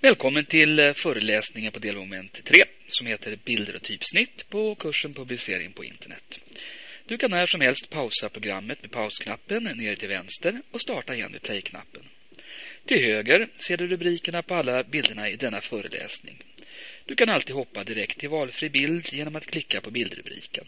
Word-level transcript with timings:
Välkommen 0.00 0.44
till 0.44 0.78
eh, 0.78 0.92
föreläsningen 0.92 1.72
på 1.72 1.78
delmoment 1.78 2.44
3 2.44 2.64
som 2.88 3.06
heter 3.06 3.38
Bilder 3.44 3.74
och 3.74 3.82
typsnitt 3.82 4.48
på 4.48 4.74
kursen 4.74 5.14
Publicering 5.14 5.72
på 5.72 5.84
internet. 5.84 6.38
Du 7.06 7.18
kan 7.18 7.30
när 7.30 7.46
som 7.46 7.60
helst 7.60 7.90
pausa 7.90 8.28
programmet 8.28 8.82
med 8.82 8.90
pausknappen 8.90 9.64
ner 9.64 9.94
till 9.94 10.08
vänster 10.08 10.60
och 10.70 10.80
starta 10.80 11.14
igen 11.14 11.32
med 11.32 11.42
play-knappen. 11.42 12.02
Till 12.84 13.04
höger 13.04 13.48
ser 13.56 13.76
du 13.76 13.86
rubrikerna 13.86 14.42
på 14.42 14.54
alla 14.54 14.84
bilderna 14.84 15.28
i 15.28 15.36
denna 15.36 15.60
föreläsning. 15.60 16.42
Du 17.04 17.14
kan 17.14 17.28
alltid 17.28 17.56
hoppa 17.56 17.84
direkt 17.84 18.18
till 18.18 18.28
valfri 18.28 18.70
bild 18.70 19.12
genom 19.12 19.36
att 19.36 19.46
klicka 19.46 19.80
på 19.80 19.90
bildrubriken. 19.90 20.66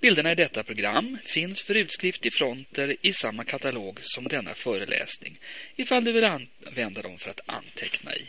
Bilderna 0.00 0.32
i 0.32 0.34
detta 0.34 0.62
program 0.62 1.18
finns 1.24 1.62
för 1.62 1.74
utskrift 1.74 2.26
i 2.26 2.30
fronter 2.30 2.96
i 3.02 3.12
samma 3.12 3.44
katalog 3.44 3.98
som 4.02 4.24
denna 4.28 4.54
föreläsning 4.54 5.38
ifall 5.76 6.04
du 6.04 6.12
vill 6.12 6.24
använda 6.24 7.02
dem 7.02 7.18
för 7.18 7.30
att 7.30 7.40
anteckna 7.46 8.16
i. 8.16 8.24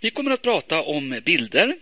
Vi 0.00 0.10
kommer 0.10 0.30
att 0.30 0.42
prata 0.42 0.82
om 0.82 1.20
bilder, 1.24 1.76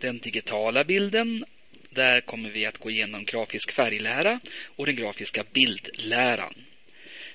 den 0.00 0.18
digitala 0.18 0.84
bilden, 0.84 1.44
där 1.90 2.20
kommer 2.20 2.50
vi 2.50 2.66
att 2.66 2.78
gå 2.78 2.90
igenom 2.90 3.24
grafisk 3.24 3.72
färglära 3.72 4.40
och 4.64 4.86
den 4.86 4.96
grafiska 4.96 5.44
bildläran. 5.52 6.54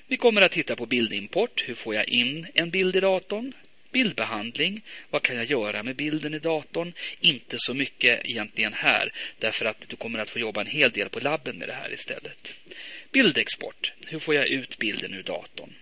Vi 0.07 0.17
kommer 0.17 0.41
att 0.41 0.51
titta 0.51 0.75
på 0.75 0.85
bildimport, 0.85 1.63
hur 1.67 1.73
får 1.73 1.95
jag 1.95 2.07
in 2.09 2.47
en 2.53 2.69
bild 2.69 2.95
i 2.95 2.99
datorn? 2.99 3.53
Bildbehandling, 3.93 4.81
vad 5.09 5.21
kan 5.21 5.35
jag 5.35 5.45
göra 5.45 5.83
med 5.83 5.95
bilden 5.95 6.33
i 6.33 6.39
datorn? 6.39 6.93
Inte 7.19 7.55
så 7.59 7.73
mycket 7.73 8.25
egentligen 8.25 8.73
här, 8.73 9.13
därför 9.39 9.65
att 9.65 9.85
du 9.87 9.95
kommer 9.95 10.19
att 10.19 10.29
få 10.29 10.39
jobba 10.39 10.61
en 10.61 10.67
hel 10.67 10.91
del 10.91 11.09
på 11.09 11.19
labben 11.19 11.57
med 11.57 11.67
det 11.67 11.73
här 11.73 11.93
istället. 11.93 12.53
Bildexport, 13.11 13.91
hur 14.07 14.19
får 14.19 14.35
jag 14.35 14.47
ut 14.47 14.77
bilden 14.77 15.13
ur 15.13 15.23
datorn? 15.23 15.73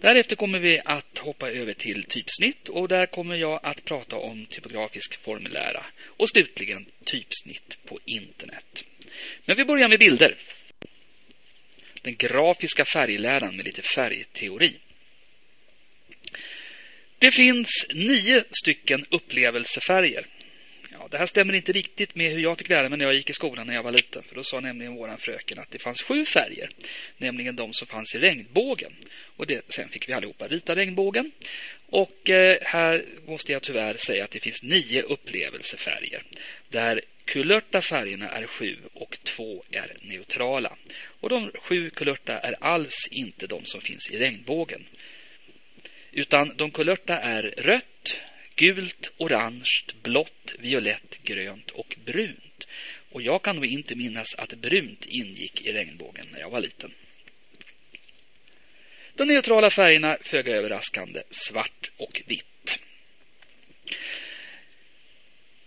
Därefter 0.00 0.36
kommer 0.36 0.58
vi 0.58 0.80
att 0.84 1.18
hoppa 1.18 1.50
över 1.50 1.74
till 1.74 2.04
typsnitt 2.04 2.68
och 2.68 2.88
där 2.88 3.06
kommer 3.06 3.36
jag 3.36 3.60
att 3.62 3.84
prata 3.84 4.16
om 4.16 4.46
typografisk 4.46 5.20
formlära 5.20 5.84
och 6.04 6.28
slutligen 6.28 6.86
typsnitt 7.04 7.78
på 7.84 8.00
internet. 8.04 8.84
Men 9.44 9.56
vi 9.56 9.64
börjar 9.64 9.88
med 9.88 9.98
bilder. 9.98 10.34
Den 12.02 12.16
grafiska 12.16 12.84
färgläran 12.84 13.56
med 13.56 13.64
lite 13.64 13.82
färgteori. 13.82 14.76
Det 17.18 17.30
finns 17.30 17.86
nio 17.94 18.44
stycken 18.62 19.06
upplevelsefärger. 19.10 20.26
Ja, 20.92 21.08
det 21.10 21.18
här 21.18 21.26
stämmer 21.26 21.52
inte 21.52 21.72
riktigt 21.72 22.14
med 22.14 22.32
hur 22.32 22.40
jag 22.40 22.58
fick 22.58 22.68
lära 22.68 22.88
mig 22.88 22.98
när 22.98 23.04
jag 23.04 23.14
gick 23.14 23.30
i 23.30 23.32
skolan 23.32 23.66
när 23.66 23.74
jag 23.74 23.82
var 23.82 23.92
liten. 23.92 24.22
För 24.22 24.34
då 24.34 24.44
sa 24.44 24.60
nämligen 24.60 24.94
våran 24.94 25.18
fröken 25.18 25.58
att 25.58 25.70
det 25.70 25.78
fanns 25.78 26.02
sju 26.02 26.24
färger. 26.24 26.70
Nämligen 27.16 27.56
de 27.56 27.72
som 27.72 27.86
fanns 27.86 28.14
i 28.14 28.18
regnbågen. 28.18 28.92
Och 29.36 29.46
det, 29.46 29.72
sen 29.74 29.88
fick 29.88 30.08
vi 30.08 30.12
allihopa 30.12 30.48
rita 30.48 30.76
regnbågen. 30.76 31.32
Och 31.86 32.30
eh, 32.30 32.58
här 32.62 33.04
måste 33.26 33.52
jag 33.52 33.62
tyvärr 33.62 33.94
säga 33.94 34.24
att 34.24 34.30
det 34.30 34.40
finns 34.40 34.62
nio 34.62 35.02
upplevelsefärger. 35.02 36.22
Där 36.68 37.00
kulörta 37.24 37.80
färgerna 37.80 38.28
är 38.28 38.46
sju 38.46 38.76
och 38.92 39.18
två 39.22 39.64
är 39.70 39.92
neutrala. 40.02 40.76
Och 41.20 41.28
de 41.28 41.50
sju 41.62 41.90
kulörta 41.90 42.38
är 42.38 42.54
alls 42.60 43.08
inte 43.10 43.46
de 43.46 43.64
som 43.64 43.80
finns 43.80 44.10
i 44.10 44.18
regnbågen. 44.18 44.84
Utan 46.18 46.56
de 46.56 46.70
kulörta 46.70 47.18
är 47.18 47.42
rött, 47.42 48.16
gult, 48.56 49.10
orange, 49.16 49.84
blått, 50.02 50.54
violett, 50.58 51.18
grönt 51.22 51.70
och 51.70 51.96
brunt. 52.04 52.66
Och 53.10 53.22
jag 53.22 53.42
kan 53.42 53.56
nog 53.56 53.66
inte 53.66 53.94
minnas 53.94 54.34
att 54.34 54.54
brunt 54.54 55.06
ingick 55.06 55.62
i 55.62 55.72
regnbågen 55.72 56.26
när 56.32 56.40
jag 56.40 56.50
var 56.50 56.60
liten. 56.60 56.94
De 59.14 59.24
neutrala 59.24 59.70
färgerna, 59.70 60.16
föga 60.20 60.56
överraskande, 60.56 61.22
svart 61.30 61.90
och 61.96 62.22
vitt. 62.26 62.78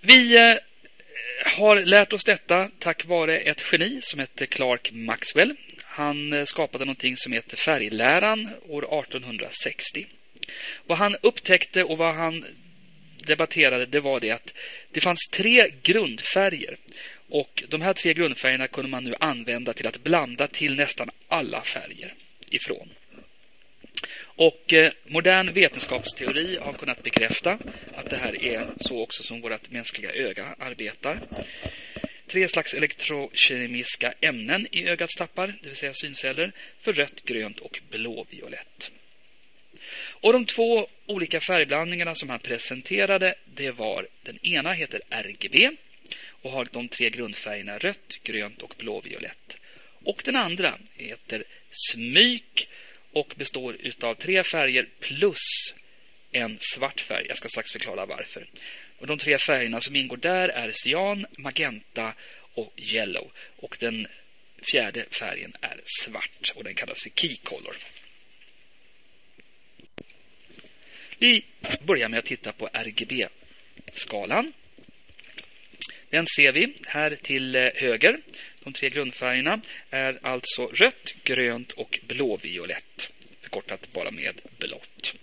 Vi 0.02 0.38
eh, 0.38 0.58
har 1.46 1.76
lärt 1.76 2.14
oss 2.14 2.24
detta 2.24 2.70
tack 2.80 3.06
vare 3.06 3.40
ett 3.40 3.64
geni 3.72 4.00
som 4.02 4.20
heter 4.20 4.46
Clark 4.46 4.92
Maxwell. 4.92 5.56
Han 5.84 6.34
eh, 6.34 6.46
skapade 6.46 6.86
någonting 6.86 7.18
som 7.18 7.32
heter 7.32 7.58
färgläran 7.58 8.50
år 8.68 9.00
1860. 9.00 10.08
Vad 10.86 10.98
han 10.98 11.16
upptäckte 11.22 11.84
och 11.84 11.98
vad 11.98 12.16
han 12.16 12.46
debatterade 13.26 13.86
det 13.86 14.00
var 14.00 14.20
det 14.20 14.32
att 14.32 14.54
det 14.92 15.02
fanns 15.02 15.28
tre 15.32 15.72
grundfärger. 15.84 16.78
Och 17.30 17.64
de 17.68 17.82
här 17.82 17.94
tre 17.94 18.14
grundfärgerna 18.14 18.68
kunde 18.68 18.90
man 18.90 19.04
nu 19.04 19.16
använda 19.20 19.74
till 19.74 19.88
att 19.88 20.04
blanda 20.04 20.48
till 20.48 20.76
nästan 20.76 21.10
alla 21.28 21.62
färger 21.62 22.14
ifrån. 22.50 22.90
Och 24.24 24.74
eh, 24.74 24.92
modern 25.06 25.54
vetenskapsteori 25.54 26.58
har 26.62 26.74
kunnat 26.74 27.04
bekräfta 27.04 27.58
att 27.96 28.10
det 28.10 28.16
här 28.16 28.44
är 28.44 28.68
så 28.80 29.02
också 29.02 29.24
som 29.24 29.42
vårt 29.42 29.72
mänskliga 29.72 30.12
öga 30.12 30.56
arbetar. 30.60 31.20
Tre 32.28 32.48
slags 32.48 32.74
elektrokemiska 32.74 34.14
ämnen 34.22 34.68
i 34.72 34.88
ögats 34.88 35.16
tappar, 35.16 35.48
det 35.48 35.70
vill 35.70 35.78
säga 35.78 35.94
synceller, 35.94 36.52
för 36.82 36.94
rött, 36.94 37.24
grönt 37.24 37.60
och 37.60 37.80
blåviolett. 37.90 38.92
Och 39.94 40.34
de 40.34 40.46
två 40.46 40.88
olika 41.06 41.40
färgblandningarna 41.40 42.16
som 42.16 42.30
han 42.30 42.40
presenterade, 42.40 43.36
det 43.46 43.72
var 43.72 44.08
den 44.24 44.46
ena 44.46 44.74
heter 44.74 45.02
RGB 45.10 45.72
och 46.42 46.52
har 46.52 46.68
de 46.72 46.88
tre 46.88 47.10
grundfärgerna 47.10 47.78
rött, 47.78 48.20
grönt 48.24 48.62
och 48.62 48.76
blåviolett. 48.78 49.58
Och 50.04 50.22
den 50.26 50.36
andra 50.36 50.74
heter 50.96 51.44
Smyk 51.72 52.68
och 53.12 53.34
består 53.38 53.78
utav 53.80 54.16
tre 54.16 54.44
färger 54.44 54.88
plus 55.00 55.74
en 56.32 56.58
svart 56.62 57.02
färg. 57.02 57.26
Jag 57.28 57.38
ska 57.38 57.50
strax 57.50 57.72
förklara 57.72 58.06
varför. 58.06 58.46
Och 58.98 59.08
de 59.08 59.18
tre 59.18 59.38
färgerna 59.38 59.82
som 59.82 59.96
ingår 59.96 60.18
där 60.18 60.50
är 60.50 60.72
cyan, 60.74 61.26
magenta 61.38 62.14
och 62.54 62.74
yellow. 62.78 63.32
Och 63.58 63.78
den 63.80 64.08
fjärde 64.72 65.06
färgen 65.12 65.56
är 65.62 65.82
svart 65.86 66.52
och 66.56 66.64
den 66.64 66.76
kallas 66.76 67.02
för 67.02 67.10
key 67.10 67.36
color. 67.36 67.76
Vi 71.22 71.44
börjar 71.82 72.10
med 72.10 72.20
att 72.20 72.26
titta 72.26 72.52
på 72.52 72.70
RGB-skalan. 72.74 74.54
Den 76.10 76.26
ser 76.36 76.52
vi 76.52 76.74
här 76.86 77.16
till 77.16 77.56
eh, 77.56 77.70
höger. 77.76 78.18
De 78.64 78.74
tre 78.74 78.90
grundfärgerna 78.90 79.62
är 79.90 80.20
alltså 80.22 80.66
rött, 80.66 81.14
grönt 81.24 81.72
och 81.72 82.00
blåviolett. 82.08 83.12
Förkortat 83.42 83.92
bara 83.92 84.12
med 84.12 84.42
blått. 84.58 85.16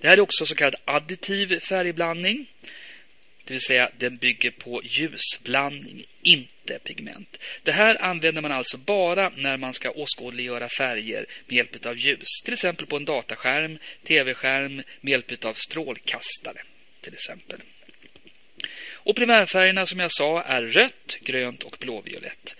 Det 0.00 0.08
här 0.08 0.16
är 0.16 0.20
också 0.20 0.46
så 0.46 0.54
kallad 0.54 0.76
additiv 0.84 1.60
färgblandning. 1.60 2.46
Det 3.44 3.54
vill 3.54 3.60
säga 3.60 3.90
den 3.98 4.16
bygger 4.16 4.50
på 4.50 4.82
ljusblandning, 4.84 6.04
inte 6.22 6.78
pigment. 6.78 7.38
Det 7.62 7.72
här 7.72 8.02
använder 8.02 8.42
man 8.42 8.52
alltså 8.52 8.78
bara 8.78 9.32
när 9.36 9.56
man 9.56 9.74
ska 9.74 9.90
åskådliggöra 9.90 10.68
färger 10.78 11.26
med 11.46 11.56
hjälp 11.56 11.86
av 11.86 11.98
ljus. 11.98 12.28
Till 12.44 12.52
exempel 12.52 12.86
på 12.86 12.96
en 12.96 13.04
dataskärm, 13.04 13.78
tv-skärm 14.04 14.82
med 15.00 15.10
hjälp 15.10 15.44
av 15.44 15.54
strålkastare. 15.54 16.62
till 17.00 17.14
exempel. 17.14 17.60
Och 18.92 19.16
primärfärgerna 19.16 19.86
som 19.86 20.00
jag 20.00 20.12
sa 20.12 20.42
är 20.42 20.62
rött, 20.62 21.16
grönt 21.20 21.62
och 21.62 21.76
blåviolett. 21.80 22.54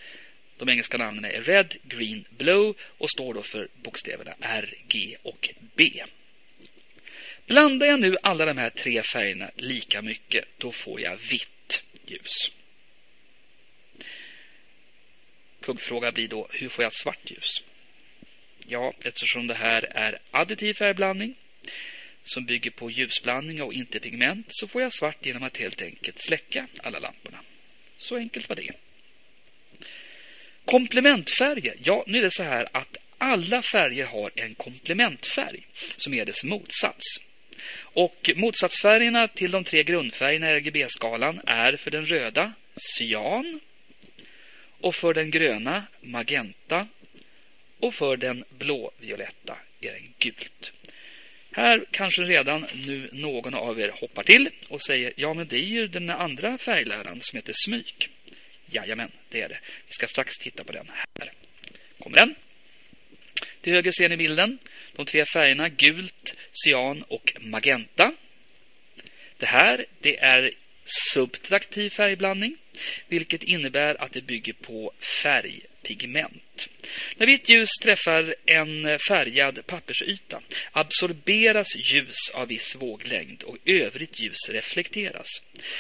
De 0.57 0.69
engelska 0.69 0.99
namnen 0.99 1.25
är 1.25 1.43
Red, 1.43 1.77
Green, 1.83 2.25
Blue 2.31 2.75
och 2.81 3.11
står 3.11 3.35
då 3.35 3.43
för 3.43 3.69
bokstäverna 3.75 4.35
R, 4.41 4.75
G 4.89 5.17
och 5.23 5.51
B. 5.77 6.05
Blandar 7.53 7.87
jag 7.87 8.01
nu 8.01 8.17
alla 8.23 8.45
de 8.45 8.59
här 8.59 8.71
tre 8.71 9.03
färgerna 9.03 9.51
lika 9.57 10.03
mycket, 10.03 10.45
då 10.59 10.73
får 10.73 11.01
jag 11.01 11.17
vitt 11.17 11.83
ljus. 12.07 12.53
Kuggfråga 15.61 16.13
blir 16.13 16.29
då, 16.29 16.49
hur 16.51 16.69
får 16.69 16.83
jag 16.83 16.93
svart 16.93 17.31
ljus? 17.31 17.49
Ja, 18.67 18.93
eftersom 19.05 19.47
det 19.47 19.55
här 19.55 19.83
är 19.91 20.19
additiv 20.31 20.75
färgblandning 20.75 21.35
som 22.25 22.45
bygger 22.45 22.71
på 22.71 22.91
ljusblandning 22.91 23.63
och 23.63 23.73
inte 23.73 24.01
pigment 24.01 24.47
så 24.49 24.69
får 24.69 24.83
jag 24.83 24.93
svart 24.93 25.27
genom 25.27 25.43
att 25.43 25.57
helt 25.57 25.83
enkelt 25.83 26.21
släcka 26.21 26.67
alla 26.83 26.99
lamporna. 26.99 27.39
Så 27.97 28.17
enkelt 28.17 28.49
var 28.49 28.57
det. 28.57 28.73
Komplementfärger. 30.65 31.77
Ja, 31.85 32.05
nu 32.07 32.19
är 32.19 32.23
det 32.23 32.33
så 32.33 32.43
här 32.43 32.69
att 32.73 32.97
alla 33.19 33.63
färger 33.63 34.07
har 34.07 34.31
en 34.35 34.55
komplementfärg 34.55 35.67
som 35.97 36.15
är 36.15 36.25
dess 36.25 36.45
motsats. 36.45 37.05
Och 37.79 38.31
motsatsfärgerna 38.37 39.29
till 39.29 39.51
de 39.51 39.65
tre 39.65 39.83
grundfärgerna 39.83 40.51
i 40.51 40.55
RGB-skalan 40.55 41.41
är 41.47 41.77
för 41.77 41.91
den 41.91 42.07
röda 42.07 42.53
cyan 42.77 43.61
och 44.81 44.95
för 44.95 45.15
den 45.15 45.31
gröna 45.31 45.87
magenta 46.01 46.89
och 47.79 47.95
för 47.95 48.17
den 48.17 48.45
blåvioletta 48.51 49.57
är 49.81 49.93
den 49.93 50.15
gult. 50.19 50.73
Här 51.53 51.85
kanske 51.91 52.23
redan 52.23 52.67
nu 52.75 53.09
någon 53.13 53.55
av 53.55 53.81
er 53.81 53.93
hoppar 54.01 54.23
till 54.23 54.51
och 54.69 54.83
säger 54.83 55.13
ja 55.17 55.35
men 55.35 55.49
det 55.49 55.57
är 55.57 55.65
ju 55.65 55.89
den 55.89 56.11
andra 56.11 56.59
färgläraren 56.59 57.19
som 57.21 57.37
heter 57.37 57.53
smyk. 57.65 58.09
Jajamän, 58.67 59.11
det 59.29 59.43
är 59.43 59.49
det. 59.49 59.59
Vi 59.87 59.93
ska 59.93 60.07
strax 60.07 60.33
titta 60.39 60.65
på 60.65 60.73
den 60.73 60.91
här. 60.95 61.33
Kommer 61.99 62.17
den? 62.17 62.35
Till 63.61 63.73
höger 63.73 63.93
ser 63.93 64.09
ni 64.09 64.17
bilden. 64.17 64.59
De 64.93 65.07
tre 65.07 65.25
färgerna 65.25 65.69
gult, 65.69 66.37
cyan 66.53 67.03
och 67.09 67.33
magenta. 67.41 68.13
Det 69.37 69.47
här 69.47 69.85
det 70.01 70.19
är 70.19 70.51
subtraktiv 71.13 71.91
färgblandning, 71.91 72.57
vilket 73.09 73.43
innebär 73.43 74.03
att 74.03 74.13
det 74.13 74.23
bygger 74.23 74.53
på 74.53 74.93
färgpigment. 75.23 76.43
När 77.17 77.27
vitt 77.27 77.49
ljus 77.49 77.71
träffar 77.83 78.35
en 78.47 78.99
färgad 79.09 79.67
pappersyta 79.67 80.43
absorberas 80.73 81.77
ljus 81.77 82.31
av 82.35 82.49
viss 82.49 82.75
våglängd 82.75 83.43
och 83.43 83.57
övrigt 83.65 84.21
ljus 84.21 84.49
reflekteras. 84.49 85.27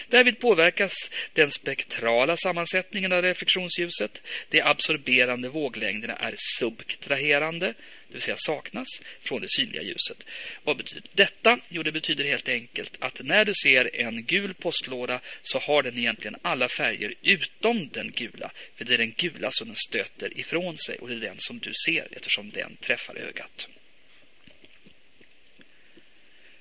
Därvid 0.08 0.38
påverkas 0.38 0.92
den 1.32 1.50
spektrala 1.50 2.36
sammansättningen 2.36 3.12
av 3.12 3.22
reflektionsljuset. 3.22 4.22
De 4.48 4.62
absorberande 4.62 5.48
våglängderna 5.48 6.14
är 6.14 6.34
subtraherande, 6.58 7.66
det 7.66 8.16
vill 8.16 8.22
säga 8.22 8.36
saknas, 8.38 8.88
från 9.20 9.40
det 9.40 9.48
synliga 9.50 9.82
ljuset. 9.82 10.25
Vad 10.64 10.76
betyder 10.76 11.02
detta? 11.12 11.58
Jo, 11.68 11.82
det 11.82 11.92
betyder 11.92 12.25
helt 12.25 12.48
enkelt 12.48 12.96
att 12.98 13.20
när 13.22 13.44
du 13.44 13.52
ser 13.62 13.96
en 13.96 14.25
gul 14.25 14.54
postlåda 14.54 15.20
så 15.42 15.58
har 15.58 15.82
den 15.82 15.98
egentligen 15.98 16.36
alla 16.42 16.68
färger 16.68 17.14
utom 17.22 17.88
den 17.88 18.10
gula. 18.10 18.50
För 18.76 18.84
det 18.84 18.94
är 18.94 18.98
den 18.98 19.12
gula 19.12 19.50
som 19.52 19.68
den 19.68 19.76
stöter 19.88 20.38
ifrån 20.38 20.62
sig 20.87 20.99
och 20.99 21.09
det 21.09 21.14
är 21.14 21.20
den 21.20 21.38
som 21.38 21.59
du 21.59 21.73
ser 21.87 22.09
eftersom 22.11 22.50
den 22.50 22.76
träffar 22.76 23.17
ögat. 23.17 23.69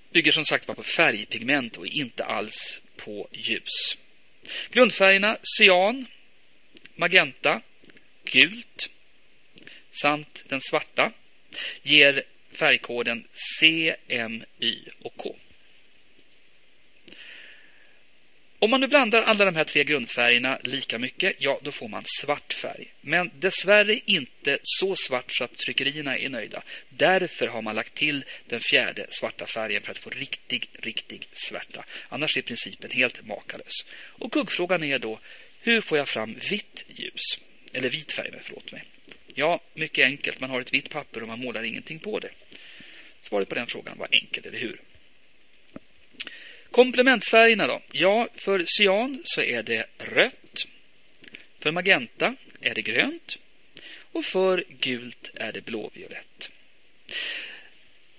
Bygger 0.09 0.31
som 0.31 0.45
sagt 0.45 0.67
var 0.67 0.75
på 0.75 0.83
färgpigment 0.83 1.77
och 1.77 1.87
inte 1.87 2.25
alls 2.25 2.81
på 2.95 3.27
ljus. 3.31 3.97
Grundfärgerna 4.69 5.37
cyan, 5.57 6.05
magenta, 6.95 7.61
gult 8.23 8.89
samt 10.01 10.43
den 10.47 10.61
svarta 10.61 11.11
ger 11.81 12.23
färgkoden 12.51 13.27
C, 13.59 13.95
och 15.01 15.17
K. 15.17 15.35
Om 18.63 18.69
man 18.69 18.81
nu 18.81 18.87
blandar 18.87 19.21
alla 19.21 19.45
de 19.45 19.55
här 19.55 19.63
tre 19.63 19.83
grundfärgerna 19.83 20.59
lika 20.63 20.99
mycket, 20.99 21.35
ja 21.39 21.59
då 21.63 21.71
får 21.71 21.87
man 21.87 22.03
svart 22.21 22.53
färg. 22.53 22.93
Men 23.01 23.31
dessvärre 23.39 23.99
inte 24.05 24.59
så 24.63 24.95
svart 24.95 25.31
så 25.31 25.43
att 25.43 25.57
tryckerierna 25.57 26.17
är 26.17 26.29
nöjda. 26.29 26.63
Därför 26.89 27.47
har 27.47 27.61
man 27.61 27.75
lagt 27.75 27.93
till 27.93 28.25
den 28.47 28.59
fjärde 28.59 29.07
svarta 29.09 29.45
färgen 29.45 29.81
för 29.81 29.91
att 29.91 29.97
få 29.97 30.09
riktig, 30.09 30.69
riktig 30.73 31.27
svärta. 31.31 31.85
Annars 32.09 32.37
är 32.37 32.41
principen 32.41 32.91
helt 32.91 33.27
makalös. 33.27 33.73
Och 33.93 34.31
kuggfrågan 34.31 34.83
är 34.83 34.99
då, 34.99 35.19
hur 35.61 35.81
får 35.81 35.97
jag 35.97 36.07
fram 36.07 36.35
vitt 36.49 36.83
ljus? 36.87 37.39
Eller 37.73 37.89
vit 37.89 38.11
färg, 38.11 38.31
förlåt 38.41 38.71
mig. 38.71 38.83
Ja, 39.33 39.61
mycket 39.73 40.05
enkelt. 40.05 40.39
Man 40.39 40.49
har 40.49 40.61
ett 40.61 40.73
vitt 40.73 40.89
papper 40.89 41.21
och 41.21 41.27
man 41.27 41.39
målar 41.39 41.63
ingenting 41.63 41.99
på 41.99 42.19
det. 42.19 42.29
Svaret 43.21 43.49
på 43.49 43.55
den 43.55 43.67
frågan 43.67 43.97
var 43.97 44.07
enkelt, 44.11 44.45
eller 44.45 44.59
hur? 44.59 44.81
Komplementfärgerna 46.71 47.67
då? 47.67 47.81
Ja, 47.91 48.27
för 48.35 48.63
cyan 48.65 49.21
så 49.23 49.41
är 49.41 49.63
det 49.63 49.85
rött. 49.97 50.67
För 51.59 51.71
magenta 51.71 52.35
är 52.61 52.75
det 52.75 52.81
grönt. 52.81 53.37
Och 54.11 54.25
för 54.25 54.63
gult 54.79 55.31
är 55.33 55.51
det 55.51 55.65
blåviolett. 55.65 56.49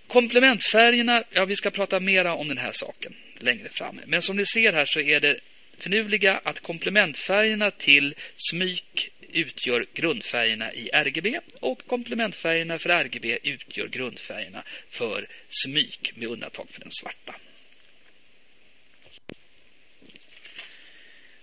Komplementfärgerna, 0.07 1.25
ja 1.31 1.45
vi 1.45 1.57
ska 1.57 1.71
prata 1.71 2.01
mera 2.01 2.35
om 2.35 2.49
den 2.49 2.59
här 2.59 2.73
saken 2.73 3.15
längre 3.39 3.69
fram. 3.69 4.01
Men 4.07 4.23
som 4.23 4.37
ni 4.37 4.47
ser 4.47 4.73
här 4.73 4.87
så 4.87 5.01
är 5.01 5.21
det 5.21 5.41
finurliga 5.79 6.41
att 6.45 6.61
komplementfärgerna 6.61 7.71
till 7.71 8.15
smyk 8.37 9.11
utgör 9.33 9.87
grundfärgerna 9.95 10.73
i 10.73 10.91
RGB 10.93 11.41
och 11.61 11.87
komplementfärgerna 11.87 12.79
för 12.79 12.91
RGB 12.91 13.39
utgör 13.43 13.89
grundfärgerna 13.89 14.63
för 14.91 15.29
smyk 15.49 16.13
med 16.17 16.29
undantag 16.29 16.67
för 16.71 16.81
den 16.81 16.91
svarta. 16.91 17.35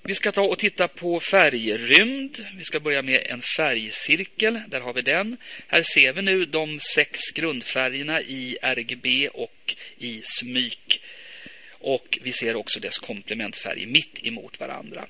Vi 0.10 0.16
ska 0.16 0.32
ta 0.32 0.42
och 0.42 0.58
titta 0.58 0.88
på 0.88 1.20
färgrymd. 1.20 2.46
Vi 2.58 2.64
ska 2.64 2.80
börja 2.80 3.02
med 3.02 3.24
en 3.26 3.42
färgcirkel. 3.58 4.62
Där 4.68 4.82
har 4.82 4.94
vi 4.94 5.02
den. 5.02 5.38
Här 5.68 5.84
ser 5.94 6.14
vi 6.14 6.22
nu 6.22 6.46
de 6.46 6.80
sex 6.96 7.20
grundfärgerna 7.36 8.22
i 8.22 8.58
RGB 8.62 9.30
och 9.30 9.76
i 9.98 10.22
smyk. 10.24 11.02
Och 11.72 12.20
vi 12.22 12.32
ser 12.32 12.56
också 12.56 12.80
dess 12.80 12.98
komplementfärger 12.98 13.88
mitt 13.88 14.26
emot 14.28 14.60
varandra. 14.60 15.06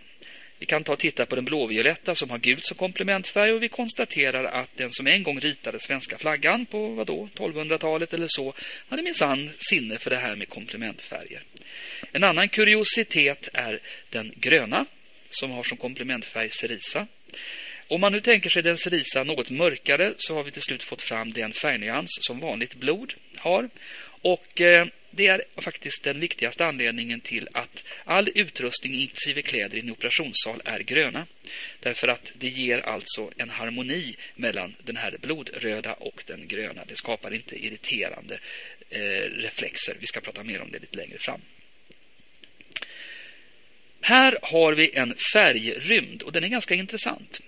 Vi 0.58 0.66
kan 0.66 0.84
ta 0.84 0.94
och 0.94 1.00
titta 1.00 1.26
på 1.26 1.36
den 1.36 1.46
blåvioletta 1.46 2.16
som 2.16 2.30
har 2.30 2.38
gult 2.38 2.66
som 2.66 2.78
komplementfärg 2.78 3.52
och 3.52 3.64
vi 3.64 3.70
konstaterar 3.70 4.44
att 4.44 4.78
den 4.78 4.92
som 4.92 5.08
en 5.08 5.24
gång 5.24 5.40
ritade 5.40 5.80
svenska 5.80 6.18
flaggan 6.18 6.66
på 6.66 6.90
vadå, 6.90 7.30
1200-talet 7.36 8.14
eller 8.14 8.28
så 8.30 8.54
hade 8.88 9.04
minsann 9.04 9.50
sinne 9.58 9.98
för 9.98 10.10
det 10.10 10.18
här 10.18 10.36
med 10.36 10.50
komplementfärger. 10.50 11.44
En 12.12 12.24
annan 12.24 12.50
kuriositet 12.50 13.50
är 13.54 13.80
den 14.10 14.34
gröna 14.36 14.86
som 15.30 15.52
har 15.52 15.64
som 15.64 15.78
komplementfärg 15.78 16.50
cerisa. 16.50 17.08
Om 17.88 18.02
man 18.02 18.12
nu 18.12 18.22
tänker 18.22 18.50
sig 18.50 18.64
den 18.64 18.78
cerisa 18.78 19.24
något 19.24 19.50
mörkare 19.50 20.14
så 20.18 20.36
har 20.36 20.44
vi 20.44 20.52
till 20.52 20.62
slut 20.62 20.84
fått 20.84 21.02
fram 21.02 21.32
den 21.32 21.54
färgnyans 21.54 22.10
som 22.22 22.40
vanligt 22.40 22.76
blod 22.76 23.14
har. 23.38 23.70
Och 24.22 24.62
eh, 24.62 24.88
det 25.12 25.28
är 25.28 25.44
faktiskt 25.58 26.04
den 26.04 26.20
viktigaste 26.20 26.66
anledningen 26.66 27.22
till 27.22 27.48
att 27.54 27.84
all 28.04 28.30
utrustning, 28.36 28.94
inklusive 28.94 29.42
kläder 29.42 29.78
i 29.78 29.80
en 29.80 29.92
operationssal, 29.92 30.62
är 30.66 30.80
gröna. 30.80 31.26
Därför 31.80 32.08
att 32.08 32.32
det 32.36 32.48
ger 32.48 32.80
alltså 32.80 33.32
en 33.38 33.50
harmoni 33.50 34.16
mellan 34.36 34.76
den 34.84 34.96
här 34.96 35.18
blodröda 35.22 35.94
och 35.94 36.24
den 36.26 36.48
gröna. 36.48 36.86
Det 36.86 36.96
skapar 36.96 37.34
inte 37.34 37.66
irriterande 37.66 38.40
eh, 38.90 39.00
reflexer. 39.22 39.98
Vi 40.00 40.06
ska 40.06 40.20
prata 40.22 40.44
mer 40.44 40.62
om 40.62 40.72
det 40.72 40.80
lite 40.80 40.98
längre 40.98 41.18
fram. 41.18 41.42
Här 44.02 44.38
har 44.42 44.74
vi 44.74 44.92
en 44.94 45.16
färgrymd 45.34 46.22
och 46.22 46.32
den 46.32 46.44
är 46.44 46.48
ganska 46.48 46.76
intressant. 46.76 47.42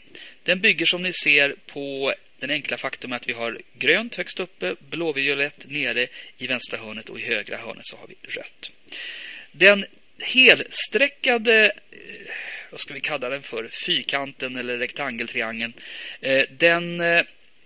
Den 0.43 0.59
bygger 0.59 0.85
som 0.85 1.03
ni 1.03 1.13
ser 1.13 1.55
på 1.65 2.13
den 2.39 2.49
enkla 2.49 2.77
faktum 2.77 3.13
att 3.13 3.29
vi 3.29 3.33
har 3.33 3.61
grönt 3.73 4.15
högst 4.15 4.39
uppe, 4.39 4.75
blåviolett 4.79 5.69
nere 5.69 6.07
i 6.37 6.47
vänstra 6.47 6.77
hörnet 6.77 7.09
och 7.09 7.19
i 7.19 7.23
högra 7.23 7.57
hörnet 7.57 7.85
så 7.85 7.97
har 7.97 8.07
vi 8.07 8.15
rött. 8.27 8.71
Den 9.51 9.85
helsträckade, 10.19 11.65
eh, 11.91 12.31
vad 12.71 12.79
ska 12.79 12.93
vi 12.93 13.01
kalla 13.01 13.29
den 13.29 13.41
för, 13.41 13.69
fyrkanten 13.85 14.55
eller 14.55 14.77
rektangeltriangeln, 14.77 15.73
eh, 16.21 16.45
den 16.51 17.01
eh, 17.01 17.23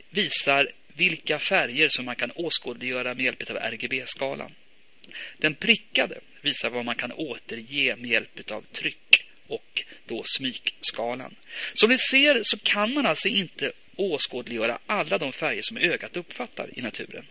visar 0.09 0.71
vilka 0.93 1.39
färger 1.39 1.87
som 1.89 2.05
man 2.05 2.15
kan 2.15 2.31
åskådliggöra 2.35 3.13
med 3.13 3.25
hjälp 3.25 3.49
av 3.49 3.57
RGB-skalan. 3.57 4.51
Den 5.37 5.55
prickade 5.55 6.19
visar 6.41 6.69
vad 6.69 6.85
man 6.85 6.95
kan 6.95 7.11
återge 7.11 7.95
med 7.95 8.09
hjälp 8.09 8.51
av 8.51 8.61
tryck 8.61 9.25
och 9.47 9.83
då 10.05 10.23
smykskalan. 10.37 11.35
Som 11.73 11.89
ni 11.89 11.97
ser 11.97 12.39
så 12.43 12.57
kan 12.57 12.93
man 12.93 13.05
alltså 13.05 13.27
inte 13.27 13.71
åskådliggöra 13.95 14.79
alla 14.85 15.17
de 15.17 15.31
färger 15.31 15.61
som 15.61 15.77
ögat 15.77 16.17
uppfattar 16.17 16.69
i 16.79 16.81
naturen. 16.81 17.25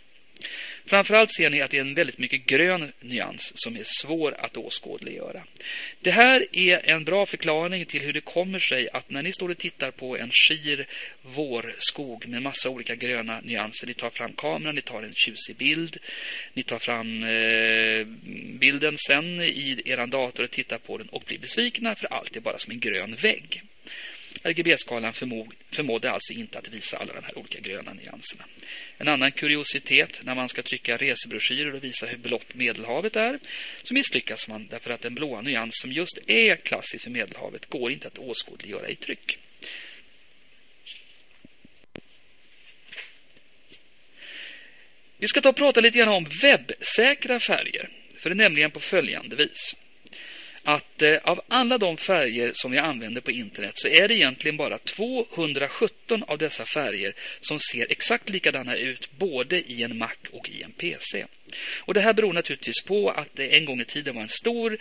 Framförallt 0.87 1.35
ser 1.35 1.51
ni 1.51 1.61
att 1.61 1.71
det 1.71 1.77
är 1.77 1.81
en 1.81 1.95
väldigt 1.95 2.19
mycket 2.19 2.47
grön 2.47 2.93
nyans 3.01 3.53
som 3.55 3.77
är 3.77 3.83
svår 3.85 4.35
att 4.39 4.57
åskådliggöra. 4.57 5.45
Det 6.01 6.11
här 6.11 6.47
är 6.53 6.89
en 6.89 7.05
bra 7.05 7.27
förklaring 7.27 7.87
till 7.87 8.01
hur 8.01 8.13
det 8.13 8.21
kommer 8.21 8.59
sig 8.59 8.89
att 8.93 9.11
när 9.11 9.23
ni 9.23 9.33
står 9.33 9.49
och 9.49 9.59
tittar 9.59 9.91
på 9.91 10.17
en 10.19 10.31
skir 10.31 10.87
vårskog 11.23 12.27
med 12.27 12.43
massa 12.43 12.71
olika 12.71 12.95
gröna 12.95 13.41
nyanser, 13.41 13.87
ni 13.87 13.95
tar 13.95 14.11
fram 14.11 14.33
kameran, 14.33 14.75
ni 14.75 14.81
tar 14.81 15.03
en 15.03 15.15
tjusig 15.15 15.57
bild, 15.57 15.97
ni 16.55 16.63
tar 16.63 16.79
fram 16.79 17.23
eh, 17.23 18.07
bilden 18.59 18.97
sen 19.07 19.41
i 19.41 19.83
er 19.85 20.07
dator 20.07 20.45
och 20.45 20.51
tittar 20.51 20.79
på 20.79 20.99
den 20.99 21.09
och 21.09 21.23
blir 21.27 21.39
besvikna 21.39 21.95
för 21.95 22.13
allt 22.13 22.37
är 22.37 22.41
bara 22.41 22.59
som 22.59 22.73
en 22.73 22.81
grön 22.81 23.15
vägg. 23.15 23.63
RGB-skalan 24.43 25.13
förmådde 25.71 26.11
alltså 26.11 26.33
inte 26.33 26.59
att 26.59 26.69
visa 26.69 26.97
alla 26.97 27.13
de 27.13 27.25
här 27.25 27.39
olika 27.39 27.61
gröna 27.61 27.93
nyanserna. 27.93 28.45
En 28.99 29.09
annan 29.09 29.33
kuriositet 29.33 30.21
när 30.23 30.35
man 30.35 30.49
ska 30.49 30.63
trycka 30.63 30.97
resebroschyrer 30.97 31.75
och 31.75 31.85
visa 31.85 32.07
hur 32.07 32.19
blått 32.19 32.55
Medelhavet 32.55 33.17
är 33.17 33.39
så 33.83 33.95
misslyckas 33.95 34.49
man 34.49 34.67
därför 34.71 34.91
att 34.91 35.01
den 35.01 35.15
blåa 35.15 35.41
nyans 35.41 35.75
som 35.75 35.93
just 35.93 36.19
är 36.27 36.57
klassisk 36.57 37.05
för 37.05 37.11
Medelhavet 37.11 37.67
går 37.67 37.93
inte 37.93 38.09
att 38.09 38.19
åskådliggöra 38.19 38.89
i 38.89 38.95
tryck. 38.95 39.39
Vi 45.19 45.29
ska 45.29 45.41
ta 45.41 45.49
och 45.49 45.57
prata 45.57 45.81
lite 45.81 45.99
grann 45.99 46.09
om 46.09 46.27
webbsäkra 46.43 47.41
färger. 47.41 47.89
För 48.19 48.31
det 48.31 48.35
är 48.35 48.37
nämligen 48.37 48.71
på 48.71 48.81
följande 48.81 49.37
vis 49.37 49.75
att 50.65 51.03
eh, 51.03 51.19
av 51.23 51.41
alla 51.49 51.79
de 51.79 51.97
färger 51.97 52.51
som 52.55 52.71
vi 52.71 52.79
använder 52.79 53.21
på 53.21 53.31
internet 53.31 53.73
så 53.75 53.89
är 53.89 54.09
det 54.09 54.15
egentligen 54.15 54.57
bara 54.57 54.79
217 54.79 56.25
av 56.27 56.39
dessa 56.39 56.65
färger 56.65 57.15
som 57.41 57.59
ser 57.59 57.87
exakt 57.91 58.29
likadana 58.29 58.77
ut 58.77 59.09
både 59.19 59.61
i 59.61 59.83
en 59.83 59.99
Mac 59.99 60.15
och 60.33 60.49
i 60.49 60.63
en 60.63 60.73
PC. 60.73 61.27
Och 61.79 61.95
Det 61.95 62.01
här 62.01 62.13
beror 62.13 62.33
naturligtvis 62.33 62.83
på 62.87 63.11
att 63.11 63.29
det 63.35 63.57
en 63.57 63.65
gång 63.65 63.81
i 63.81 63.85
tiden 63.85 64.15
var 64.15 64.23
en 64.23 64.29
stor 64.29 64.77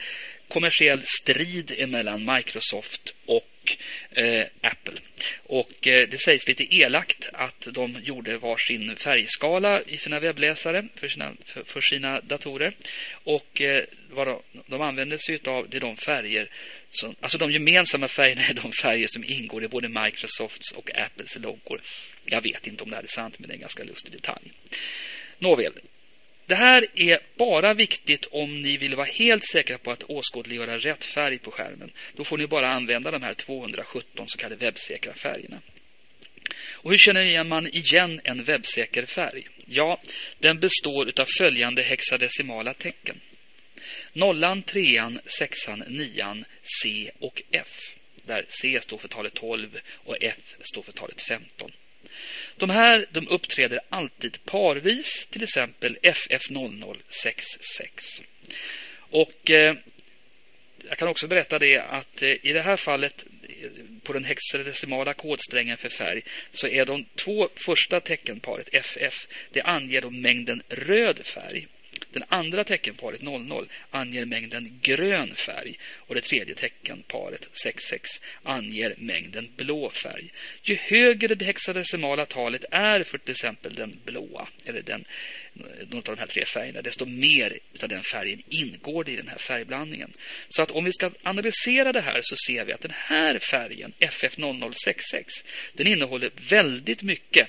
kommersiell 0.47 1.01
strid 1.21 1.89
mellan 1.89 2.25
Microsoft 2.35 3.13
och 3.25 3.52
och 3.63 3.77
eh, 4.17 4.45
Apple. 4.61 4.99
Och 5.43 5.87
eh, 5.87 6.07
det 6.09 6.17
sägs 6.17 6.47
lite 6.47 6.75
elakt 6.75 7.29
att 7.33 7.67
de 7.71 7.97
gjorde 8.03 8.37
varsin 8.37 8.95
färgskala 8.95 9.81
i 9.81 9.97
sina 9.97 10.19
webbläsare 10.19 10.87
för 10.95 11.07
sina, 11.07 11.31
för, 11.45 11.63
för 11.63 11.81
sina 11.81 12.21
datorer. 12.21 12.75
Och 13.23 13.61
eh, 13.61 13.83
de, 14.15 14.39
de 14.67 14.81
använde 14.81 15.19
sig 15.19 15.39
av 15.45 15.69
det 15.69 15.79
de 15.79 15.97
färger 15.97 16.49
som, 16.89 17.15
alltså 17.19 17.37
de 17.37 17.51
gemensamma 17.51 18.07
färgerna 18.07 18.41
är 18.47 18.53
de 18.53 18.71
färger 18.71 19.07
som 19.07 19.23
ingår 19.23 19.63
i 19.63 19.67
både 19.67 19.89
Microsofts 19.89 20.71
och 20.71 20.91
Apples 20.95 21.35
loggor. 21.35 21.81
Jag 22.25 22.41
vet 22.41 22.67
inte 22.67 22.83
om 22.83 22.89
det 22.89 22.95
här 22.95 23.03
är 23.03 23.07
sant, 23.07 23.39
men 23.39 23.47
det 23.47 23.53
är 23.53 23.55
en 23.55 23.61
ganska 23.61 23.83
lustig 23.83 24.11
detalj. 24.11 24.51
Nåväl, 25.39 25.73
det 26.45 26.55
här 26.55 26.85
är 26.95 27.19
bara 27.35 27.73
viktigt 27.73 28.25
om 28.25 28.61
ni 28.61 28.77
vill 28.77 28.95
vara 28.95 29.07
helt 29.07 29.43
säkra 29.43 29.77
på 29.77 29.91
att 29.91 30.03
åskådliggöra 30.03 30.77
rätt 30.77 31.05
färg 31.05 31.37
på 31.37 31.51
skärmen. 31.51 31.91
Då 32.13 32.23
får 32.23 32.37
ni 32.37 32.47
bara 32.47 32.67
använda 32.67 33.11
de 33.11 33.23
här 33.23 33.33
217 33.33 34.25
så 34.27 34.37
kallade 34.37 34.65
webbsäkra 34.65 35.13
färgerna. 35.13 35.61
Och 36.71 36.91
hur 36.91 36.97
känner 36.97 37.43
man 37.43 37.67
igen 37.67 38.21
en 38.23 38.43
webbsäker 38.43 39.05
färg? 39.05 39.47
Ja, 39.65 40.01
den 40.39 40.59
består 40.59 41.11
av 41.19 41.27
följande 41.37 41.81
hexadecimala 41.81 42.73
tecken. 42.73 43.21
Nollan, 44.13 44.61
trean, 44.61 45.19
sexan, 45.39 45.83
nian, 45.87 46.45
C 46.81 47.11
och 47.19 47.41
F. 47.51 47.95
Där 48.25 48.45
C 48.49 48.79
står 48.81 48.97
för 48.97 49.07
talet 49.07 49.33
12 49.33 49.79
och 49.89 50.17
F 50.21 50.55
står 50.59 50.83
för 50.83 50.91
talet 50.91 51.21
15. 51.21 51.71
De 52.57 52.69
här 52.69 53.05
de 53.11 53.27
uppträder 53.27 53.79
alltid 53.89 54.45
parvis, 54.45 55.27
till 55.29 55.43
exempel 55.43 55.97
FF0066. 56.01 58.23
Och 58.95 59.51
eh, 59.51 59.75
jag 60.89 60.97
kan 60.97 61.07
också 61.07 61.27
berätta 61.27 61.59
det 61.59 61.79
att 61.79 62.21
eh, 62.21 62.45
i 62.45 62.53
det 62.53 62.61
här 62.61 62.77
fallet 62.77 63.25
eh, 63.61 63.69
på 64.03 64.13
den 64.13 64.23
hexadecimala 64.23 65.13
kodsträngen 65.13 65.77
för 65.77 65.89
färg 65.89 66.21
så 66.51 66.67
är 66.67 66.85
de 66.85 67.05
två 67.15 67.49
första 67.55 67.99
teckenparet 67.99 68.69
FF, 68.71 69.27
det 69.51 69.61
anger 69.61 70.01
då 70.01 70.09
mängden 70.09 70.63
röd 70.69 71.25
färg. 71.25 71.67
Den 72.13 72.23
andra 72.27 72.63
teckenparet 72.63 73.21
00 73.21 73.67
anger 73.91 74.25
mängden 74.25 74.79
grön 74.81 75.35
färg 75.35 75.79
och 75.95 76.15
det 76.15 76.21
tredje 76.21 76.55
teckenparet 76.55 77.47
66 77.63 78.09
anger 78.43 78.95
mängden 78.97 79.47
blå 79.55 79.89
färg. 79.89 80.31
Ju 80.63 80.75
högre 80.75 81.35
det 81.35 81.45
hexadecimala 81.45 82.25
talet 82.25 82.65
är 82.71 83.03
för 83.03 83.17
till 83.17 83.31
exempel 83.31 83.75
den 83.75 83.99
blåa 84.05 84.47
eller 84.65 84.81
den, 84.81 85.05
någon 85.89 85.97
av 85.97 86.15
de 86.15 86.17
här 86.17 86.27
tre 86.27 86.45
färgerna, 86.45 86.81
desto 86.81 87.05
mer 87.05 87.59
av 87.81 87.89
den 87.89 88.03
färgen 88.03 88.43
ingår 88.47 89.03
det 89.03 89.11
i 89.11 89.15
den 89.15 89.27
här 89.27 89.37
färgblandningen. 89.37 90.13
Så 90.49 90.61
att 90.61 90.71
om 90.71 90.85
vi 90.85 90.91
ska 90.91 91.11
analysera 91.23 91.91
det 91.91 92.01
här 92.01 92.19
så 92.23 92.35
ser 92.47 92.65
vi 92.65 92.73
att 92.73 92.81
den 92.81 92.93
här 92.95 93.39
färgen, 93.39 93.93
FF0066, 93.99 95.23
den 95.73 95.87
innehåller 95.87 96.31
väldigt 96.49 97.03
mycket 97.03 97.47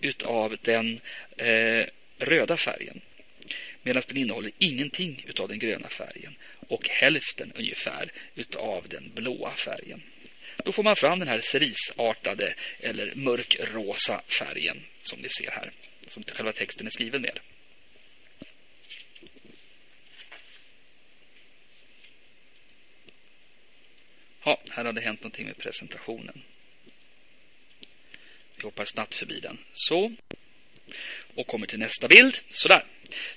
utav 0.00 0.56
den 0.62 1.00
eh, 1.36 1.86
röda 2.18 2.56
färgen 2.56 3.00
medan 3.82 4.02
den 4.08 4.16
innehåller 4.16 4.52
ingenting 4.58 5.26
av 5.38 5.48
den 5.48 5.58
gröna 5.58 5.88
färgen 5.88 6.36
och 6.68 6.88
hälften 6.88 7.52
ungefär 7.54 8.12
utav 8.34 8.88
den 8.88 9.10
blåa 9.14 9.50
färgen. 9.50 10.02
Då 10.64 10.72
får 10.72 10.82
man 10.82 10.96
fram 10.96 11.18
den 11.18 11.28
här 11.28 11.38
cerisartade 11.38 12.54
eller 12.80 13.14
mörkrosa 13.14 14.22
färgen 14.38 14.82
som 15.00 15.20
ni 15.20 15.28
ser 15.28 15.50
här, 15.50 15.72
som 16.08 16.24
själva 16.24 16.52
texten 16.52 16.86
är 16.86 16.90
skriven 16.90 17.22
med. 17.22 17.40
Ja, 24.44 24.60
här 24.70 24.84
har 24.84 24.92
det 24.92 25.00
hänt 25.00 25.20
någonting 25.20 25.46
med 25.46 25.58
presentationen. 25.58 26.42
Vi 28.56 28.62
hoppar 28.62 28.84
snabbt 28.84 29.14
förbi 29.14 29.40
den. 29.40 29.58
Så. 29.72 30.12
Och 31.34 31.46
kommer 31.46 31.66
till 31.66 31.78
nästa 31.78 32.08
bild. 32.08 32.38
Sådär. 32.50 32.84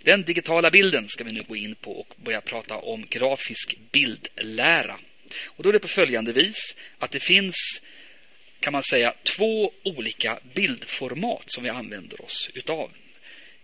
Den 0.02 0.24
digitala 0.24 0.72
bilden 0.72 1.10
ska 1.10 1.24
vi 1.24 1.32
nu 1.32 1.44
gå 1.44 1.56
in 1.56 1.76
på 1.76 2.00
och 2.00 2.16
börja 2.16 2.42
prata 2.42 2.78
om 2.78 3.06
grafisk 3.10 3.78
bildlära. 3.92 5.00
Och 5.46 5.64
då 5.64 5.70
är 5.70 5.74
det 5.74 5.80
på 5.80 5.88
följande 5.88 6.34
vis 6.34 6.76
att 7.00 7.12
det 7.12 7.20
finns 7.20 7.56
kan 8.60 8.74
man 8.74 8.84
säga 8.84 9.14
två 9.24 9.72
olika 9.84 10.40
bildformat 10.54 11.44
som 11.46 11.64
vi 11.64 11.70
använder 11.70 12.22
oss 12.22 12.50
utav 12.54 12.92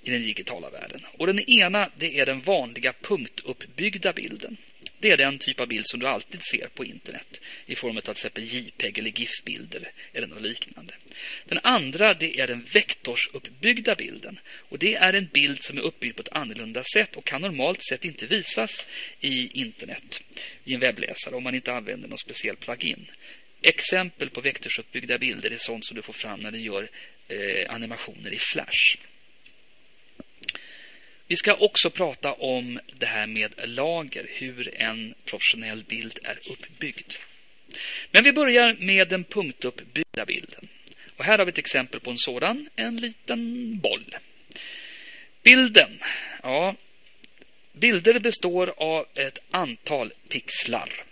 i 0.04 0.12
den 0.12 0.22
digitala 0.22 0.70
världen. 0.70 1.06
Och 1.18 1.28
den 1.28 1.50
ena 1.50 1.90
det 1.96 2.20
är 2.20 2.26
den 2.26 2.42
vanliga 2.42 2.94
punktuppbyggda 3.02 4.14
bilden. 4.14 4.58
Det 5.00 5.12
är 5.12 5.18
den 5.18 5.38
typ 5.38 5.60
av 5.60 5.68
bild 5.68 5.86
som 5.88 6.00
du 6.00 6.08
alltid 6.08 6.42
ser 6.42 6.68
på 6.68 6.86
internet 6.86 7.42
i 7.66 7.76
form 7.76 7.98
av 7.98 8.02
till 8.02 8.12
exempel 8.12 8.44
JPEG 8.44 9.00
eller 9.00 9.10
GIF-bilder 9.10 9.92
eller 10.14 10.28
något 10.28 10.42
liknande. 10.42 10.94
Den 11.46 11.60
andra 11.64 12.14
det 12.14 12.40
är 12.40 12.48
den 12.48 12.66
vektorsuppbyggda 12.74 13.96
bilden 13.96 14.40
och 14.46 14.80
det 14.80 14.96
är 14.96 15.14
en 15.14 15.30
bild 15.34 15.64
som 15.64 15.78
är 15.78 15.82
uppbyggd 15.82 16.16
på 16.16 16.22
ett 16.22 16.32
annorlunda 16.32 16.84
sätt 16.84 17.16
och 17.16 17.26
kan 17.26 17.42
normalt 17.42 17.84
sett 17.84 18.06
inte 18.06 18.26
visas 18.26 18.88
i 19.20 19.62
internet 19.62 20.22
i 20.64 20.74
en 20.74 20.80
webbläsare 20.80 21.36
om 21.36 21.44
man 21.44 21.56
inte 21.56 21.74
använder 21.74 22.10
någon 22.10 22.18
speciell 22.18 22.56
plugin. 22.56 23.12
Exempel 23.62 24.30
på 24.30 24.42
vektorsuppbyggda 24.42 25.18
bilder 25.18 25.52
är 25.52 25.58
sånt 25.58 25.86
som 25.86 25.96
du 25.96 26.02
får 26.02 26.14
fram 26.14 26.40
när 26.40 26.52
du 26.52 26.60
gör 26.60 26.90
eh, 27.28 27.74
animationer 27.74 28.34
i 28.34 28.40
Flash. 28.40 28.98
Vi 31.30 31.36
ska 31.36 31.54
också 31.54 31.90
prata 31.90 32.34
om 32.34 32.80
det 32.98 33.06
här 33.06 33.28
med 33.28 33.54
lager, 33.70 34.30
hur 34.30 34.82
en 34.82 35.14
professionell 35.26 35.84
bild 35.84 36.20
är 36.24 36.40
uppbyggd. 36.50 37.14
Men 38.12 38.24
vi 38.24 38.32
börjar 38.32 38.76
med 38.80 39.08
den 39.08 39.24
punktuppbyggda 39.24 40.26
bilden. 40.26 40.68
Och 41.18 41.26
här 41.26 41.38
har 41.38 41.46
vi 41.46 41.50
ett 41.50 41.58
exempel 41.58 42.00
på 42.00 42.12
en 42.12 42.18
sådan, 42.18 42.70
en 42.76 42.98
liten 42.98 43.76
boll. 43.80 44.16
Bilden, 45.44 46.00
ja, 46.44 46.76
bilder 47.74 48.20
består 48.20 48.74
av 48.78 49.06
ett 49.16 49.40
antal 49.52 50.14
pixlar. 50.30 51.04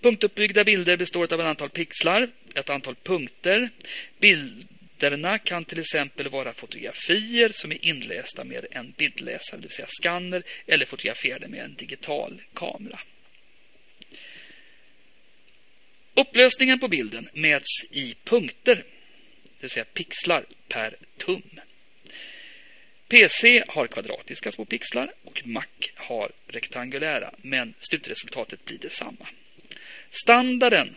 Punktuppbyggda 0.00 0.64
bilder 0.64 0.96
består 0.96 1.32
av 1.32 1.40
ett 1.40 1.46
antal 1.46 1.70
pixlar, 1.70 2.28
ett 2.54 2.70
antal 2.70 2.94
punkter. 2.94 3.70
Bild, 4.18 4.66
Bilderna 5.02 5.38
kan 5.38 5.64
till 5.64 5.78
exempel 5.78 6.28
vara 6.28 6.52
fotografier 6.52 7.48
som 7.52 7.72
är 7.72 7.84
inlästa 7.84 8.44
med 8.44 8.66
en 8.70 8.90
bildläsare, 8.96 9.60
det 9.60 9.62
vill 9.62 9.70
säga 9.70 9.88
skanner, 9.88 10.42
eller 10.66 10.86
fotograferade 10.86 11.48
med 11.48 11.64
en 11.64 11.74
digital 11.74 12.42
kamera. 12.54 13.00
Upplösningen 16.14 16.78
på 16.78 16.88
bilden 16.88 17.28
mäts 17.34 17.84
i 17.90 18.14
punkter, 18.24 18.74
det 18.74 19.60
vill 19.60 19.70
säga 19.70 19.84
pixlar 19.84 20.44
per 20.68 20.96
tum. 21.16 21.60
PC 23.08 23.64
har 23.68 23.86
kvadratiska 23.86 24.52
små 24.52 24.64
pixlar 24.64 25.12
och 25.24 25.42
Mac 25.44 25.66
har 25.94 26.32
rektangulära, 26.46 27.34
men 27.36 27.74
slutresultatet 27.78 28.64
blir 28.64 28.78
detsamma. 28.78 29.28
Standarden 30.10 30.94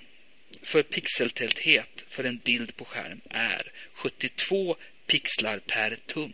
för 0.65 0.83
pixeltäthet 0.83 2.05
för 2.09 2.23
en 2.23 2.37
bild 2.37 2.75
på 2.75 2.85
skärm 2.85 3.21
är 3.29 3.71
72 3.93 4.75
pixlar 5.07 5.59
per 5.59 5.95
tum. 5.95 6.33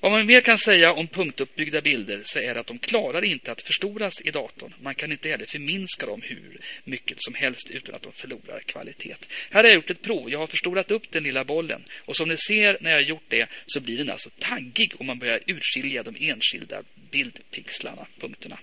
Vad 0.00 0.12
man 0.12 0.26
mer 0.26 0.40
kan 0.40 0.58
säga 0.58 0.92
om 0.92 1.06
punktuppbyggda 1.06 1.80
bilder 1.80 2.20
så 2.24 2.38
är 2.38 2.54
att 2.54 2.66
de 2.66 2.78
klarar 2.78 3.24
inte 3.24 3.52
att 3.52 3.62
förstoras 3.62 4.20
i 4.24 4.30
datorn. 4.30 4.74
Man 4.80 4.94
kan 4.94 5.12
inte 5.12 5.28
heller 5.28 5.46
förminska 5.46 6.06
dem 6.06 6.22
hur 6.22 6.60
mycket 6.84 7.16
som 7.20 7.34
helst 7.34 7.70
utan 7.70 7.94
att 7.94 8.02
de 8.02 8.12
förlorar 8.12 8.60
kvalitet. 8.60 9.14
Här 9.50 9.62
har 9.62 9.68
jag 9.68 9.74
gjort 9.74 9.90
ett 9.90 10.02
prov. 10.02 10.30
Jag 10.30 10.38
har 10.38 10.46
förstorat 10.46 10.90
upp 10.90 11.10
den 11.10 11.22
lilla 11.22 11.44
bollen 11.44 11.84
och 11.98 12.16
som 12.16 12.28
ni 12.28 12.36
ser 12.36 12.78
när 12.80 12.90
jag 12.90 12.96
har 12.96 13.02
gjort 13.02 13.24
det 13.28 13.48
så 13.66 13.80
blir 13.80 13.98
den 13.98 14.10
alltså 14.10 14.30
taggig 14.38 14.92
om 14.98 15.06
man 15.06 15.18
börjar 15.18 15.40
urskilja 15.46 16.02
de 16.02 16.16
enskilda 16.20 16.82
bildpixlarna, 17.10 18.06
punkterna. 18.20 18.58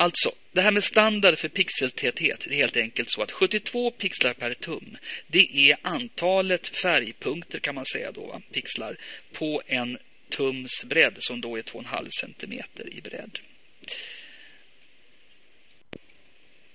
Alltså, 0.00 0.32
det 0.52 0.60
här 0.60 0.70
med 0.70 0.84
standard 0.84 1.38
för 1.38 1.48
pixeltäthet 1.48 2.44
det 2.48 2.54
är 2.54 2.56
helt 2.56 2.76
enkelt 2.76 3.10
så 3.10 3.22
att 3.22 3.30
72 3.30 3.90
pixlar 3.90 4.32
per 4.32 4.54
tum 4.54 4.96
det 5.26 5.70
är 5.70 5.76
antalet 5.82 6.68
färgpunkter 6.68 7.58
kan 7.58 7.74
man 7.74 7.86
säga 7.86 8.12
då, 8.12 8.26
va? 8.26 8.42
pixlar 8.52 8.96
på 9.32 9.62
en 9.66 9.98
tums 10.28 10.84
bredd 10.84 11.16
som 11.18 11.40
då 11.40 11.56
är 11.58 11.62
2,5 11.62 12.08
centimeter 12.20 12.94
i 12.94 13.00
bredd. 13.00 13.38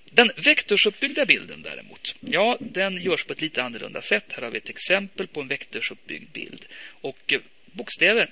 Den 0.06 0.32
vektorsuppbyggda 0.36 1.26
bilden 1.26 1.62
däremot, 1.62 2.16
ja, 2.20 2.58
den 2.60 3.02
görs 3.02 3.24
på 3.24 3.34
ett 3.34 3.42
lite 3.42 3.64
annorlunda 3.64 4.02
sätt. 4.02 4.26
Här 4.32 4.42
har 4.42 4.52
vi 4.52 4.58
ett 4.58 4.70
exempel 4.70 5.28
på 5.28 5.42
en 5.42 5.48
vektorsuppbyggd 5.48 6.32
bild. 6.32 6.66
Och 7.02 7.34
eh, 7.34 7.40
bokstäver 7.66 8.30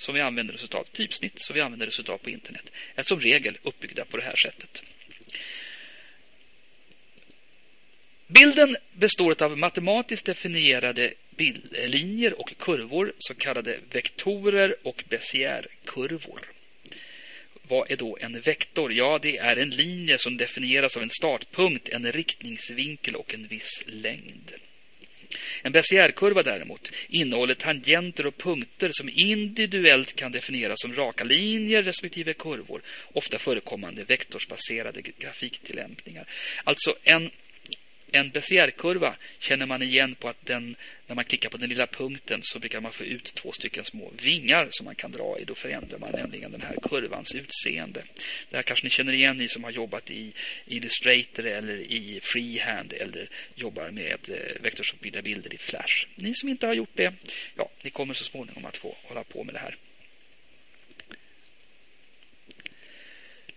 som 0.00 0.14
vi 0.14 0.20
använder 0.20 0.54
oss 0.54 0.74
av, 0.74 0.84
typsnitt 0.92 1.42
som 1.42 1.54
vi 1.54 1.60
använder 1.60 1.88
oss 1.88 2.00
av 2.08 2.18
på 2.18 2.30
internet, 2.30 2.70
är 2.94 3.02
som 3.02 3.20
regel 3.20 3.58
uppbyggda 3.62 4.04
på 4.04 4.16
det 4.16 4.22
här 4.22 4.36
sättet. 4.36 4.82
Bilden 8.26 8.76
består 8.92 9.42
av 9.42 9.58
matematiskt 9.58 10.26
definierade 10.26 11.14
linjer 11.86 12.40
och 12.40 12.52
kurvor, 12.58 13.12
så 13.18 13.34
kallade 13.34 13.78
vektorer 13.90 14.74
och 14.82 15.04
Bézier-kurvor. 15.08 16.40
Vad 17.62 17.90
är 17.90 17.96
då 17.96 18.18
en 18.20 18.40
vektor? 18.40 18.92
Ja, 18.92 19.18
det 19.22 19.38
är 19.38 19.56
en 19.56 19.70
linje 19.70 20.18
som 20.18 20.36
definieras 20.36 20.96
av 20.96 21.02
en 21.02 21.10
startpunkt, 21.10 21.88
en 21.88 22.12
riktningsvinkel 22.12 23.14
och 23.14 23.34
en 23.34 23.46
viss 23.46 23.82
längd. 23.86 24.52
En 25.62 25.72
Bézier-kurva 25.72 26.42
däremot 26.42 26.90
innehåller 27.08 27.54
tangenter 27.54 28.26
och 28.26 28.36
punkter 28.36 28.90
som 28.92 29.10
individuellt 29.14 30.16
kan 30.16 30.32
definieras 30.32 30.80
som 30.80 30.94
raka 30.94 31.24
linjer 31.24 31.82
respektive 31.82 32.32
kurvor, 32.32 32.82
ofta 33.12 33.38
förekommande 33.38 34.04
vektorsbaserade 34.04 35.02
grafiktillämpningar. 35.02 36.28
Alltså 36.64 36.94
en 37.02 37.30
en 38.12 38.30
Bézier-kurva 38.30 39.14
känner 39.38 39.66
man 39.66 39.82
igen 39.82 40.14
på 40.14 40.28
att 40.28 40.46
den, 40.46 40.76
när 41.06 41.14
man 41.14 41.24
klickar 41.24 41.48
på 41.48 41.56
den 41.56 41.68
lilla 41.68 41.86
punkten 41.86 42.40
så 42.42 42.58
brukar 42.58 42.80
man 42.80 42.92
få 42.92 43.04
ut 43.04 43.34
två 43.34 43.52
stycken 43.52 43.84
små 43.84 44.12
vingar 44.22 44.68
som 44.70 44.84
man 44.84 44.94
kan 44.94 45.12
dra 45.12 45.38
i. 45.38 45.44
Då 45.44 45.54
förändrar 45.54 45.98
man 45.98 46.10
nämligen 46.12 46.52
den 46.52 46.62
här 46.62 46.76
kurvans 46.82 47.34
utseende. 47.34 48.02
Det 48.50 48.56
här 48.56 48.62
kanske 48.62 48.86
ni 48.86 48.90
känner 48.90 49.12
igen, 49.12 49.36
ni 49.36 49.48
som 49.48 49.64
har 49.64 49.70
jobbat 49.70 50.10
i 50.10 50.32
Illustrator 50.66 51.46
eller 51.46 51.76
i 51.76 52.20
Freehand 52.22 52.92
eller 52.92 53.28
jobbar 53.54 53.90
med 53.90 54.18
eh, 54.28 54.62
vektorsuppbyggda 54.62 55.22
bilder 55.22 55.54
i 55.54 55.58
Flash. 55.58 56.06
Ni 56.14 56.34
som 56.34 56.48
inte 56.48 56.66
har 56.66 56.74
gjort 56.74 56.94
det, 56.94 57.14
ja, 57.56 57.70
ni 57.82 57.90
kommer 57.90 58.14
så 58.14 58.24
småningom 58.24 58.64
att 58.64 58.76
få 58.76 58.96
hålla 59.02 59.24
på 59.24 59.44
med 59.44 59.54
det 59.54 59.58
här. 59.58 59.76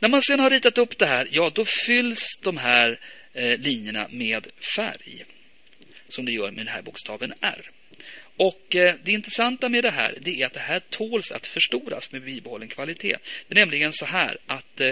När 0.03 0.10
man 0.10 0.22
sen 0.22 0.39
har 0.39 0.50
ritat 0.50 0.77
upp 0.77 0.98
det 0.98 1.05
här, 1.05 1.27
ja, 1.31 1.51
då 1.55 1.65
fylls 1.65 2.39
de 2.41 2.57
här 2.57 3.00
Eh, 3.34 3.60
linjerna 3.60 4.08
med 4.12 4.48
färg. 4.75 5.25
Som 6.08 6.25
det 6.25 6.32
gör 6.32 6.52
med 6.52 6.60
den 6.60 6.68
här 6.68 6.82
bokstaven 6.82 7.34
R. 7.42 7.72
Och 8.38 8.75
eh, 8.75 8.96
Det 9.04 9.12
intressanta 9.12 9.70
med 9.70 9.84
det 9.84 9.92
här 9.92 10.18
det 10.22 10.42
är 10.42 10.46
att 10.46 10.54
det 10.54 10.60
här 10.60 10.80
tåls 10.80 11.32
att 11.32 11.48
förstoras 11.48 12.12
med 12.12 12.22
bibehållen 12.22 12.68
kvalitet. 12.68 13.18
Det 13.48 13.54
är 13.54 13.56
nämligen 13.56 13.94
så 13.94 14.06
här 14.06 14.38
att 14.46 14.82
eh, 14.82 14.92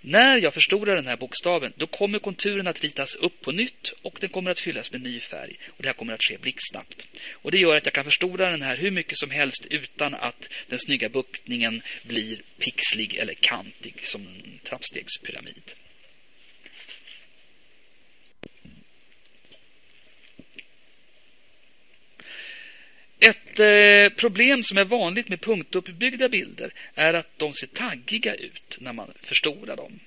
när 0.00 0.36
jag 0.36 0.54
förstorar 0.54 0.94
den 0.94 1.06
här 1.06 1.16
bokstaven 1.16 1.72
då 1.76 1.86
kommer 1.86 2.18
konturen 2.18 2.66
att 2.66 2.82
ritas 2.82 3.14
upp 3.14 3.40
på 3.40 3.52
nytt 3.52 3.92
och 4.02 4.16
den 4.20 4.30
kommer 4.30 4.50
att 4.50 4.60
fyllas 4.60 4.92
med 4.92 5.02
ny 5.02 5.20
färg. 5.20 5.58
Och 5.66 5.82
Det 5.82 5.88
här 5.88 5.94
kommer 5.94 6.12
att 6.12 6.24
ske 6.24 6.38
blixtsnabbt. 6.38 7.06
Och 7.32 7.50
Det 7.50 7.58
gör 7.58 7.76
att 7.76 7.86
jag 7.86 7.94
kan 7.94 8.04
förstora 8.04 8.50
den 8.50 8.62
här 8.62 8.76
hur 8.76 8.90
mycket 8.90 9.18
som 9.18 9.30
helst 9.30 9.66
utan 9.70 10.14
att 10.14 10.48
den 10.68 10.78
snygga 10.78 11.08
buktningen 11.08 11.82
blir 12.02 12.42
pixlig 12.58 13.14
eller 13.14 13.34
kantig 13.34 13.94
som 14.02 14.26
en 14.26 14.58
trappstegspyramid. 14.64 15.62
Ett 23.18 23.60
eh, 23.60 24.16
problem 24.16 24.62
som 24.62 24.78
är 24.78 24.84
vanligt 24.84 25.28
med 25.28 25.40
punktuppbyggda 25.40 26.28
bilder 26.28 26.72
är 26.94 27.14
att 27.14 27.38
de 27.38 27.52
ser 27.54 27.66
taggiga 27.66 28.34
ut 28.34 28.76
när 28.80 28.92
man 28.92 29.12
förstorar 29.22 29.76
dem. 29.76 30.00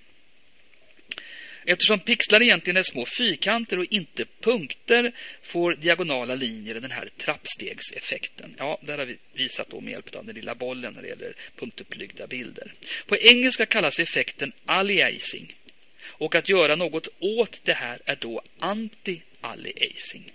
Eftersom 1.66 2.00
pixlar 2.00 2.42
egentligen 2.42 2.78
är 2.78 2.84
små 2.84 3.06
fyrkanter 3.18 3.80
och 3.80 3.86
inte 3.90 4.26
punkter 4.40 5.12
får 5.44 5.76
diagonala 5.76 6.36
linjer 6.36 6.76
den 6.76 6.92
här 6.92 7.10
trappstegseffekten. 7.18 8.56
Ja, 8.58 8.80
där 8.82 8.98
har 8.98 9.06
vi 9.06 9.18
visat 9.34 9.70
då 9.70 9.82
med 9.82 9.92
hjälp 9.92 10.16
av 10.16 10.26
den 10.26 10.36
lilla 10.36 10.56
bollen 10.56 10.94
när 10.94 11.02
det 11.02 11.08
gäller 11.08 11.34
punktuppbyggda 11.56 12.28
bilder. 12.28 12.74
På 13.06 13.18
engelska 13.18 13.66
kallas 13.66 14.00
effekten 14.00 14.52
aliasing. 14.66 15.56
Och 16.04 16.36
att 16.36 16.50
göra 16.50 16.76
något 16.76 17.08
åt 17.20 17.62
det 17.64 17.74
här 17.74 18.00
är 18.06 18.16
då 18.16 18.42
anti-aliasing. 18.60 20.32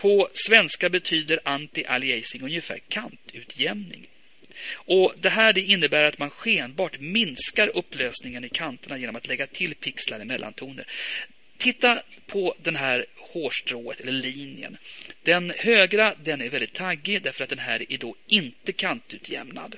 På 0.00 0.28
svenska 0.34 0.88
betyder 0.88 1.40
anti-aliasing 1.44 2.42
ungefär 2.42 2.78
kantutjämning. 2.88 4.06
Och 4.72 5.14
Det 5.20 5.30
här 5.30 5.52
det 5.52 5.60
innebär 5.60 6.04
att 6.04 6.18
man 6.18 6.30
skenbart 6.30 7.00
minskar 7.00 7.76
upplösningen 7.76 8.44
i 8.44 8.48
kanterna 8.48 8.98
genom 8.98 9.16
att 9.16 9.28
lägga 9.28 9.46
till 9.46 9.74
pixlar 9.74 10.20
i 10.20 10.24
mellantoner. 10.24 10.84
Titta 11.58 12.02
på 12.26 12.54
den 12.62 12.76
här 12.76 13.06
hårstrået 13.16 14.00
eller 14.00 14.12
linjen. 14.12 14.76
Den 15.22 15.52
högra 15.56 16.14
den 16.22 16.40
är 16.42 16.48
väldigt 16.48 16.74
taggig 16.74 17.22
därför 17.22 17.44
att 17.44 17.50
den 17.50 17.58
här 17.58 17.92
är 17.92 17.98
då 17.98 18.16
inte 18.26 18.72
kantutjämnad. 18.72 19.76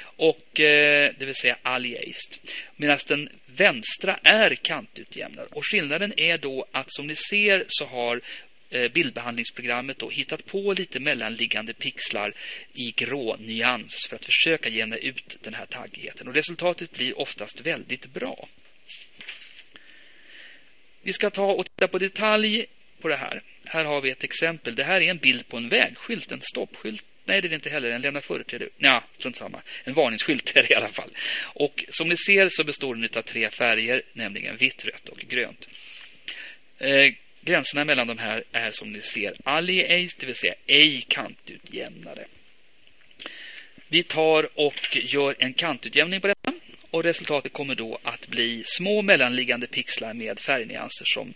Och, 0.00 0.60
eh, 0.60 1.12
det 1.18 1.26
vill 1.26 1.34
säga 1.34 1.56
aliased. 1.62 2.38
Medan 2.76 2.98
den 3.06 3.28
vänstra 3.46 4.18
är 4.22 4.54
kantutjämnad. 4.54 5.46
Och 5.50 5.66
skillnaden 5.66 6.12
är 6.16 6.38
då 6.38 6.66
att 6.72 6.92
som 6.92 7.06
ni 7.06 7.16
ser 7.16 7.64
så 7.68 7.84
har 7.84 8.20
Eh, 8.70 8.92
bildbehandlingsprogrammet 8.92 9.98
då 9.98 10.10
hittat 10.10 10.46
på 10.46 10.72
lite 10.72 11.00
mellanliggande 11.00 11.72
pixlar 11.72 12.34
i 12.72 12.90
grå 12.90 13.36
nyans 13.36 14.06
för 14.08 14.16
att 14.16 14.24
försöka 14.24 14.68
jämna 14.68 14.96
ut 14.96 15.36
den 15.40 15.54
här 15.54 15.66
taggigheten. 15.66 16.28
Och 16.28 16.34
resultatet 16.34 16.90
blir 16.90 17.18
oftast 17.18 17.60
väldigt 17.60 18.06
bra. 18.06 18.48
Vi 21.02 21.12
ska 21.12 21.30
ta 21.30 21.52
och 21.52 21.64
titta 21.64 21.88
på 21.88 21.98
detalj 21.98 22.66
på 23.00 23.08
det 23.08 23.16
här. 23.16 23.42
Här 23.64 23.84
har 23.84 24.00
vi 24.00 24.10
ett 24.10 24.24
exempel. 24.24 24.74
Det 24.74 24.84
här 24.84 25.00
är 25.00 25.10
en 25.10 25.18
bild 25.18 25.48
på 25.48 25.56
en 25.56 25.68
vägskylt, 25.68 26.32
en 26.32 26.40
stoppskylt. 26.40 27.04
Nej, 27.24 27.40
det 27.40 27.46
är 27.46 27.48
det 27.48 27.54
inte 27.54 27.70
heller. 27.70 27.90
En 27.90 28.02
lämna 28.02 28.20
företräde. 28.20 28.68
Nja, 28.78 29.04
strunt 29.18 29.36
samma. 29.36 29.62
En 29.84 29.94
varningsskylt 29.94 30.56
är 30.56 30.62
det 30.62 30.70
i 30.70 30.74
alla 30.74 30.88
fall. 30.88 31.10
Och 31.42 31.84
som 31.88 32.08
ni 32.08 32.16
ser 32.16 32.48
så 32.48 32.64
består 32.64 32.94
den 32.94 33.08
av 33.16 33.22
tre 33.22 33.50
färger, 33.50 34.02
nämligen 34.12 34.56
vitt, 34.56 34.84
rött 34.84 35.08
och 35.08 35.18
grönt. 35.18 35.68
Eh, 36.78 37.12
Gränserna 37.46 37.84
mellan 37.84 38.06
de 38.06 38.18
här 38.18 38.44
är 38.52 38.70
som 38.70 38.92
ni 38.92 39.00
ser 39.00 39.36
alliace, 39.44 40.16
det 40.20 40.26
vill 40.26 40.34
säga 40.34 40.54
ej 40.66 41.04
kantutjämnade. 41.08 42.26
Vi 43.88 44.02
tar 44.02 44.48
och 44.54 44.96
gör 44.96 45.34
en 45.38 45.54
kantutjämning 45.54 46.20
på 46.20 46.26
detta 46.26 46.52
och 46.90 47.04
resultatet 47.04 47.52
kommer 47.52 47.74
då 47.74 47.98
att 48.02 48.28
bli 48.28 48.62
små 48.66 49.02
mellanliggande 49.02 49.66
pixlar 49.66 50.14
med 50.14 50.40
färgnyanser 50.40 51.04
som 51.04 51.34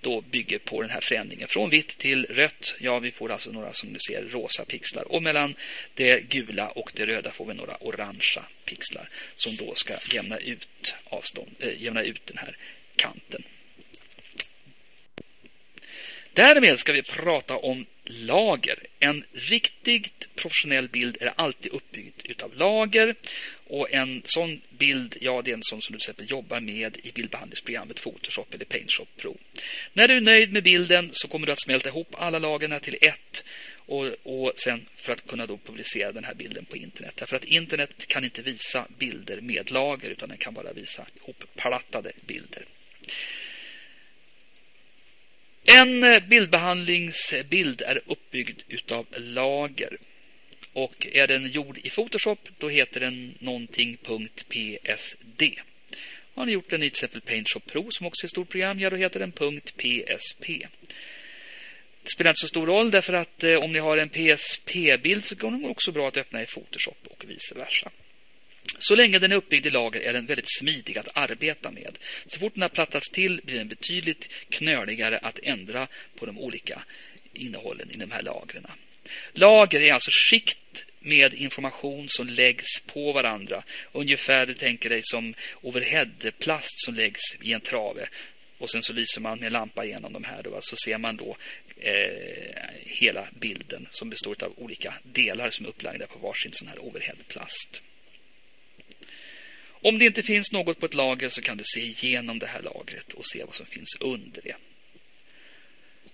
då 0.00 0.20
bygger 0.20 0.58
på 0.58 0.82
den 0.82 0.90
här 0.90 1.00
förändringen 1.00 1.48
från 1.48 1.70
vitt 1.70 1.98
till 1.98 2.26
rött. 2.26 2.74
Ja, 2.78 2.98
vi 2.98 3.10
får 3.10 3.32
alltså 3.32 3.50
några 3.50 3.72
som 3.72 3.88
ni 3.88 3.98
ser 3.98 4.22
rosa 4.22 4.64
pixlar 4.64 5.12
och 5.12 5.22
mellan 5.22 5.54
det 5.94 6.20
gula 6.28 6.68
och 6.68 6.92
det 6.94 7.06
röda 7.06 7.30
får 7.30 7.46
vi 7.46 7.54
några 7.54 7.76
orangea 7.80 8.44
pixlar 8.64 9.08
som 9.36 9.56
då 9.56 9.74
ska 9.74 9.94
jämna 10.12 10.38
ut 10.38 10.94
avstånd, 11.04 11.50
äh, 11.58 11.82
jämna 11.82 12.02
ut 12.02 12.26
den 12.26 12.38
här 12.38 12.56
kanten. 12.96 13.42
Därmed 16.34 16.78
ska 16.78 16.92
vi 16.92 17.02
prata 17.02 17.56
om 17.56 17.86
lager. 18.04 18.78
En 18.98 19.24
riktigt 19.32 20.28
professionell 20.34 20.88
bild 20.88 21.16
är 21.20 21.32
alltid 21.36 21.72
uppbyggd 21.72 22.20
utav 22.24 22.54
lager. 22.54 23.14
Och 23.66 23.92
en 23.92 24.22
sån 24.24 24.60
bild, 24.70 25.16
ja 25.20 25.42
det 25.42 25.50
är 25.50 25.54
en 25.54 25.62
sån 25.62 25.82
som 25.82 25.92
du 25.92 25.98
till 25.98 26.04
exempel 26.04 26.30
jobbar 26.30 26.60
med 26.60 26.96
i 27.02 27.12
bildbehandlingsprogrammet 27.12 28.02
Photoshop 28.02 28.54
eller 28.54 28.64
PaintShop 28.64 29.08
Pro. 29.16 29.38
När 29.92 30.08
du 30.08 30.16
är 30.16 30.20
nöjd 30.20 30.52
med 30.52 30.62
bilden 30.62 31.10
så 31.12 31.28
kommer 31.28 31.46
du 31.46 31.52
att 31.52 31.62
smälta 31.62 31.88
ihop 31.88 32.14
alla 32.18 32.38
lagren 32.38 32.80
till 32.80 32.98
ett 33.00 33.44
och, 33.86 34.06
och 34.22 34.52
sen 34.56 34.86
för 34.96 35.12
att 35.12 35.26
kunna 35.26 35.46
då 35.46 35.58
publicera 35.58 36.12
den 36.12 36.24
här 36.24 36.34
bilden 36.34 36.64
på 36.64 36.76
internet. 36.76 37.14
Därför 37.16 37.36
att 37.36 37.44
internet 37.44 38.06
kan 38.06 38.24
inte 38.24 38.42
visa 38.42 38.86
bilder 38.98 39.40
med 39.40 39.70
lager 39.70 40.10
utan 40.10 40.28
den 40.28 40.38
kan 40.38 40.54
bara 40.54 40.72
visa 40.72 41.06
ihopplattade 41.16 42.12
bilder. 42.26 42.64
En 45.64 46.22
bildbehandlingsbild 46.28 47.82
är 47.82 48.00
uppbyggd 48.06 48.60
utav 48.68 49.06
lager. 49.16 49.98
Och 50.72 51.06
är 51.12 51.26
den 51.26 51.50
gjord 51.50 51.78
i 51.78 51.90
Photoshop 51.90 52.48
då 52.58 52.68
heter 52.68 53.00
den 53.00 53.34
någonting.psd. 53.38 55.42
Har 56.34 56.46
ni 56.46 56.52
gjort 56.52 56.70
den 56.70 56.82
i 56.82 56.90
till 56.90 56.96
exempel 56.96 57.20
PaintShop 57.20 57.66
Pro 57.66 57.90
som 57.90 58.06
också 58.06 58.24
är 58.24 58.26
ett 58.26 58.30
stort 58.30 58.48
program, 58.48 58.80
ja 58.80 58.90
då 58.90 58.96
heter 58.96 59.20
den 59.20 59.32
.psp. 59.32 60.46
Det 62.02 62.10
spelar 62.14 62.30
inte 62.30 62.40
så 62.40 62.48
stor 62.48 62.66
roll 62.66 62.90
därför 62.90 63.12
att 63.12 63.44
eh, 63.44 63.56
om 63.56 63.72
ni 63.72 63.78
har 63.78 63.96
en 63.96 64.08
PSP-bild 64.08 65.24
så 65.24 65.34
går 65.34 65.50
den 65.50 65.64
också 65.64 65.92
bra 65.92 66.08
att 66.08 66.16
öppna 66.16 66.42
i 66.42 66.46
Photoshop 66.46 67.06
och 67.10 67.24
vice 67.28 67.54
versa. 67.54 67.90
Så 68.78 68.94
länge 68.94 69.18
den 69.18 69.32
är 69.32 69.36
uppbyggd 69.36 69.66
i 69.66 69.70
lager 69.70 70.00
är 70.00 70.12
den 70.12 70.26
väldigt 70.26 70.58
smidig 70.58 70.98
att 70.98 71.08
arbeta 71.14 71.70
med. 71.70 71.98
Så 72.26 72.38
fort 72.38 72.54
den 72.54 72.62
har 72.62 72.68
plattats 72.68 73.10
till 73.10 73.40
blir 73.44 73.58
den 73.58 73.68
betydligt 73.68 74.28
knöligare 74.48 75.18
att 75.18 75.38
ändra 75.42 75.88
på 76.18 76.26
de 76.26 76.38
olika 76.38 76.82
innehållen 77.32 77.90
i 77.90 77.96
de 77.96 78.10
här 78.10 78.22
lagren. 78.22 78.66
Lager 79.32 79.80
är 79.80 79.92
alltså 79.92 80.10
skikt 80.30 80.84
med 81.00 81.34
information 81.34 82.08
som 82.08 82.26
läggs 82.26 82.80
på 82.86 83.12
varandra. 83.12 83.62
Ungefär 83.92 84.46
du 84.46 84.54
tänker 84.54 84.90
dig 84.90 85.00
som 85.04 85.34
overheadplast 85.62 86.84
som 86.84 86.94
läggs 86.94 87.20
i 87.40 87.52
en 87.52 87.60
trave. 87.60 88.08
Och 88.58 88.70
sen 88.70 88.82
så 88.82 88.92
lyser 88.92 89.20
man 89.20 89.38
med 89.38 89.52
lampa 89.52 89.84
igenom 89.84 90.12
de 90.12 90.24
här. 90.24 90.42
Då, 90.42 90.58
så 90.60 90.76
ser 90.84 90.98
man 90.98 91.16
då 91.16 91.36
eh, 91.76 92.64
hela 92.80 93.28
bilden 93.40 93.88
som 93.90 94.10
består 94.10 94.36
av 94.44 94.52
olika 94.56 94.94
delar 95.02 95.50
som 95.50 95.66
är 95.66 95.70
upplagda 95.70 96.06
på 96.06 96.18
varsin 96.18 96.52
sån 96.52 96.68
här 96.68 96.84
overheadplast. 96.84 97.82
Om 99.82 99.98
det 99.98 100.04
inte 100.04 100.22
finns 100.22 100.52
något 100.52 100.80
på 100.80 100.86
ett 100.86 100.94
lager 100.94 101.28
så 101.28 101.42
kan 101.42 101.56
du 101.56 101.64
se 101.64 101.80
igenom 101.80 102.38
det 102.38 102.46
här 102.46 102.62
lagret 102.62 103.12
och 103.12 103.26
se 103.26 103.44
vad 103.44 103.54
som 103.54 103.66
finns 103.66 103.96
under 104.00 104.42
det. 104.42 104.56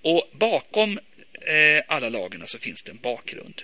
Och 0.02 0.30
bakom 0.32 0.98
eh, 1.32 1.82
alla 1.88 2.08
lagren 2.08 2.46
så 2.46 2.58
finns 2.58 2.82
det 2.82 2.90
en 2.90 2.98
bakgrund. 3.02 3.62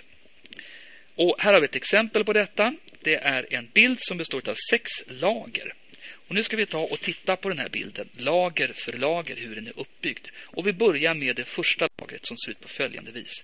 Och 1.15 1.35
här 1.39 1.53
har 1.53 1.59
vi 1.59 1.65
ett 1.65 1.75
exempel 1.75 2.25
på 2.25 2.33
detta. 2.33 2.75
det 3.01 3.15
är 3.15 3.53
en 3.53 3.69
bild 3.73 3.97
som 3.99 4.17
består 4.17 4.49
av 4.49 4.55
sex 4.69 4.91
lager. 5.07 5.73
Och 6.27 6.35
nu 6.35 6.43
ska 6.43 6.57
vi 6.57 6.65
ta 6.65 6.79
och 6.79 6.99
titta 6.99 7.35
på 7.35 7.49
den 7.49 7.59
här 7.59 7.69
bilden, 7.69 8.09
lager 8.17 8.73
för 8.73 8.93
lager, 8.93 9.35
hur 9.35 9.55
den 9.55 9.67
är 9.67 9.79
uppbyggd. 9.79 10.27
Och 10.37 10.67
vi 10.67 10.73
börjar 10.73 11.13
med 11.13 11.35
det 11.35 11.45
första 11.45 11.89
lagret 11.97 12.25
som 12.25 12.37
ser 12.37 12.51
ut 12.51 12.61
på 12.61 12.67
följande 12.67 13.11
vis. 13.11 13.43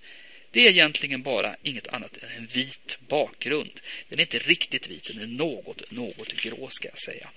Det 0.52 0.68
är 0.68 0.70
egentligen 0.70 1.22
bara 1.22 1.56
inget 1.64 1.88
annat 1.88 2.24
än 2.24 2.30
en 2.38 2.46
vit 2.46 2.98
bakgrund. 3.08 3.80
Den 4.10 4.20
är 4.20 4.24
inte 4.24 4.40
riktigt 4.40 4.88
vit, 4.88 5.08
den 5.08 5.22
är 5.22 5.28
något, 5.28 5.92
något 5.92 6.34
grå 6.34 6.70
ska 6.72 6.88
jag 6.88 7.00
säga. 7.00 7.30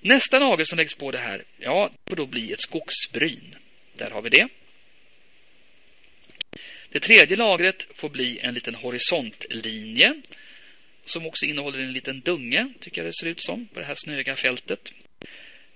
Nästa 0.00 0.38
lager 0.38 0.64
som 0.64 0.78
läggs 0.78 0.94
på 0.94 1.10
det 1.10 1.18
här, 1.18 1.44
ja, 1.58 1.90
får 2.06 2.16
då 2.16 2.26
bli 2.26 2.52
ett 2.52 2.60
skogsbryn. 2.60 3.56
Där 3.96 4.10
har 4.10 4.22
vi 4.22 4.30
det. 4.30 4.48
Det 6.88 7.00
tredje 7.00 7.36
lagret 7.36 7.86
får 7.94 8.08
bli 8.08 8.38
en 8.42 8.54
liten 8.54 8.74
horisontlinje 8.74 10.14
som 11.04 11.26
också 11.26 11.44
innehåller 11.44 11.78
en 11.78 11.92
liten 11.92 12.20
dunge, 12.20 12.72
tycker 12.80 13.00
jag 13.00 13.08
det 13.08 13.16
ser 13.20 13.26
ut 13.26 13.42
som, 13.42 13.66
på 13.66 13.80
det 13.80 13.86
här 13.86 13.96
snöiga 13.98 14.36
fältet. 14.36 14.92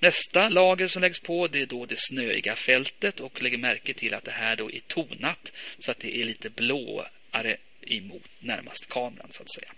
Nästa 0.03 0.49
lager 0.49 0.89
som 0.89 1.03
läggs 1.03 1.21
på 1.21 1.49
det 1.49 1.63
är 1.63 1.67
då 1.67 1.87
det 1.87 1.99
snöiga 1.99 2.57
fältet 2.57 3.21
och 3.21 3.43
lägger 3.43 3.59
märke 3.59 3.95
till 3.95 4.15
att 4.15 4.25
det 4.25 4.31
här 4.31 4.57
då 4.57 4.71
är 4.71 4.81
tonat 4.81 5.53
så 5.79 5.91
att 5.91 5.99
det 5.99 6.17
är 6.17 6.25
lite 6.25 6.51
blåare 6.51 7.57
emot 7.81 8.23
närmast 8.39 8.89
kameran 8.89 9.29
så 9.31 9.43
att 9.43 9.53
säga. 9.53 9.73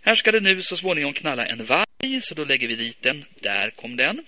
Här 0.00 0.14
ska 0.14 0.32
det 0.32 0.40
nu 0.40 0.62
så 0.62 0.76
småningom 0.76 1.12
knalla 1.12 1.46
en 1.46 1.64
varg 1.64 2.20
så 2.22 2.34
då 2.34 2.44
lägger 2.44 2.68
vi 2.68 2.74
dit 2.74 3.02
den. 3.02 3.24
Där 3.40 3.70
kom 3.70 3.96
den. 3.96 4.26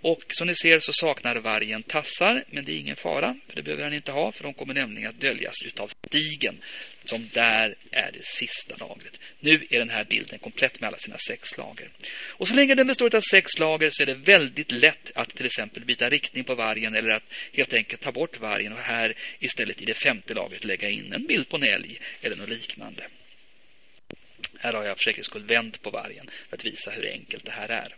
Och 0.00 0.24
som 0.28 0.46
ni 0.46 0.54
ser 0.54 0.78
så 0.78 0.92
saknar 0.92 1.36
vargen 1.36 1.82
tassar, 1.82 2.44
men 2.50 2.64
det 2.64 2.72
är 2.72 2.76
ingen 2.76 2.96
fara, 2.96 3.36
för 3.48 3.56
det 3.56 3.62
behöver 3.62 3.84
han 3.84 3.94
inte 3.94 4.12
ha, 4.12 4.32
för 4.32 4.44
de 4.44 4.54
kommer 4.54 4.74
nämligen 4.74 5.08
att 5.08 5.20
döljas 5.20 5.54
utav 5.64 5.88
stigen, 6.06 6.58
som 7.04 7.28
där 7.32 7.74
är 7.90 8.12
det 8.12 8.24
sista 8.24 8.76
lagret. 8.76 9.20
Nu 9.40 9.66
är 9.70 9.78
den 9.78 9.90
här 9.90 10.04
bilden 10.04 10.38
komplett 10.38 10.80
med 10.80 10.88
alla 10.88 10.96
sina 10.96 11.16
sex 11.28 11.56
lager. 11.56 11.90
Och 12.10 12.48
så 12.48 12.54
länge 12.54 12.74
den 12.74 12.86
består 12.86 13.14
av 13.14 13.20
sex 13.30 13.58
lager 13.58 13.90
så 13.92 14.02
är 14.02 14.06
det 14.06 14.14
väldigt 14.14 14.72
lätt 14.72 15.12
att 15.14 15.34
till 15.34 15.46
exempel 15.46 15.84
byta 15.84 16.10
riktning 16.10 16.44
på 16.44 16.54
vargen 16.54 16.94
eller 16.94 17.10
att 17.10 17.32
helt 17.52 17.74
enkelt 17.74 18.02
ta 18.02 18.12
bort 18.12 18.40
vargen 18.40 18.72
och 18.72 18.78
här 18.78 19.14
istället 19.38 19.82
i 19.82 19.84
det 19.84 19.94
femte 19.94 20.34
lagret 20.34 20.64
lägga 20.64 20.90
in 20.90 21.12
en 21.12 21.26
bild 21.26 21.48
på 21.48 21.56
en 21.56 21.62
älg 21.62 22.00
eller 22.20 22.36
något 22.36 22.48
liknande. 22.48 23.02
Här 24.58 24.72
har 24.72 24.84
jag 24.84 24.96
för 24.96 25.04
säkerhets 25.04 25.26
skull 25.26 25.44
vänt 25.44 25.82
på 25.82 25.90
vargen 25.90 26.30
för 26.48 26.56
att 26.56 26.64
visa 26.64 26.90
hur 26.90 27.06
enkelt 27.06 27.44
det 27.44 27.52
här 27.52 27.68
är. 27.68 27.94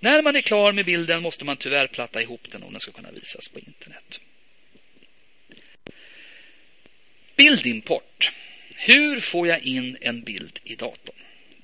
När 0.00 0.22
man 0.22 0.36
är 0.36 0.40
klar 0.40 0.72
med 0.72 0.84
bilden 0.84 1.22
måste 1.22 1.44
man 1.44 1.56
tyvärr 1.56 1.86
platta 1.86 2.22
ihop 2.22 2.50
den 2.50 2.62
om 2.62 2.72
den 2.72 2.80
ska 2.80 2.92
kunna 2.92 3.10
visas 3.10 3.48
på 3.48 3.58
internet. 3.58 4.20
Bildimport. 7.36 8.30
Hur 8.76 9.20
får 9.20 9.48
jag 9.48 9.62
in 9.62 9.96
en 10.00 10.22
bild 10.22 10.58
i 10.64 10.74
datorn? 10.74 11.16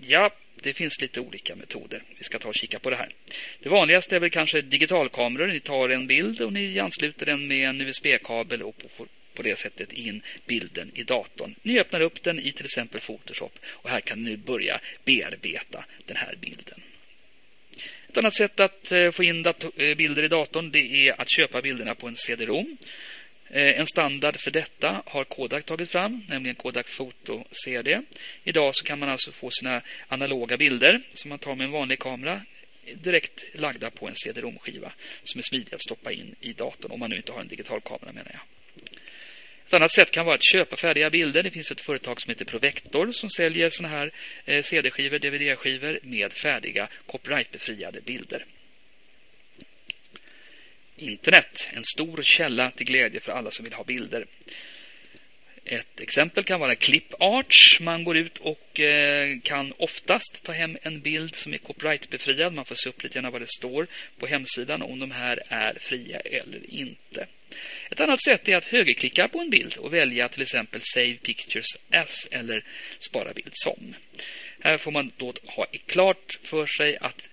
Ja, 0.07 0.31
det 0.62 0.73
finns 0.73 1.01
lite 1.01 1.21
olika 1.21 1.55
metoder. 1.57 2.03
Vi 2.18 2.25
ska 2.25 2.38
ta 2.38 2.49
och 2.49 2.55
kika 2.55 2.79
på 2.79 2.90
det 2.90 2.97
här. 2.97 3.14
Det 3.61 3.68
vanligaste 3.68 4.16
är 4.16 4.21
väl 4.21 4.31
kanske 4.31 4.62
digitalkameror. 4.62 5.47
Ni 5.47 5.61
tar 5.61 5.88
en 5.88 6.07
bild 6.07 6.40
och 6.40 6.53
ni 6.53 6.79
ansluter 6.79 7.27
den 7.27 7.47
med 7.49 7.68
en 7.68 7.81
USB-kabel 7.81 8.62
och 8.62 8.83
får 8.97 9.09
på 9.35 9.42
det 9.42 9.59
sättet 9.59 9.92
in 9.92 10.23
bilden 10.47 10.90
i 10.95 11.03
datorn. 11.03 11.55
Ni 11.62 11.79
öppnar 11.79 12.01
upp 12.01 12.23
den 12.23 12.38
i 12.38 12.53
till 12.53 12.64
exempel 12.64 13.01
Photoshop 13.01 13.59
och 13.64 13.90
här 13.90 14.01
kan 14.01 14.25
ni 14.25 14.37
börja 14.37 14.81
bearbeta 15.05 15.85
den 16.07 16.16
här 16.16 16.37
bilden. 16.40 16.83
Ett 18.12 18.18
annat 18.18 18.35
sätt 18.35 18.61
att 18.61 18.92
eh, 18.92 19.11
få 19.11 19.25
in 19.25 19.46
eh, 19.46 19.94
bilder 19.96 20.22
i 20.22 20.29
datorn 20.29 20.70
det 20.70 21.09
är 21.09 21.20
att 21.20 21.31
köpa 21.31 21.62
bilderna 21.62 21.94
på 21.94 22.09
en 22.09 22.16
CD-ROM. 22.16 22.77
Eh, 23.51 23.81
en 23.81 23.87
standard 23.87 24.37
för 24.40 24.51
detta 24.51 25.03
har 25.07 25.25
Kodak 25.25 25.64
tagit 25.64 25.90
fram, 25.90 26.25
nämligen 26.29 26.55
Kodak 26.55 26.87
Photo 26.96 27.44
CD. 27.64 28.01
Idag 28.44 28.75
så 28.75 28.85
kan 28.85 28.98
man 28.98 29.09
alltså 29.09 29.33
få 29.33 29.51
sina 29.51 29.83
analoga 30.09 30.57
bilder 30.57 31.01
som 31.14 31.29
man 31.29 31.38
tar 31.38 31.55
med 31.55 31.64
en 31.64 31.70
vanlig 31.70 31.98
kamera 31.98 32.40
direkt 32.94 33.44
lagda 33.55 33.90
på 33.90 34.09
en 34.09 34.14
CD-ROM-skiva 34.14 34.92
som 35.25 35.38
är 35.38 35.42
smidig 35.42 35.75
att 35.75 35.83
stoppa 35.83 36.12
in 36.12 36.35
i 36.40 36.53
datorn 36.53 36.92
om 36.92 37.01
man 37.01 37.11
nu 37.11 37.16
inte 37.16 37.33
har 37.33 37.40
en 37.40 37.48
digital 37.48 37.81
kamera 37.81 38.12
menar 38.12 38.31
jag. 38.33 38.40
Ett 39.66 39.75
annat 39.75 39.92
sätt 39.92 40.11
kan 40.11 40.27
vara 40.27 40.35
att 40.35 40.53
köpa 40.53 40.77
färdiga 40.77 41.11
bilder. 41.11 41.42
Det 41.42 41.51
finns 41.51 41.70
ett 41.70 41.81
företag 41.81 42.20
som 42.20 42.31
heter 42.31 42.44
Provector 42.44 43.12
som 43.12 43.31
säljer 43.31 43.70
såna 43.70 43.88
här 43.88 44.12
eh, 44.44 44.62
CD-skivor, 44.62 45.18
DVD-skivor 45.18 45.98
med 46.03 46.33
färdiga 46.33 46.88
copyrightbefriade 47.07 48.01
bilder. 48.01 48.44
Internet, 50.96 51.68
en 51.72 51.85
stor 51.85 52.22
källa 52.22 52.70
till 52.70 52.87
glädje 52.87 53.20
för 53.20 53.33
alla 53.33 53.51
som 53.51 53.64
vill 53.64 53.72
ha 53.72 53.85
bilder. 53.85 54.27
Ett 55.64 56.01
exempel 56.01 56.44
kan 56.44 56.61
vara 56.61 56.75
ClipArts. 56.75 57.81
Man 57.81 58.05
går 58.05 58.16
ut 58.16 58.38
och 58.38 58.81
eh, 58.81 59.38
kan 59.42 59.72
oftast 59.79 60.42
ta 60.42 60.53
hem 60.53 60.79
en 60.83 61.01
bild 61.01 61.35
som 61.35 61.55
är 61.55 61.59
copyrightbefriad. 61.59 62.55
Man 62.55 62.64
får 62.64 62.75
se 62.75 62.88
upp 62.88 63.03
lite 63.03 63.20
grann 63.20 63.33
vad 63.33 63.40
det 63.40 63.51
står 63.51 63.87
på 64.18 64.27
hemsidan 64.27 64.83
om 64.83 64.98
de 64.98 65.11
här 65.11 65.42
är 65.48 65.79
fria 65.81 66.20
eller 66.20 66.70
inte. 66.70 67.27
Ett 67.90 68.01
annat 68.01 68.22
sätt 68.22 68.48
är 68.48 68.57
att 68.57 68.64
högerklicka 68.64 69.29
på 69.29 69.38
en 69.38 69.51
bild 69.51 69.77
och 69.77 69.94
välja 69.94 70.29
till 70.29 70.42
exempel 70.42 70.81
Save 70.94 71.14
Pictures 71.14 71.66
As 71.90 72.29
eller 72.31 72.64
Spara 72.98 73.33
bild 73.33 73.53
som. 73.53 73.94
Här 74.61 74.79
får 74.79 74.90
man 74.90 75.12
då 75.16 75.35
ha 75.44 75.66
klart 75.87 76.38
för 76.42 76.66
sig 76.66 76.96
att 77.01 77.29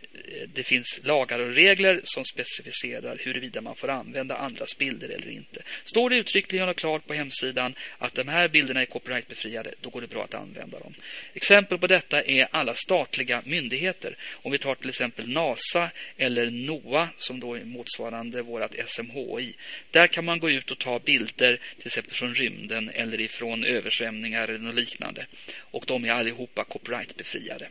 det 0.54 0.63
finns 0.63 1.00
lagar 1.04 1.39
och 1.39 1.54
regler 1.54 2.02
som 2.04 2.26
specificerar 2.26 3.18
huruvida 3.20 3.62
man 3.62 3.76
får 3.76 3.88
använda 3.88 4.38
andras 4.38 4.78
bilder 4.78 5.10
eller 5.10 5.30
inte. 5.30 5.62
Står 5.84 6.10
det 6.10 6.15
uttryckligen 6.15 6.70
och 6.70 6.78
klart 6.78 7.08
på 7.08 7.13
hemsidan 7.13 7.76
att 7.98 8.13
de 8.13 8.28
här 8.28 8.48
bilderna 8.48 8.82
är 8.82 8.86
copyrightbefriade, 8.86 9.74
då 9.82 9.89
går 9.89 10.02
det 10.02 10.08
bra 10.08 10.24
att 10.24 10.34
använda 10.34 10.80
dem. 10.80 10.94
Exempel 11.34 11.78
på 11.78 11.88
detta 11.88 12.24
är 12.24 12.48
alla 12.52 12.74
statliga 12.76 13.42
myndigheter. 13.46 14.18
Om 14.32 14.52
vi 14.52 14.58
tar 14.58 14.76
till 14.76 14.89
exempel 14.89 15.30
NASA 15.30 15.92
eller 16.18 16.52
NOA 16.52 17.10
som 17.18 17.39
då 17.39 17.54
är 17.54 17.65
motsvarande 17.65 18.42
vårt 18.42 18.76
SMHI. 18.86 19.54
Där 19.92 20.08
kan 20.08 20.26
man 20.26 20.39
gå 20.39 20.50
ut 20.50 20.72
och 20.72 20.80
ta 20.80 21.00
bilder 21.00 21.60
till 21.78 21.88
exempel 21.88 22.13
från 22.13 22.36
rymden 22.36 22.89
eller 22.94 23.22
ifrån 23.22 23.63
översvämningar 23.63 24.48
eller 24.48 24.60
något 24.60 24.76
liknande. 24.76 25.26
Och 25.58 25.84
de 25.88 26.06
är 26.06 26.12
allihopa 26.12 26.63
copyrightbefriade. 26.63 27.70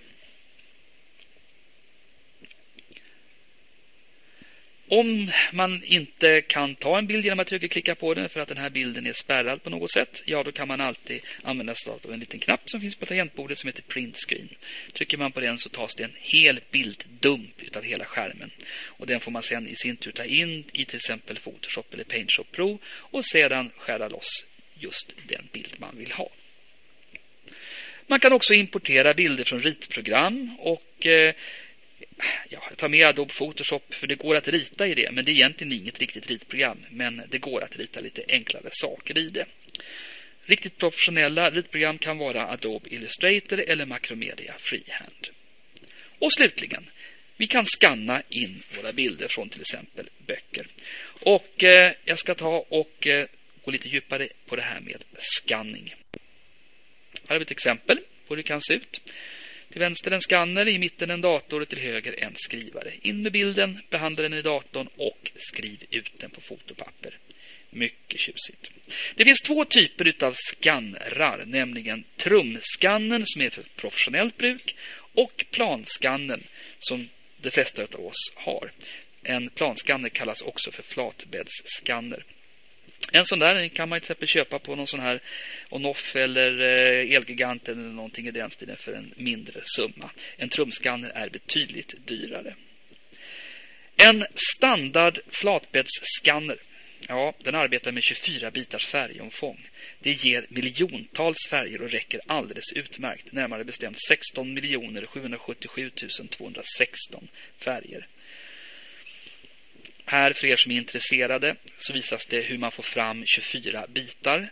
Om 4.90 5.30
man 5.52 5.84
inte 5.84 6.40
kan 6.40 6.74
ta 6.74 6.98
en 6.98 7.06
bild 7.06 7.24
genom 7.24 7.40
att 7.40 7.50
högerklicka 7.50 7.94
på 7.94 8.14
den 8.14 8.28
för 8.28 8.40
att 8.40 8.48
den 8.48 8.56
här 8.56 8.70
bilden 8.70 9.06
är 9.06 9.12
spärrad 9.12 9.62
på 9.62 9.70
något 9.70 9.92
sätt, 9.92 10.22
ja 10.24 10.42
då 10.42 10.52
kan 10.52 10.68
man 10.68 10.80
alltid 10.80 11.20
använda 11.42 11.74
sig 11.74 11.92
av 11.92 12.12
en 12.12 12.20
liten 12.20 12.40
knapp 12.40 12.60
som 12.64 12.80
finns 12.80 12.94
på 12.94 13.06
tangentbordet 13.06 13.58
som 13.58 13.68
heter 13.68 13.82
Print 13.82 14.16
Screen. 14.16 14.48
Trycker 14.92 15.18
man 15.18 15.32
på 15.32 15.40
den 15.40 15.58
så 15.58 15.68
tas 15.68 15.94
det 15.94 16.04
en 16.04 16.14
hel 16.14 16.60
bilddump 16.70 17.62
utav 17.62 17.82
hela 17.82 18.04
skärmen. 18.04 18.50
Och 18.70 19.06
den 19.06 19.20
får 19.20 19.30
man 19.30 19.42
sedan 19.42 19.68
i 19.68 19.76
sin 19.76 19.96
tur 19.96 20.12
ta 20.12 20.24
in 20.24 20.64
i 20.72 20.84
till 20.84 20.96
exempel 20.96 21.38
Photoshop 21.38 21.94
eller 21.94 22.04
PaintShop 22.04 22.52
Pro 22.52 22.78
och 22.86 23.24
sedan 23.24 23.70
skära 23.78 24.08
loss 24.08 24.46
just 24.74 25.12
den 25.26 25.48
bild 25.52 25.74
man 25.78 25.96
vill 25.98 26.12
ha. 26.12 26.28
Man 28.06 28.20
kan 28.20 28.32
också 28.32 28.54
importera 28.54 29.14
bilder 29.14 29.44
från 29.44 29.60
ritprogram 29.60 30.56
och 30.58 31.06
eh, 31.06 31.34
ja, 32.48 32.62
jag 32.68 32.76
tar 32.76 32.88
med 32.88 33.06
Adobe 33.06 33.34
Photoshop 33.34 33.94
för 33.94 34.06
det 34.06 34.14
går 34.14 34.36
att 34.36 34.48
rita 34.48 34.86
i 34.86 34.94
det. 34.94 35.10
Men 35.12 35.24
det 35.24 35.30
är 35.30 35.34
egentligen 35.34 35.72
inget 35.72 35.98
riktigt 35.98 36.26
ritprogram. 36.26 36.84
Men 36.90 37.22
det 37.28 37.38
går 37.38 37.62
att 37.62 37.76
rita 37.76 38.00
lite 38.00 38.24
enklare 38.28 38.68
saker 38.72 39.18
i 39.18 39.28
det. 39.28 39.46
Riktigt 40.44 40.78
professionella 40.78 41.50
ritprogram 41.50 41.98
kan 41.98 42.18
vara 42.18 42.46
Adobe 42.46 42.94
Illustrator 42.94 43.60
eller 43.60 43.86
Macromedia 43.86 44.54
Freehand. 44.58 45.28
Och 46.18 46.32
slutligen, 46.32 46.90
vi 47.36 47.46
kan 47.46 47.66
skanna 47.66 48.22
in 48.28 48.62
våra 48.76 48.92
bilder 48.92 49.28
från 49.30 49.48
till 49.48 49.60
exempel 49.60 50.10
böcker. 50.26 50.66
Och 51.22 51.64
eh, 51.64 51.92
jag 52.04 52.18
ska 52.18 52.34
ta 52.34 52.66
och 52.68 53.06
eh, 53.06 53.26
gå 53.64 53.70
lite 53.70 53.88
djupare 53.88 54.28
på 54.46 54.56
det 54.56 54.62
här 54.62 54.80
med 54.80 55.04
skanning. 55.18 55.94
Här 57.12 57.34
har 57.34 57.38
vi 57.38 57.42
ett 57.42 57.50
exempel 57.50 57.96
på 57.96 58.34
hur 58.34 58.36
det 58.36 58.42
kan 58.42 58.60
se 58.60 58.74
ut. 58.74 59.00
Till 59.70 59.80
vänster 59.80 60.10
en 60.10 60.20
skanner, 60.20 60.68
i 60.68 60.78
mitten 60.78 61.10
en 61.10 61.20
dator 61.20 61.60
och 61.60 61.68
till 61.68 61.78
höger 61.78 62.14
en 62.18 62.34
skrivare. 62.36 62.92
In 63.02 63.22
med 63.22 63.32
bilden, 63.32 63.80
behandla 63.90 64.22
den 64.22 64.34
i 64.34 64.42
datorn 64.42 64.88
och 64.96 65.32
skriv 65.36 65.84
ut 65.90 66.12
den 66.18 66.30
på 66.30 66.40
fotopapper. 66.40 67.18
Mycket 67.70 68.20
tjusigt. 68.20 68.70
Det 69.14 69.24
finns 69.24 69.40
två 69.40 69.64
typer 69.64 70.24
av 70.24 70.34
skannrar, 70.36 71.44
nämligen 71.46 72.04
trumskannen 72.16 73.22
som 73.26 73.42
är 73.42 73.50
för 73.50 73.64
professionellt 73.76 74.36
bruk 74.36 74.76
och 75.14 75.44
planskannen 75.50 76.44
som 76.78 77.08
de 77.36 77.50
flesta 77.50 77.82
av 77.82 78.06
oss 78.06 78.32
har. 78.34 78.70
En 79.22 79.50
planskanner 79.50 80.08
kallas 80.08 80.42
också 80.42 80.70
för 80.70 80.82
flatbäddsskanner. 80.82 82.24
En 83.12 83.24
sån 83.24 83.38
där 83.38 83.68
kan 83.68 83.88
man 83.88 84.00
till 84.00 84.04
exempel 84.04 84.28
köpa 84.28 84.58
på 84.58 84.76
någon 84.76 84.86
sån 84.86 85.00
här 85.00 85.20
Onoff 85.68 86.16
eller 86.16 86.58
Elgiganten 86.60 87.16
Elgigant 87.16 87.68
eller 87.68 87.82
någonting 87.82 88.26
i 88.26 88.30
den 88.30 88.50
stilen 88.50 88.76
för 88.76 88.92
en 88.92 89.14
mindre 89.16 89.60
summa. 89.64 90.10
En 90.36 90.48
trumskanner 90.48 91.10
är 91.14 91.28
betydligt 91.28 91.94
dyrare. 92.06 92.54
En 93.96 94.26
standard 94.34 95.18
flatbäddsskanner 95.28 96.56
Ja, 97.06 97.34
den 97.42 97.54
arbetar 97.54 97.92
med 97.92 98.02
24 98.02 98.50
bitars 98.50 98.86
färgomfång. 98.86 99.70
Det 99.98 100.12
ger 100.12 100.46
miljontals 100.48 101.48
färger 101.50 101.82
och 101.82 101.90
räcker 101.90 102.20
alldeles 102.26 102.72
utmärkt. 102.72 103.32
Närmare 103.32 103.64
bestämt 103.64 103.98
16 104.08 104.58
777 105.06 105.90
216 106.30 107.28
färger. 107.58 108.06
Här, 110.10 110.32
för 110.32 110.46
er 110.46 110.56
som 110.56 110.72
är 110.72 110.76
intresserade, 110.76 111.56
så 111.78 111.92
visas 111.92 112.26
det 112.26 112.40
hur 112.40 112.58
man 112.58 112.70
får 112.70 112.82
fram 112.82 113.26
24 113.26 113.86
bitar. 113.88 114.48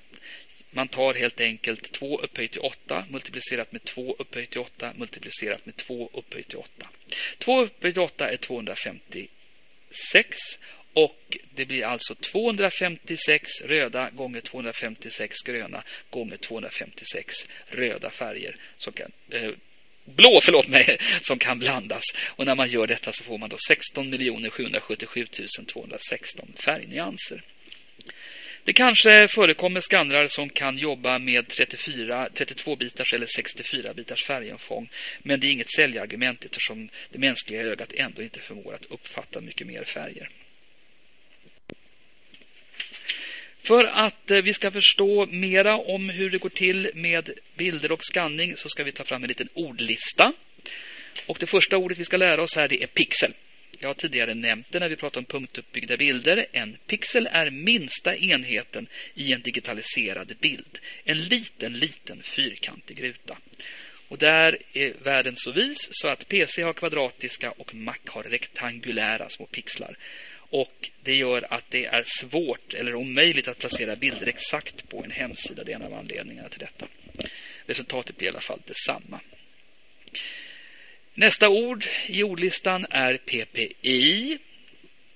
Man 0.71 0.88
tar 0.88 1.14
helt 1.14 1.40
enkelt 1.40 1.92
2 1.92 2.21
upphöjt 2.21 2.53
till 2.53 2.61
8 2.61 3.05
multiplicerat 3.11 3.73
med 3.73 3.85
2 3.85 4.16
upphöjt 4.19 4.51
till 4.51 4.61
8 4.61 4.92
multiplicerat 4.97 5.66
med 5.66 5.77
2 5.77 6.11
upphöjt 6.12 6.49
till 6.49 6.59
8. 6.59 6.88
2 7.38 7.61
upphöjt 7.61 7.95
till 7.95 8.03
8 8.03 8.31
är 8.31 8.37
256 8.37 10.38
och 10.92 11.37
det 11.55 11.66
blir 11.66 11.85
alltså 11.85 12.14
256 12.14 13.51
röda 13.64 14.11
gånger 14.11 14.40
256 14.40 15.37
gröna 15.45 15.83
gånger 16.11 16.37
256 16.37 17.35
röda 17.66 18.11
färger 18.11 18.57
som 18.79 18.92
kan, 18.92 19.12
eh, 19.31 19.51
blå 20.07 20.40
förlåt 20.42 20.69
mig, 20.69 20.99
som 21.21 21.38
kan 21.38 21.59
blandas. 21.59 22.03
Och 22.29 22.47
när 22.47 22.55
man 22.55 22.71
gör 22.71 22.87
detta 22.87 23.12
så 23.12 23.25
får 23.25 23.38
man 23.38 23.49
då 23.49 23.57
16 23.69 24.12
777 24.51 25.27
216 25.66 26.53
färgnyanser. 26.64 27.42
Det 28.64 28.73
kanske 28.73 29.29
förekommer 29.29 29.81
skannrar 29.81 30.27
som 30.27 30.49
kan 30.49 30.79
jobba 30.79 31.19
med 31.19 31.49
34, 31.49 32.29
32-bitars 32.29 33.14
eller 33.14 33.27
64-bitars 33.27 34.25
färgomfång. 34.25 34.88
Men 35.23 35.40
det 35.40 35.47
är 35.47 35.53
inget 35.53 35.71
säljargument 35.71 36.45
eftersom 36.45 36.88
det 37.11 37.19
mänskliga 37.19 37.62
ögat 37.62 37.92
ändå 37.92 38.23
inte 38.23 38.40
förmår 38.40 38.75
att 38.75 38.87
uppfatta 38.87 39.40
mycket 39.40 39.66
mer 39.66 39.85
färger. 39.85 40.29
För 43.66 43.85
att 43.85 44.31
eh, 44.31 44.42
vi 44.42 44.52
ska 44.52 44.70
förstå 44.70 45.26
mera 45.26 45.76
om 45.76 46.09
hur 46.09 46.31
det 46.31 46.38
går 46.38 46.48
till 46.48 46.90
med 46.94 47.31
bilder 47.57 47.92
och 47.92 48.05
skanning 48.05 48.57
så 48.57 48.68
ska 48.68 48.85
vi 48.85 48.92
ta 48.92 49.05
fram 49.05 49.24
en 49.24 49.29
liten 49.29 49.48
ordlista. 49.55 50.33
Och 51.26 51.37
det 51.40 51.46
första 51.46 51.76
ordet 51.76 51.98
vi 51.98 52.05
ska 52.05 52.16
lära 52.16 52.42
oss 52.42 52.57
här 52.57 52.68
det 52.68 52.83
är 52.83 52.87
pixel. 52.87 53.35
Jag 53.79 53.88
har 53.88 53.94
tidigare 53.94 54.35
nämnt 54.35 54.66
det 54.70 54.79
när 54.79 54.88
vi 54.88 54.96
pratade 54.96 55.18
om 55.18 55.24
punktuppbyggda 55.24 55.96
bilder. 55.96 56.46
En 56.52 56.76
pixel 56.87 57.29
är 57.33 57.50
minsta 57.50 58.16
enheten 58.16 58.87
i 59.14 59.33
en 59.33 59.40
digitaliserad 59.40 60.37
bild. 60.40 60.79
En 61.05 61.20
liten, 61.20 61.79
liten 61.79 62.22
fyrkantig 62.22 63.02
ruta. 63.02 63.38
Och 64.09 64.18
där 64.18 64.59
är 64.72 64.92
världen 65.02 65.35
så 65.37 65.52
vis 65.52 65.88
så 65.90 66.09
att 66.09 66.29
PC 66.29 66.62
har 66.62 66.72
kvadratiska 66.72 67.50
och 67.50 67.74
Mac 67.74 67.98
har 68.07 68.22
rektangulära 68.22 69.29
små 69.29 69.46
pixlar. 69.46 69.96
Och 70.57 70.90
det 71.03 71.14
gör 71.14 71.47
att 71.51 71.64
det 71.71 71.85
är 71.85 72.05
svårt 72.21 72.75
eller 72.75 72.95
omöjligt 72.95 73.49
att 73.49 73.59
placera 73.59 73.97
bilder 73.97 74.27
exakt 74.27 74.88
på 74.88 75.05
en 75.05 75.11
hemsida. 75.11 75.64
Det 75.64 75.73
är 75.73 75.77
en 75.77 75.83
av 75.83 75.95
anledningarna 75.95 76.49
till 76.49 76.59
detta. 76.59 76.87
Resultatet 77.66 78.16
blir 78.16 78.27
i 78.27 78.31
alla 78.31 78.40
fall 78.40 78.62
detsamma. 78.66 79.21
Nästa 81.14 81.49
ord 81.49 81.87
i 82.07 82.23
ordlistan 82.23 82.87
är 82.90 83.16
PPI. 83.16 84.38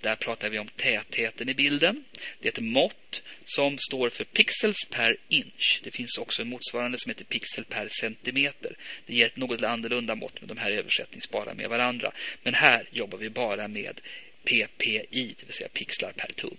Där 0.00 0.16
pratar 0.16 0.50
vi 0.50 0.58
om 0.58 0.68
tätheten 0.68 1.48
i 1.48 1.54
bilden. 1.54 2.04
Det 2.40 2.48
är 2.48 2.52
ett 2.52 2.64
mått 2.64 3.22
som 3.44 3.78
står 3.78 4.10
för 4.10 4.24
pixels 4.24 4.88
per 4.90 5.16
inch. 5.28 5.80
Det 5.84 5.90
finns 5.90 6.18
också 6.18 6.42
en 6.42 6.48
motsvarande 6.48 6.98
som 6.98 7.10
heter 7.10 7.24
pixel 7.24 7.64
per 7.64 7.88
centimeter. 8.00 8.76
Det 9.06 9.14
ger 9.14 9.26
ett 9.26 9.36
något 9.36 9.62
annorlunda 9.62 10.14
mått, 10.14 10.40
men 10.40 10.48
de 10.48 10.58
här 10.58 10.70
är 10.70 10.76
översättningsbara 10.76 11.54
med 11.54 11.68
varandra. 11.68 12.12
Men 12.42 12.54
här 12.54 12.88
jobbar 12.92 13.18
vi 13.18 13.30
bara 13.30 13.68
med 13.68 14.00
PPI, 14.44 15.34
det 15.38 15.46
vill 15.46 15.54
säga 15.54 15.68
pixlar 15.68 16.12
per 16.12 16.28
tum. 16.28 16.56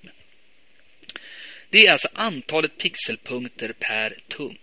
Det 1.70 1.88
är 1.88 1.92
alltså 1.92 2.08
antalet 2.14 2.78
pixelpunkter 2.78 3.74
per 3.80 4.18
tum. 4.28 4.58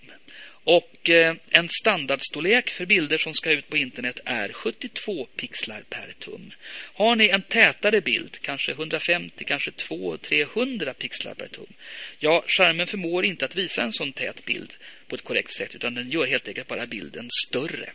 Och 0.65 1.11
eh, 1.11 1.35
en 1.51 1.69
standardstorlek 1.69 2.71
för 2.71 2.87
bilder 2.87 3.19
som 3.19 3.35
ska 3.35 3.53
ut 3.53 3.69
på 3.69 3.77
internet 3.77 4.21
är 4.25 4.53
72 4.53 5.27
pixlar 5.37 5.83
per 5.89 6.13
tum. 6.19 6.53
Har 6.71 7.17
ni 7.17 7.29
en 7.29 7.43
tätare 7.43 8.01
bild, 8.01 8.39
kanske 8.43 8.73
150, 8.73 9.45
kanske 9.45 9.71
200-300 9.71 10.93
pixlar 10.93 11.35
per 11.35 11.47
tum. 11.47 11.73
Ja, 12.19 12.45
skärmen 12.47 12.87
förmår 12.87 13.25
inte 13.25 13.45
att 13.45 13.57
visa 13.57 13.83
en 13.83 13.93
sån 13.93 14.13
tät 14.13 14.45
bild 14.45 14.75
på 15.07 15.15
ett 15.15 15.25
korrekt 15.25 15.55
sätt 15.55 15.75
utan 15.75 15.95
den 15.95 16.11
gör 16.11 16.27
helt 16.27 16.49
enkelt 16.49 16.69
bara 16.69 16.87
bilden 16.87 17.29
större. 17.49 17.91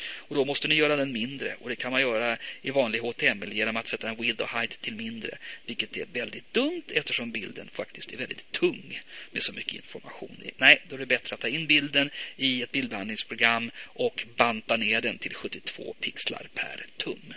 Och 0.00 0.36
då 0.36 0.44
måste 0.44 0.68
ni 0.68 0.74
göra 0.74 0.96
den 0.96 1.12
mindre. 1.12 1.54
Och 1.60 1.68
det 1.68 1.76
kan 1.76 1.92
man 1.92 2.00
göra 2.00 2.36
i 2.62 2.70
vanlig 2.70 2.98
HTML 2.98 3.52
genom 3.52 3.76
att 3.76 3.88
sätta 3.88 4.08
en 4.08 4.16
width 4.16 4.42
och 4.42 4.48
height 4.48 4.80
till 4.80 4.96
mindre. 4.96 5.38
Vilket 5.66 5.96
är 5.96 6.06
väldigt 6.12 6.52
dumt 6.52 6.82
eftersom 6.88 7.30
bilden 7.30 7.68
faktiskt 7.72 8.12
är 8.12 8.16
väldigt 8.16 8.52
tung 8.52 9.00
med 9.30 9.42
så 9.42 9.52
mycket 9.52 9.74
information. 9.74 10.36
Nej, 10.56 10.82
då 10.88 10.94
är 10.94 10.98
det 10.98 11.06
bättre 11.06 11.34
att 11.34 11.40
ta 11.40 11.48
in 11.48 11.66
bilden 11.66 12.10
i 12.36 12.62
ett 12.62 12.72
bildbehandlingsprogram 12.72 13.70
och 13.84 14.26
banta 14.36 14.76
ner 14.76 15.00
den 15.00 15.18
till 15.18 15.34
72 15.34 15.94
pixlar 16.00 16.48
per 16.54 16.86
tum. 16.96 17.34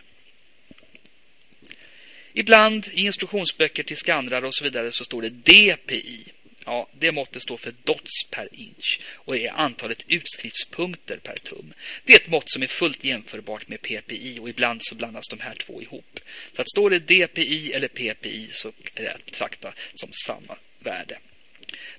Ibland 2.37 2.87
i 2.93 3.01
instruktionsböcker 3.05 3.83
till 3.83 3.97
skannrar 3.97 4.41
och 4.41 4.55
så 4.55 4.63
vidare 4.63 4.91
så 4.91 5.05
står 5.05 5.21
det 5.21 5.29
DPI. 5.29 6.25
Ja, 6.65 6.89
det 6.99 7.11
måttet 7.11 7.41
står 7.41 7.57
för 7.57 7.73
dots 7.83 8.23
per 8.29 8.49
inch 8.51 8.99
och 9.13 9.37
är 9.37 9.51
antalet 9.51 10.05
utskriftspunkter 10.07 11.17
per 11.17 11.37
tum. 11.37 11.73
Det 12.03 12.13
är 12.13 12.19
ett 12.19 12.27
mått 12.27 12.49
som 12.49 12.63
är 12.63 12.67
fullt 12.67 13.03
jämförbart 13.03 13.67
med 13.67 13.81
PPI 13.81 14.39
och 14.39 14.49
ibland 14.49 14.81
så 14.83 14.95
blandas 14.95 15.27
de 15.29 15.39
här 15.39 15.55
två 15.55 15.81
ihop. 15.81 16.19
Så 16.53 16.61
att 16.61 16.69
står 16.69 16.89
det 16.89 16.99
DPI 16.99 17.73
eller 17.73 17.87
PPI 17.87 18.49
så 18.53 18.67
är 18.95 19.03
det 19.03 19.13
att 19.13 19.25
betrakta 19.25 19.73
som 19.93 20.09
samma 20.25 20.57
värde. 20.79 21.17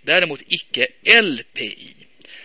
Däremot 0.02 0.42
icke 0.46 0.86
LPI 1.22 1.94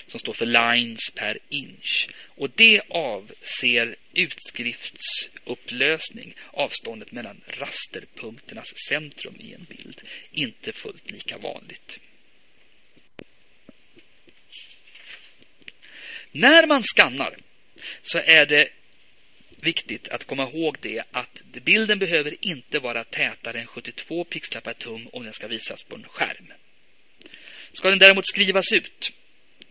som 0.07 0.19
står 0.19 0.33
för 0.33 0.45
lines 0.45 1.09
per 1.15 1.39
inch. 1.49 2.09
Och 2.25 2.49
det 2.55 2.81
avser 2.89 3.95
utskriftsupplösning, 4.13 6.35
avståndet 6.51 7.11
mellan 7.11 7.41
rasterpunkternas 7.47 8.73
centrum 8.87 9.35
i 9.39 9.53
en 9.53 9.67
bild. 9.69 10.01
Inte 10.31 10.71
fullt 10.71 11.11
lika 11.11 11.37
vanligt. 11.37 11.99
När 16.31 16.67
man 16.67 16.83
skannar 16.83 17.37
så 18.01 18.17
är 18.17 18.45
det 18.45 18.69
viktigt 19.61 20.09
att 20.09 20.25
komma 20.25 20.43
ihåg 20.43 20.77
det 20.81 21.03
att 21.11 21.41
bilden 21.43 21.99
behöver 21.99 22.35
inte 22.41 22.79
vara 22.79 23.03
tätare 23.03 23.59
än 23.59 23.67
72 23.67 24.23
pixlar 24.23 24.61
per 24.61 24.73
tum 24.73 25.07
om 25.11 25.23
den 25.23 25.33
ska 25.33 25.47
visas 25.47 25.83
på 25.83 25.95
en 25.95 26.03
skärm. 26.03 26.53
Ska 27.71 27.89
den 27.89 27.99
däremot 27.99 28.27
skrivas 28.27 28.71
ut, 28.71 29.11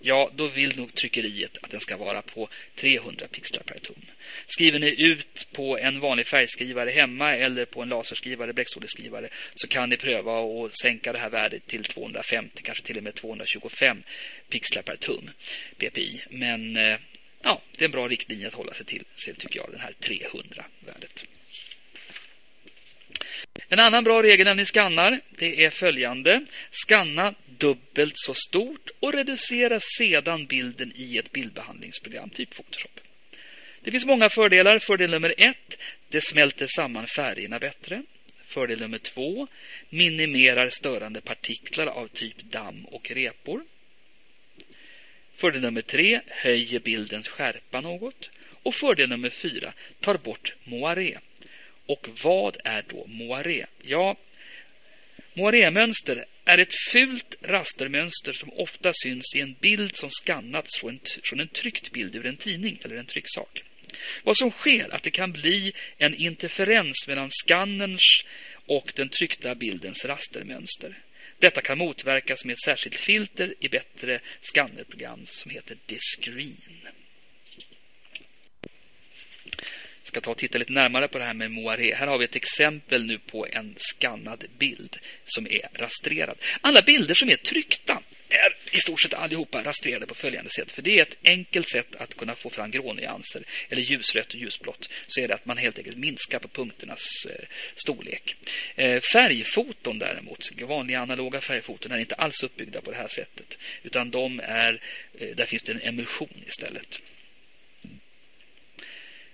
ja 0.01 0.31
då 0.35 0.49
vill 0.49 0.77
nog 0.77 0.95
tryckeriet 0.95 1.59
att 1.63 1.71
den 1.71 1.81
ska 1.81 1.97
vara 1.97 2.23
på 2.23 2.49
300 2.75 3.27
pixlar 3.31 3.63
per 3.63 3.79
tum. 3.79 4.07
Skriver 4.47 4.79
ni 4.79 5.03
ut 5.03 5.47
på 5.53 5.79
en 5.79 6.01
vanlig 6.01 6.27
färgskrivare 6.27 6.91
hemma 6.91 7.35
eller 7.35 7.65
på 7.65 7.83
en 7.83 7.89
laserskrivare, 7.89 8.53
bläckståleskrivare 8.53 9.29
så 9.55 9.69
kan 9.69 9.89
ni 9.91 9.97
pröva 9.97 10.41
att 10.41 10.79
sänka 10.83 11.13
det 11.13 11.19
här 11.19 11.31
värdet 11.31 11.67
till 11.67 11.85
250, 11.85 12.63
kanske 12.63 12.85
till 12.85 12.97
och 12.97 13.03
med 13.03 13.15
225 13.15 14.03
pixlar 14.49 14.83
per 14.83 14.97
tum 14.97 15.31
PPI. 15.79 16.23
Men 16.31 16.77
eh, 16.77 16.97
ja, 17.43 17.63
det 17.77 17.85
är 17.85 17.89
en 17.89 17.91
bra 17.91 18.09
riktlinje 18.09 18.47
att 18.47 18.55
hålla 18.55 18.75
sig 18.75 18.87
till, 18.87 19.05
tycker 19.39 19.61
jag, 19.61 19.71
den 19.71 19.81
här 19.81 19.95
300-värdet. 20.01 21.25
En 23.69 23.79
annan 23.79 24.05
bra 24.05 24.23
regel 24.23 24.45
när 24.45 24.55
ni 24.55 24.65
skannar 24.65 25.21
det 25.31 25.65
är 25.65 25.71
följande. 25.71 26.45
Skanna 26.71 27.35
dubbelt 27.61 28.14
så 28.16 28.35
stort 28.35 28.90
och 29.01 29.12
reducera 29.12 29.81
sedan 29.81 30.46
bilden 30.46 30.92
i 30.96 31.18
ett 31.18 31.33
bildbehandlingsprogram, 31.33 32.31
typ 32.31 32.55
Photoshop. 32.55 33.01
Det 33.83 33.90
finns 33.90 34.05
många 34.05 34.31
fördelar. 34.31 34.79
Fördel 34.79 35.11
nummer 35.11 35.35
ett, 35.38 35.79
det 36.09 36.25
smälter 36.25 36.66
samman 36.66 37.07
färgerna 37.07 37.59
bättre. 37.59 38.03
Fördel 38.44 38.81
nummer 38.81 38.99
två, 38.99 39.46
minimerar 39.88 40.68
störande 40.68 41.20
partiklar 41.20 41.87
av 41.87 42.09
typ 42.09 42.42
damm 42.42 42.85
och 42.85 43.11
repor. 43.11 43.64
Fördel 45.35 45.61
nummer 45.61 45.83
tre, 45.83 46.20
höjer 46.27 46.81
bildens 46.81 47.29
skärpa 47.29 47.81
något. 47.81 48.31
Och 48.62 48.75
fördel 48.75 49.09
nummer 49.09 49.31
fyra, 49.31 49.73
tar 50.01 50.14
bort 50.14 50.55
moiré. 50.64 51.18
Och 51.87 52.09
vad 52.23 52.57
är 52.64 52.85
då 52.88 53.07
moiré? 53.07 53.66
Ja, 53.83 54.16
moiré-mönster 55.35 56.25
är 56.44 56.59
ett 56.59 56.74
fult 56.90 57.35
rastermönster 57.42 58.33
som 58.33 58.53
ofta 58.53 58.92
syns 58.92 59.35
i 59.35 59.40
en 59.40 59.57
bild 59.61 59.96
som 59.96 60.11
skannats 60.11 60.79
från 60.79 60.90
en, 60.90 61.00
från 61.22 61.40
en 61.40 61.48
tryckt 61.48 61.92
bild 61.92 62.16
ur 62.16 62.26
en 62.26 62.37
tidning 62.37 62.79
eller 62.85 62.96
en 62.96 63.07
trycksak. 63.07 63.62
Vad 64.22 64.37
som 64.37 64.50
sker 64.50 64.85
är 64.85 64.94
att 64.94 65.03
det 65.03 65.11
kan 65.11 65.33
bli 65.33 65.72
en 65.98 66.14
interferens 66.14 67.07
mellan 67.07 67.31
skannerns 67.31 68.24
och 68.66 68.92
den 68.96 69.09
tryckta 69.09 69.55
bildens 69.55 70.05
rastermönster. 70.05 70.98
Detta 71.38 71.61
kan 71.61 71.79
motverkas 71.79 72.44
med 72.44 72.53
ett 72.53 72.64
särskilt 72.64 72.96
filter 72.96 73.55
i 73.61 73.68
bättre 73.68 74.20
skannerprogram 74.40 75.26
som 75.26 75.50
heter 75.50 75.76
Discreen 75.87 76.88
ska 80.11 80.20
ta 80.20 80.31
och 80.31 80.37
titta 80.37 80.59
lite 80.59 80.73
närmare 80.73 81.09
på 81.09 81.18
det 81.18 81.25
här 81.25 81.35
med 81.35 81.51
moiré. 81.51 81.94
Här 81.94 82.07
har 82.07 82.18
vi 82.18 82.25
ett 82.25 82.37
exempel 82.37 83.07
nu 83.07 83.18
på 83.18 83.46
en 83.53 83.75
skannad 83.79 84.44
bild 84.59 84.99
som 85.25 85.46
är 85.46 85.68
rastrerad. 85.75 86.38
Alla 86.61 86.83
bilder 86.83 87.14
som 87.14 87.29
är 87.29 87.37
tryckta 87.37 88.03
är 88.29 88.77
i 88.77 88.79
stort 88.79 89.01
sett 89.01 89.14
allihopa 89.14 89.62
rastrerade 89.62 90.07
på 90.07 90.14
följande 90.14 90.51
sätt. 90.51 90.73
För 90.73 90.83
det 90.83 90.99
är 90.99 91.03
ett 91.03 91.16
enkelt 91.25 91.68
sätt 91.68 91.96
att 91.96 92.14
kunna 92.14 92.35
få 92.35 92.51
fram 92.51 92.70
grånyanser 92.70 93.42
eller 93.68 93.83
ljusrött 93.83 94.35
och 94.35 94.40
ljusblått. 94.40 94.88
Så 95.07 95.20
är 95.20 95.29
det 95.29 95.35
att 95.35 95.46
man 95.46 95.57
helt 95.57 95.79
enkelt 95.79 95.96
minskar 95.96 96.38
på 96.38 96.49
punkternas 96.49 97.07
eh, 97.31 97.46
storlek. 97.75 98.37
Eh, 98.75 99.01
färgfoton 99.12 99.99
däremot, 99.99 100.51
vanliga 100.62 101.01
analoga 101.01 101.40
färgfoton, 101.40 101.92
är 101.92 101.99
inte 101.99 102.14
alls 102.14 102.42
uppbyggda 102.42 102.81
på 102.81 102.90
det 102.90 102.96
här 102.96 103.09
sättet. 103.09 103.59
Utan 103.83 104.11
de 104.11 104.40
är, 104.44 104.81
eh, 105.18 105.29
där 105.37 105.46
finns 105.46 105.62
det 105.62 105.73
en 105.73 105.83
emulsion 105.83 106.42
istället. 106.46 107.01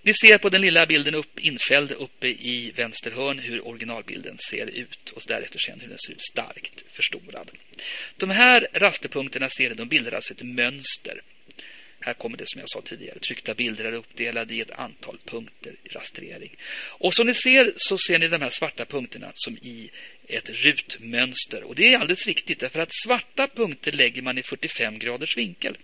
Ni 0.07 0.15
ser 0.15 0.39
på 0.39 0.49
den 0.49 0.61
lilla 0.61 0.87
bilden 0.87 1.15
upp, 1.15 1.39
infälld 1.39 1.93
uppe 1.93 2.27
i 2.29 2.73
vänster 2.77 3.11
hörn 3.11 3.39
hur 3.39 3.67
originalbilden 3.67 4.39
ser 4.51 4.67
ut 4.67 5.11
och 5.11 5.23
därefter 5.27 5.59
sen 5.59 5.81
hur 5.81 5.89
den 5.89 5.99
ser 5.99 6.13
ut 6.13 6.23
starkt 6.33 6.85
förstorad. 6.93 7.51
De 8.17 8.31
här 8.31 8.69
rasterpunkterna 8.73 9.49
ser 9.49 9.69
ni, 9.69 9.75
de 9.75 9.89
bildar 9.89 10.13
alltså 10.13 10.33
ett 10.33 10.43
mönster. 10.43 11.23
Här 12.01 12.15
kommer 12.15 12.37
det 12.37 12.45
som 12.47 12.61
jag 12.61 12.71
sa 12.71 12.81
tidigare. 12.81 13.19
Tryckta 13.19 13.55
bilder 13.55 13.85
är 13.85 13.93
uppdelade 13.93 14.55
i 14.55 14.61
ett 14.61 14.71
antal 14.71 15.19
punkter 15.25 15.75
i 15.85 15.89
rastrering. 15.89 16.57
Och 16.77 17.15
som 17.15 17.27
ni 17.27 17.35
ser 17.35 17.73
så 17.77 17.99
ser 17.99 18.19
ni 18.19 18.29
de 18.29 18.43
här 18.43 18.51
svarta 18.51 18.85
punkterna 18.85 19.33
som 19.35 19.57
i 19.57 19.91
ett 20.29 20.51
rutmönster. 20.51 21.65
Och 21.65 21.75
det 21.75 21.93
är 21.93 21.99
alldeles 21.99 22.27
riktigt 22.27 22.61
därför 22.61 22.81
att 22.81 22.95
svarta 23.05 23.49
punkter 23.49 23.93
lägger 23.93 24.23
man 24.23 24.39
i 24.39 24.43
45 24.43 24.99
graders 24.99 25.37
vinkel. 25.37 25.77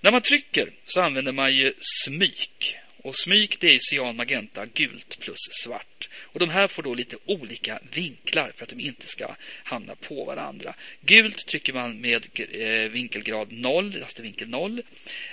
När 0.00 0.10
man 0.10 0.22
trycker 0.22 0.72
så 0.86 1.00
använder 1.00 1.32
man 1.32 1.56
ju 1.56 1.72
smyk. 2.04 2.76
Och 3.08 3.16
smyk 3.16 3.60
det 3.60 3.74
är 3.74 3.78
cyan, 3.90 4.16
magenta, 4.16 4.66
gult 4.66 5.18
plus 5.18 5.38
svart. 5.62 6.08
Och 6.20 6.40
de 6.40 6.48
här 6.48 6.68
får 6.68 6.82
då 6.82 6.94
lite 6.94 7.16
olika 7.24 7.80
vinklar 7.92 8.52
för 8.56 8.62
att 8.62 8.68
de 8.68 8.80
inte 8.80 9.06
ska 9.06 9.36
hamna 9.64 9.94
på 9.94 10.24
varandra. 10.24 10.74
Gult 11.00 11.46
trycker 11.46 11.72
man 11.72 12.00
med 12.00 12.26
eh, 12.34 12.90
vinkelgrad 12.90 13.52
0, 13.52 13.96
rastervinkel 14.00 14.48
0. 14.48 14.82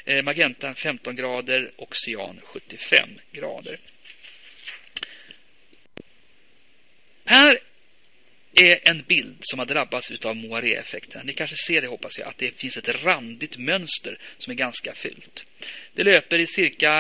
Eh, 0.06 0.24
magenta 0.24 0.74
15 0.74 1.16
grader 1.16 1.72
och 1.76 1.96
cyan 1.96 2.40
75 2.44 3.10
grader. 3.32 3.80
Här 7.26 7.60
är 8.54 8.90
en 8.90 9.04
bild 9.08 9.38
som 9.42 9.60
har 9.60 9.66
drabbats 9.66 10.12
av 10.12 10.36
moiré-effekten. 10.36 11.26
Ni 11.26 11.34
kanske 11.34 11.56
ser 11.56 11.82
det, 11.82 11.88
hoppas 11.88 12.18
jag, 12.20 12.28
att 12.28 12.38
det 12.38 12.60
finns 12.60 12.78
ett 12.78 13.04
randigt 13.04 13.58
mönster 13.58 14.20
som 14.38 14.52
är 14.52 14.56
ganska 14.56 14.94
fult. 14.94 15.46
Det 15.94 16.04
löper 16.04 16.40
i 16.40 16.48
cirka, 16.48 16.92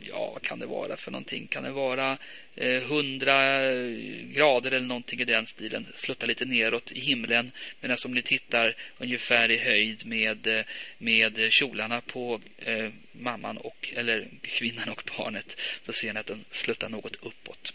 ja, 0.00 0.30
vad 0.32 0.42
kan 0.42 0.58
det 0.58 0.66
vara 0.66 0.96
för 0.96 1.10
någonting? 1.10 1.46
Kan 1.46 1.62
det 1.62 1.70
vara 1.70 2.18
eh, 2.56 2.82
100 2.82 3.62
eh, 3.62 3.90
grader 4.32 4.70
eller 4.70 4.86
någonting 4.86 5.20
i 5.20 5.24
den 5.24 5.46
stilen. 5.46 5.86
Sluttar 5.94 6.26
lite 6.26 6.44
neråt 6.44 6.92
i 6.92 7.00
himlen. 7.00 7.52
Medan 7.80 7.96
om 8.04 8.14
ni 8.14 8.22
tittar 8.22 8.74
ungefär 8.98 9.50
i 9.50 9.56
höjd 9.56 10.06
med, 10.06 10.46
eh, 10.46 10.64
med 10.98 11.52
kjolarna 11.52 12.00
på 12.00 12.40
eh, 12.58 12.88
mamman 13.12 13.56
och, 13.56 13.92
eller 13.96 14.28
kvinnan 14.42 14.88
och 14.88 15.02
barnet 15.18 15.60
så 15.86 15.92
ser 15.92 16.12
ni 16.12 16.20
att 16.20 16.26
den 16.26 16.44
sluttar 16.50 16.88
något 16.88 17.16
uppåt. 17.16 17.74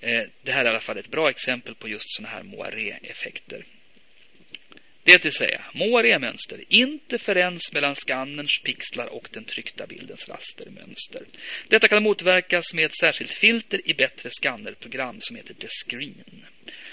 Eh, 0.00 0.22
det 0.42 0.52
här 0.52 0.60
är 0.60 0.66
i 0.66 0.68
alla 0.68 0.80
fall 0.80 0.98
ett 0.98 1.10
bra 1.10 1.30
exempel 1.30 1.74
på 1.74 1.88
just 1.88 2.16
sådana 2.16 2.34
här 2.34 2.42
moiré-effekter. 2.42 3.64
Det 5.08 5.24
vill 5.24 5.32
säga, 5.32 5.64
moiré-mönster, 5.74 6.64
interferens 6.68 7.72
mellan 7.72 7.94
skannerns 7.94 8.60
pixlar 8.64 9.06
och 9.06 9.28
den 9.32 9.44
tryckta 9.44 9.86
bildens 9.86 10.28
rastermönster. 10.28 11.22
Detta 11.68 11.88
kan 11.88 12.02
motverkas 12.02 12.74
med 12.74 12.84
ett 12.84 12.96
särskilt 13.00 13.30
filter 13.30 13.80
i 13.84 13.94
bättre 13.94 14.30
skannerprogram 14.32 15.16
som 15.20 15.36
heter 15.36 15.54
The 15.54 15.68
Screen 15.68 16.44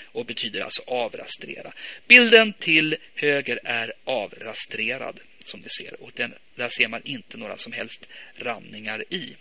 och 0.04 0.26
betyder 0.26 0.62
alltså 0.62 0.82
avrastrera. 0.88 1.74
Bilden 2.08 2.54
till 2.54 2.96
höger 3.16 3.60
är 3.64 3.94
avrastrerad 4.04 5.20
som 5.44 5.60
ni 5.60 5.70
ser 5.70 6.04
och 6.04 6.12
den, 6.16 6.34
där 6.56 6.70
ser 6.70 6.88
man 6.88 7.02
inte 7.04 7.38
några 7.38 7.58
som 7.58 7.72
helst 7.72 8.08
ranningar 8.36 9.04
i. 9.10 9.36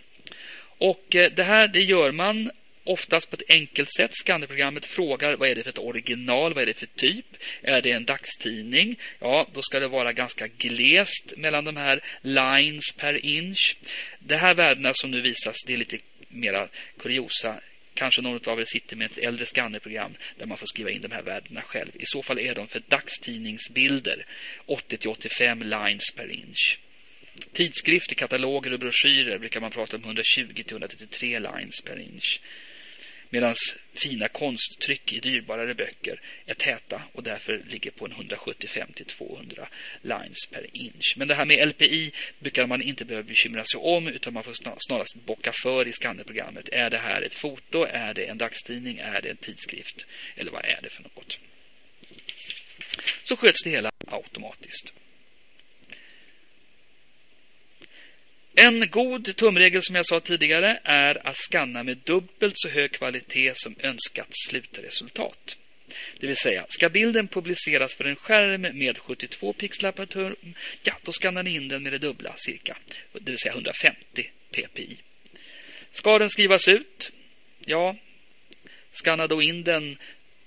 Och 0.77 1.15
eh, 1.15 1.31
det 1.35 1.43
här 1.43 1.67
det 1.67 1.83
gör 1.83 2.11
man 2.11 2.51
oftast 2.85 3.29
på 3.29 3.35
ett 3.35 3.49
enkelt 3.49 3.93
sätt. 3.93 4.11
Skannerprogrammet 4.13 4.85
frågar 4.85 5.35
vad 5.35 5.49
är 5.49 5.55
det 5.55 5.63
för 5.63 5.69
ett 5.69 5.79
original, 5.79 6.53
vad 6.53 6.61
är 6.61 6.65
det 6.65 6.79
för 6.79 6.85
typ? 6.85 7.25
Är 7.61 7.81
det 7.81 7.91
en 7.91 8.05
dagstidning? 8.05 8.99
Ja, 9.19 9.47
då 9.53 9.61
ska 9.61 9.79
det 9.79 9.87
vara 9.87 10.13
ganska 10.13 10.47
glest 10.47 11.33
mellan 11.37 11.65
de 11.65 11.77
här 11.77 12.01
lines 12.21 12.91
per 12.97 13.25
inch. 13.25 13.75
De 14.19 14.35
här 14.35 14.53
värdena 14.53 14.91
som 14.93 15.11
nu 15.11 15.21
visas, 15.21 15.55
det 15.65 15.73
är 15.73 15.77
lite 15.77 15.97
mera 16.27 16.67
kuriosa. 16.99 17.61
Kanske 17.93 18.21
någon 18.21 18.49
av 18.49 18.59
er 18.59 18.65
sitter 18.65 18.95
med 18.95 19.11
ett 19.11 19.17
äldre 19.17 19.45
skannerprogram 19.45 20.15
där 20.37 20.45
man 20.45 20.57
får 20.57 20.67
skriva 20.67 20.89
in 20.89 21.01
de 21.01 21.11
här 21.11 21.21
värdena 21.21 21.61
själv. 21.61 21.91
I 21.93 22.05
så 22.05 22.23
fall 22.23 22.39
är 22.39 22.55
de 22.55 22.67
för 22.67 22.81
dagstidningsbilder 22.87 24.25
80-85 24.67 25.63
lines 25.63 26.11
per 26.15 26.31
inch. 26.31 26.79
Tidskrifter, 27.53 28.15
kataloger 28.15 28.73
och 28.73 28.79
broschyrer 28.79 29.37
brukar 29.37 29.61
man 29.61 29.71
prata 29.71 29.97
om 29.97 30.03
120-133 30.03 31.21
lines 31.21 31.81
per 31.81 31.99
inch. 31.99 32.39
Medan 33.35 33.55
fina 33.93 34.27
konsttryck 34.27 35.13
i 35.13 35.19
dyrbarare 35.19 35.73
böcker 35.73 36.21
är 36.45 36.53
täta 36.53 37.01
och 37.13 37.23
därför 37.23 37.63
ligger 37.69 37.91
på 37.91 38.05
en 38.05 38.13
175-200 38.13 39.67
lines 40.01 40.45
per 40.51 40.67
inch. 40.73 41.13
Men 41.17 41.27
det 41.27 41.35
här 41.35 41.45
med 41.45 41.67
LPI 41.67 42.11
brukar 42.39 42.67
man 42.67 42.81
inte 42.81 43.05
behöva 43.05 43.27
bekymra 43.27 43.63
sig 43.63 43.79
om 43.79 44.07
utan 44.07 44.33
man 44.33 44.43
får 44.43 44.53
snarast 44.87 45.15
bocka 45.15 45.51
för 45.63 45.87
i 45.87 45.91
skannerprogrammet. 45.91 46.69
Är 46.69 46.89
det 46.89 46.97
här 46.97 47.21
ett 47.21 47.35
foto? 47.35 47.85
Är 47.89 48.13
det 48.13 48.25
en 48.25 48.37
dagstidning? 48.37 48.97
Är 48.97 49.21
det 49.21 49.29
en 49.29 49.37
tidskrift? 49.37 50.05
Eller 50.35 50.51
vad 50.51 50.65
är 50.65 50.79
det 50.83 50.89
för 50.89 51.03
något? 51.03 51.39
Så 53.23 53.35
sköts 53.35 53.63
det 53.63 53.69
hela 53.69 53.91
automatiskt. 54.07 54.93
En 58.57 58.89
god 58.89 59.35
tumregel 59.35 59.81
som 59.83 59.95
jag 59.95 60.05
sa 60.05 60.19
tidigare 60.19 60.79
är 60.83 61.27
att 61.27 61.37
skanna 61.37 61.83
med 61.83 61.97
dubbelt 61.97 62.53
så 62.55 62.69
hög 62.69 62.91
kvalitet 62.91 63.53
som 63.55 63.75
önskat 63.79 64.27
slutresultat. 64.47 65.57
Det 66.19 66.27
vill 66.27 66.35
säga, 66.35 66.65
ska 66.69 66.89
bilden 66.89 67.27
publiceras 67.27 67.95
för 67.95 68.05
en 68.05 68.15
skärm 68.15 68.61
med 68.61 68.97
72 68.97 69.53
pixlar 69.53 69.91
per 69.91 70.05
tum, 70.05 70.35
ja, 70.83 70.93
då 71.03 71.11
skannar 71.11 71.43
ni 71.43 71.55
in 71.55 71.67
den 71.67 71.83
med 71.83 71.91
det 71.91 71.97
dubbla 71.97 72.35
cirka, 72.37 72.77
det 73.13 73.31
vill 73.31 73.39
säga 73.39 73.53
150 73.53 74.31
ppi. 74.51 74.97
Ska 75.91 76.19
den 76.19 76.29
skrivas 76.29 76.67
ut? 76.67 77.11
Ja, 77.65 77.95
skanna 78.91 79.27
då 79.27 79.41
in 79.41 79.63
den 79.63 79.97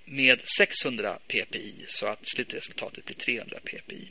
med 0.05 0.41
600 0.59 1.19
ppi 1.27 1.75
så 1.89 2.07
att 2.07 2.21
slutresultatet 2.23 3.05
blir 3.05 3.17
300 3.17 3.59
ppi. 3.65 4.09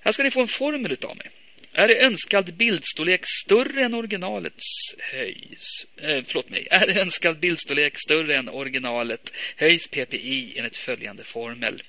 Här 0.00 0.12
ska 0.12 0.22
ni 0.22 0.30
få 0.30 0.40
en 0.40 0.48
formel 0.48 0.92
utav 0.92 1.16
mig. 1.16 1.30
Är 1.74 1.88
önskad 1.88 2.54
bildstorlek 2.54 3.24
större 3.44 3.82
än 3.82 3.94
originalets 3.94 4.64
höjs? 4.98 5.86
Eh, 5.96 6.24
förlåt 6.26 6.50
mig. 6.50 6.68
Är 6.70 6.98
önskad 6.98 7.38
bildstorlek 7.38 7.98
större 7.98 8.36
än 8.36 8.48
originalet 8.48 9.32
höjs 9.56 9.88
PPI 9.88 10.54
enligt 10.58 10.76
följande 10.76 11.24
formel. 11.24 11.82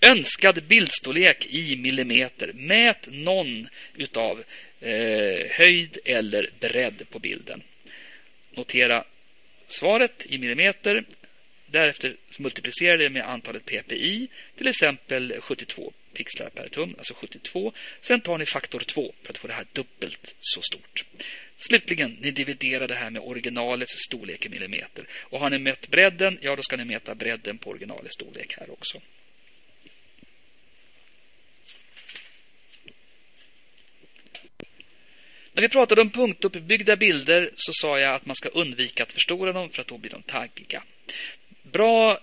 Önskad 0.00 0.62
bildstorlek 0.62 1.46
i 1.46 1.76
millimeter. 1.76 2.52
Mät 2.52 3.06
någon 3.10 3.68
utav 3.94 4.44
eh, 4.80 5.50
höjd 5.50 5.98
eller 6.04 6.50
bredd 6.60 7.06
på 7.10 7.18
bilden. 7.18 7.62
Notera 8.50 9.04
svaret 9.68 10.26
i 10.28 10.38
millimeter. 10.38 11.04
Därefter 11.66 12.16
multiplicera 12.36 12.96
det 12.96 13.10
med 13.10 13.28
antalet 13.28 13.64
PPI, 13.64 14.28
till 14.56 14.66
exempel 14.66 15.34
72 15.40 15.92
pixlar 16.14 16.48
per 16.48 16.68
tum, 16.68 16.94
alltså 16.98 17.14
72. 17.14 17.72
Sen 18.00 18.20
tar 18.20 18.38
ni 18.38 18.46
faktor 18.46 18.80
2 18.80 19.14
för 19.22 19.30
att 19.30 19.38
få 19.38 19.46
det 19.46 19.54
här 19.54 19.66
dubbelt 19.72 20.34
så 20.40 20.62
stort. 20.62 21.04
Slutligen, 21.56 22.18
ni 22.20 22.30
dividerar 22.30 22.88
det 22.88 22.94
här 22.94 23.10
med 23.10 23.22
originalets 23.24 23.94
storlek 24.06 24.46
i 24.46 24.48
millimeter. 24.48 25.06
Och 25.20 25.40
har 25.40 25.50
ni 25.50 25.58
mätt 25.58 25.88
bredden, 25.88 26.38
ja 26.40 26.56
då 26.56 26.62
ska 26.62 26.76
ni 26.76 26.84
mäta 26.84 27.14
bredden 27.14 27.58
på 27.58 27.70
originalets 27.70 28.14
storlek 28.14 28.56
här 28.58 28.70
också. 28.70 29.00
När 35.52 35.62
vi 35.62 35.68
pratade 35.68 36.00
om 36.00 36.10
punktuppbyggda 36.10 36.96
bilder 36.96 37.50
så 37.54 37.72
sa 37.74 37.98
jag 38.00 38.14
att 38.14 38.26
man 38.26 38.36
ska 38.36 38.48
undvika 38.48 39.02
att 39.02 39.12
förstora 39.12 39.52
dem 39.52 39.70
för 39.70 39.80
att 39.80 39.86
då 39.86 39.98
blir 39.98 40.10
de 40.10 40.22
taggiga. 40.22 40.82
Bra 41.62 42.18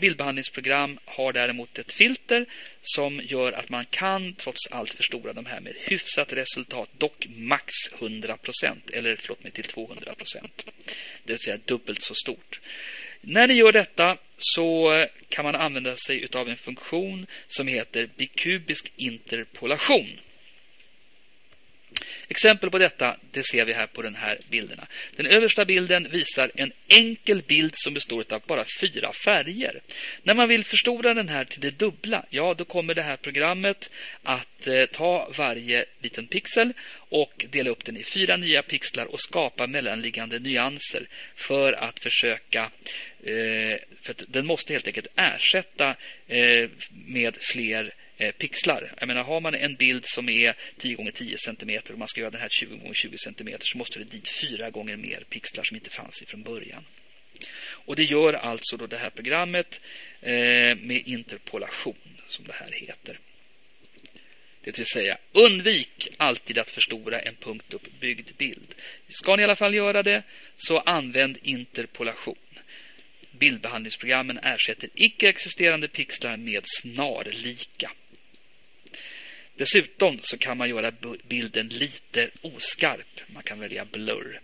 Bildbehandlingsprogram 0.00 0.98
har 1.04 1.32
däremot 1.32 1.78
ett 1.78 1.92
filter 1.92 2.46
som 2.82 3.20
gör 3.24 3.52
att 3.52 3.68
man 3.68 3.84
kan 3.90 4.34
trots 4.34 4.66
allt 4.70 4.94
förstora 4.94 5.32
de 5.32 5.46
här 5.46 5.60
med 5.60 5.74
hyfsat 5.76 6.32
resultat, 6.32 6.90
dock 6.98 7.26
max 7.28 7.72
100% 7.98 8.76
eller 8.92 9.16
förlåt 9.16 9.42
mig 9.42 9.52
till 9.52 9.64
200%. 9.64 10.50
Det 11.24 11.32
vill 11.32 11.38
säga 11.38 11.58
dubbelt 11.64 12.02
så 12.02 12.14
stort. 12.14 12.60
När 13.20 13.46
ni 13.46 13.54
gör 13.54 13.72
detta 13.72 14.16
så 14.36 15.06
kan 15.28 15.44
man 15.44 15.54
använda 15.54 15.96
sig 15.96 16.28
av 16.32 16.48
en 16.48 16.56
funktion 16.56 17.26
som 17.46 17.68
heter 17.68 18.08
bikubisk 18.16 18.92
interpolation. 18.96 20.20
Exempel 22.28 22.70
på 22.70 22.78
detta 22.78 23.16
det 23.30 23.42
ser 23.42 23.64
vi 23.64 23.72
här 23.72 23.86
på 23.86 24.02
den 24.02 24.14
här 24.14 24.38
bilderna. 24.50 24.86
Den 25.16 25.26
översta 25.26 25.64
bilden 25.64 26.08
visar 26.10 26.50
en 26.54 26.72
enkel 26.88 27.42
bild 27.42 27.72
som 27.74 27.94
består 27.94 28.24
av 28.30 28.42
bara 28.46 28.64
fyra 28.80 29.12
färger. 29.12 29.80
När 30.22 30.34
man 30.34 30.48
vill 30.48 30.64
förstora 30.64 31.14
den 31.14 31.28
här 31.28 31.44
till 31.44 31.60
det 31.60 31.78
dubbla, 31.78 32.24
ja 32.30 32.54
då 32.54 32.64
kommer 32.64 32.94
det 32.94 33.02
här 33.02 33.16
programmet 33.16 33.90
att 34.22 34.66
eh, 34.66 34.84
ta 34.86 35.32
varje 35.36 35.84
liten 36.00 36.26
pixel 36.26 36.72
och 37.08 37.46
dela 37.50 37.70
upp 37.70 37.84
den 37.84 37.96
i 37.96 38.02
fyra 38.02 38.36
nya 38.36 38.62
pixlar 38.62 39.06
och 39.06 39.20
skapa 39.20 39.66
mellanliggande 39.66 40.38
nyanser 40.38 41.08
för 41.34 41.72
att 41.72 42.00
försöka 42.00 42.70
eh, 43.22 43.78
för 44.02 44.10
att 44.10 44.22
den 44.28 44.46
måste 44.46 44.72
helt 44.72 44.86
enkelt 44.86 45.06
ersätta 45.16 45.96
eh, 46.26 46.70
med 46.90 47.36
fler 47.40 47.84
eh, 47.84 48.05
Eh, 48.18 48.32
pixlar. 48.32 48.92
Jag 48.98 49.06
menar, 49.06 49.22
har 49.22 49.40
man 49.40 49.54
en 49.54 49.74
bild 49.74 50.04
som 50.06 50.28
är 50.28 50.54
10 50.78 50.94
gånger 50.94 51.10
10 51.10 51.38
cm 51.38 51.80
och 51.90 51.98
man 51.98 52.08
ska 52.08 52.20
göra 52.20 52.30
den 52.30 52.40
här 52.40 52.48
20 52.48 52.76
gånger 52.76 52.94
20 52.94 53.18
cm 53.18 53.48
så 53.60 53.78
måste 53.78 53.98
det 53.98 54.04
dit 54.04 54.28
fyra 54.28 54.70
gånger 54.70 54.96
mer 54.96 55.24
pixlar 55.28 55.64
som 55.64 55.76
inte 55.76 55.90
fanns 55.90 56.22
från 56.26 56.42
början. 56.42 56.84
Och 57.58 57.96
det 57.96 58.04
gör 58.04 58.32
alltså 58.32 58.76
då 58.76 58.86
det 58.86 58.98
här 58.98 59.10
programmet 59.10 59.80
eh, 60.20 60.32
med 60.76 61.02
interpolation 61.04 62.20
som 62.28 62.44
det 62.44 62.52
här 62.52 62.72
heter. 62.72 63.18
Det 64.60 64.78
vill 64.78 64.86
säga, 64.86 65.18
undvik 65.32 66.08
alltid 66.16 66.58
att 66.58 66.70
förstora 66.70 67.20
en 67.20 67.34
punktuppbyggd 67.34 68.30
bild. 68.36 68.74
Ska 69.08 69.36
ni 69.36 69.42
i 69.42 69.44
alla 69.44 69.56
fall 69.56 69.74
göra 69.74 70.02
det, 70.02 70.22
så 70.54 70.78
använd 70.78 71.38
interpolation. 71.42 72.36
Bildbehandlingsprogrammen 73.30 74.38
ersätter 74.42 74.90
icke-existerande 74.94 75.88
pixlar 75.88 76.36
med 76.36 76.62
snarlika. 76.64 77.90
Dessutom 79.56 80.18
så 80.22 80.38
kan 80.38 80.56
man 80.56 80.68
göra 80.68 80.92
bilden 81.28 81.68
lite 81.68 82.30
oskarp. 82.40 83.20
Man 83.26 83.42
kan 83.42 83.60
välja 83.60 83.84
blur 83.84 84.40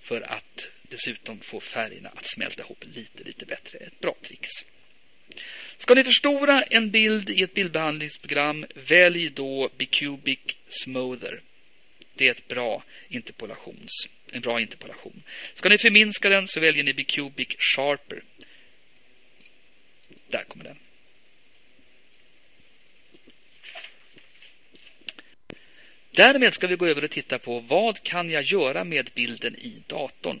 för 0.00 0.20
att 0.20 0.66
dessutom 0.82 1.40
få 1.40 1.60
färgerna 1.60 2.08
att 2.08 2.26
smälta 2.26 2.62
ihop 2.62 2.84
lite, 2.94 3.22
lite 3.24 3.46
bättre. 3.46 3.78
Ett 3.78 4.00
bra 4.00 4.16
trix. 4.22 4.48
Ska 5.76 5.94
ni 5.94 6.04
förstora 6.04 6.62
en 6.62 6.90
bild 6.90 7.30
i 7.30 7.42
ett 7.42 7.54
bildbehandlingsprogram, 7.54 8.66
välj 8.74 9.30
då 9.30 9.70
Bicubic 9.76 10.38
Smoother. 10.68 11.40
Det 12.14 12.26
är 12.26 12.30
ett 12.30 12.48
bra 12.48 12.84
interpolations, 13.08 14.08
en 14.32 14.40
bra 14.40 14.60
interpolation. 14.60 15.22
Ska 15.54 15.68
ni 15.68 15.78
förminska 15.78 16.28
den 16.28 16.48
så 16.48 16.60
väljer 16.60 16.84
ni 16.84 16.94
Bicubic 16.94 17.48
Sharper. 17.58 18.22
Där 20.28 20.44
kommer 20.44 20.64
den. 20.64 20.76
Därmed 26.18 26.54
ska 26.54 26.66
vi 26.66 26.76
gå 26.76 26.86
över 26.86 27.04
och 27.04 27.10
titta 27.10 27.38
på 27.38 27.58
vad 27.58 28.02
kan 28.02 28.30
jag 28.30 28.42
göra 28.42 28.84
med 28.84 29.10
bilden 29.14 29.56
i 29.56 29.82
datorn. 29.86 30.38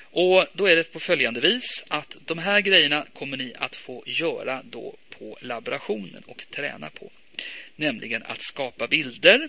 Och 0.00 0.46
då 0.52 0.66
är 0.66 0.76
det 0.76 0.92
på 0.92 1.00
följande 1.00 1.40
vis 1.40 1.84
att 1.88 2.16
de 2.26 2.38
här 2.38 2.60
grejerna 2.60 3.06
kommer 3.12 3.36
ni 3.36 3.54
att 3.58 3.76
få 3.76 4.02
göra 4.06 4.62
då 4.64 4.96
på 5.18 5.38
laborationen 5.40 6.22
och 6.26 6.44
träna 6.50 6.90
på. 6.90 7.10
Nämligen 7.76 8.22
att 8.22 8.42
skapa 8.42 8.86
bilder. 8.86 9.48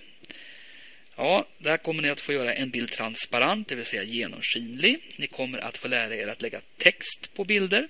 Ja, 1.16 1.46
där 1.58 1.78
kommer 1.78 2.02
ni 2.02 2.10
att 2.10 2.20
få 2.20 2.34
göra 2.34 2.54
en 2.54 2.70
bild 2.70 2.92
transparent, 2.92 3.68
det 3.68 3.76
vill 3.76 3.86
säga 3.86 4.04
genomskinlig. 4.04 5.00
Ni 5.16 5.28
kommer 5.28 5.58
att 5.58 5.78
få 5.78 5.88
lära 5.88 6.16
er 6.16 6.28
att 6.28 6.42
lägga 6.42 6.62
text 6.78 7.34
på 7.34 7.46
bilder. 7.46 7.88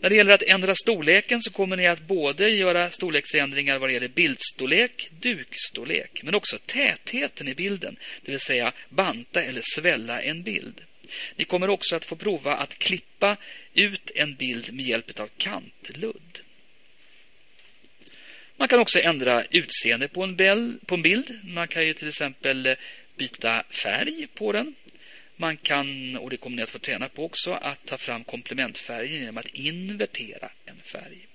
När 0.00 0.10
det 0.10 0.16
gäller 0.16 0.32
att 0.32 0.42
ändra 0.42 0.74
storleken 0.74 1.42
så 1.42 1.50
kommer 1.50 1.76
ni 1.76 1.86
att 1.86 2.00
både 2.00 2.50
göra 2.50 2.90
storleksändringar 2.90 3.78
vad 3.78 3.88
det 3.88 3.92
gäller 3.92 4.08
bildstorlek, 4.08 5.10
dukstorlek, 5.20 6.22
men 6.22 6.34
också 6.34 6.58
tätheten 6.66 7.48
i 7.48 7.54
bilden, 7.54 7.96
det 8.22 8.30
vill 8.30 8.40
säga 8.40 8.72
banta 8.88 9.42
eller 9.42 9.62
svälla 9.74 10.22
en 10.22 10.42
bild. 10.42 10.80
Ni 11.36 11.44
kommer 11.44 11.70
också 11.70 11.96
att 11.96 12.04
få 12.04 12.16
prova 12.16 12.56
att 12.56 12.78
klippa 12.78 13.36
ut 13.74 14.10
en 14.14 14.34
bild 14.34 14.72
med 14.72 14.86
hjälp 14.86 15.20
av 15.20 15.28
kantludd. 15.36 16.40
Man 18.56 18.68
kan 18.68 18.80
också 18.80 19.00
ändra 19.00 19.44
utseende 19.44 20.08
på 20.08 20.22
en, 20.22 20.36
bild. 21.02 21.40
Man 21.44 21.68
kan 21.68 21.86
ju 21.86 21.94
till 21.94 22.08
exempel 22.08 22.76
byta 23.16 23.64
färg 23.70 24.26
på 24.34 24.52
den. 24.52 24.74
Man 25.40 25.56
kan, 25.56 26.16
och 26.16 26.30
det 26.30 26.36
kommer 26.36 26.56
ni 26.56 26.62
att 26.62 26.70
få 26.70 26.78
träna 26.78 27.08
på 27.08 27.24
också, 27.24 27.52
att 27.52 27.86
ta 27.86 27.98
fram 27.98 28.24
komplementfärger 28.24 29.18
genom 29.18 29.38
att 29.38 29.48
invertera 29.48 30.50
en 30.64 30.80
färg. 30.92 31.26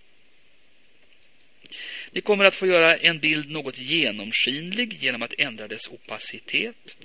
Ni 2.11 2.21
kommer 2.21 2.45
att 2.45 2.55
få 2.55 2.67
göra 2.67 2.97
en 2.97 3.19
bild 3.19 3.51
något 3.51 3.77
genomskinlig 3.77 5.03
genom 5.03 5.21
att 5.21 5.33
ändra 5.37 5.67
dess 5.67 5.87
opacitet. 5.87 6.97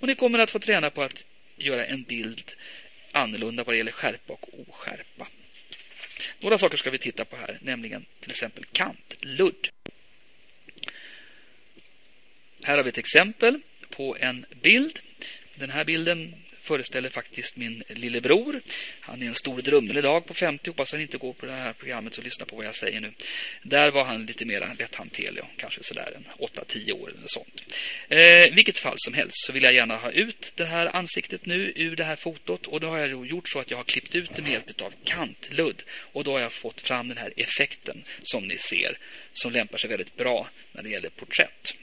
Och 0.00 0.06
ni 0.06 0.14
kommer 0.14 0.38
att 0.38 0.50
få 0.50 0.58
träna 0.58 0.90
på 0.90 1.02
att 1.02 1.24
göra 1.56 1.86
en 1.86 2.02
bild 2.02 2.52
annorlunda 3.12 3.64
vad 3.64 3.74
det 3.74 3.78
gäller 3.78 3.92
skärpa 3.92 4.32
och 4.32 4.48
oskärpa. 4.68 5.28
Några 6.40 6.58
saker 6.58 6.76
ska 6.76 6.90
vi 6.90 6.98
titta 6.98 7.24
på 7.24 7.36
här, 7.36 7.58
nämligen 7.60 8.06
till 8.20 8.30
exempel 8.30 8.64
kantludd. 8.64 9.68
Här 12.62 12.76
har 12.76 12.84
vi 12.84 12.88
ett 12.88 12.98
exempel 12.98 13.60
på 13.90 14.16
en 14.20 14.46
bild. 14.62 15.00
Den 15.54 15.70
här 15.70 15.84
bilden 15.84 16.43
föreställer 16.64 17.08
faktiskt 17.08 17.56
min 17.56 17.82
lillebror. 17.88 18.60
Han 19.00 19.22
är 19.22 19.26
en 19.26 19.34
stor 19.34 19.62
drummel 19.62 19.96
idag 19.96 20.26
på 20.26 20.34
50. 20.34 20.70
Hoppas 20.70 20.92
han 20.92 21.00
inte 21.00 21.18
går 21.18 21.32
på 21.32 21.46
det 21.46 21.52
här 21.52 21.72
programmet 21.72 22.18
och 22.18 22.24
lyssnar 22.24 22.46
på 22.46 22.56
vad 22.56 22.66
jag 22.66 22.74
säger 22.74 23.00
nu. 23.00 23.12
Där 23.62 23.90
var 23.90 24.04
han 24.04 24.26
lite 24.26 24.44
mer 24.44 24.74
lätthanterlig, 24.78 25.42
kanske 25.56 25.80
sådär 25.82 26.12
en 26.16 26.24
8-10 26.38 26.92
år 26.92 27.08
eller 27.08 27.26
sånt. 27.26 27.62
Eh, 28.08 28.54
vilket 28.54 28.78
fall 28.78 28.96
som 28.98 29.14
helst 29.14 29.44
så 29.46 29.52
vill 29.52 29.62
jag 29.62 29.74
gärna 29.74 29.96
ha 29.96 30.10
ut 30.10 30.52
det 30.54 30.64
här 30.64 30.96
ansiktet 30.96 31.46
nu 31.46 31.72
ur 31.76 31.96
det 31.96 32.04
här 32.04 32.16
fotot. 32.16 32.66
Och 32.66 32.80
då 32.80 32.88
har 32.88 32.98
jag 32.98 33.26
gjort 33.26 33.48
så 33.48 33.58
att 33.58 33.70
jag 33.70 33.76
har 33.76 33.84
klippt 33.84 34.14
ut 34.14 34.30
det 34.36 34.42
med 34.42 34.52
hjälp 34.52 34.82
av 34.82 34.92
kantludd. 35.04 35.82
Och 35.90 36.24
då 36.24 36.32
har 36.32 36.40
jag 36.40 36.52
fått 36.52 36.80
fram 36.80 37.08
den 37.08 37.18
här 37.18 37.32
effekten 37.36 38.04
som 38.22 38.48
ni 38.48 38.58
ser. 38.58 38.98
Som 39.32 39.52
lämpar 39.52 39.78
sig 39.78 39.90
väldigt 39.90 40.16
bra 40.16 40.48
när 40.72 40.82
det 40.82 40.88
gäller 40.88 41.08
porträtt. 41.08 41.74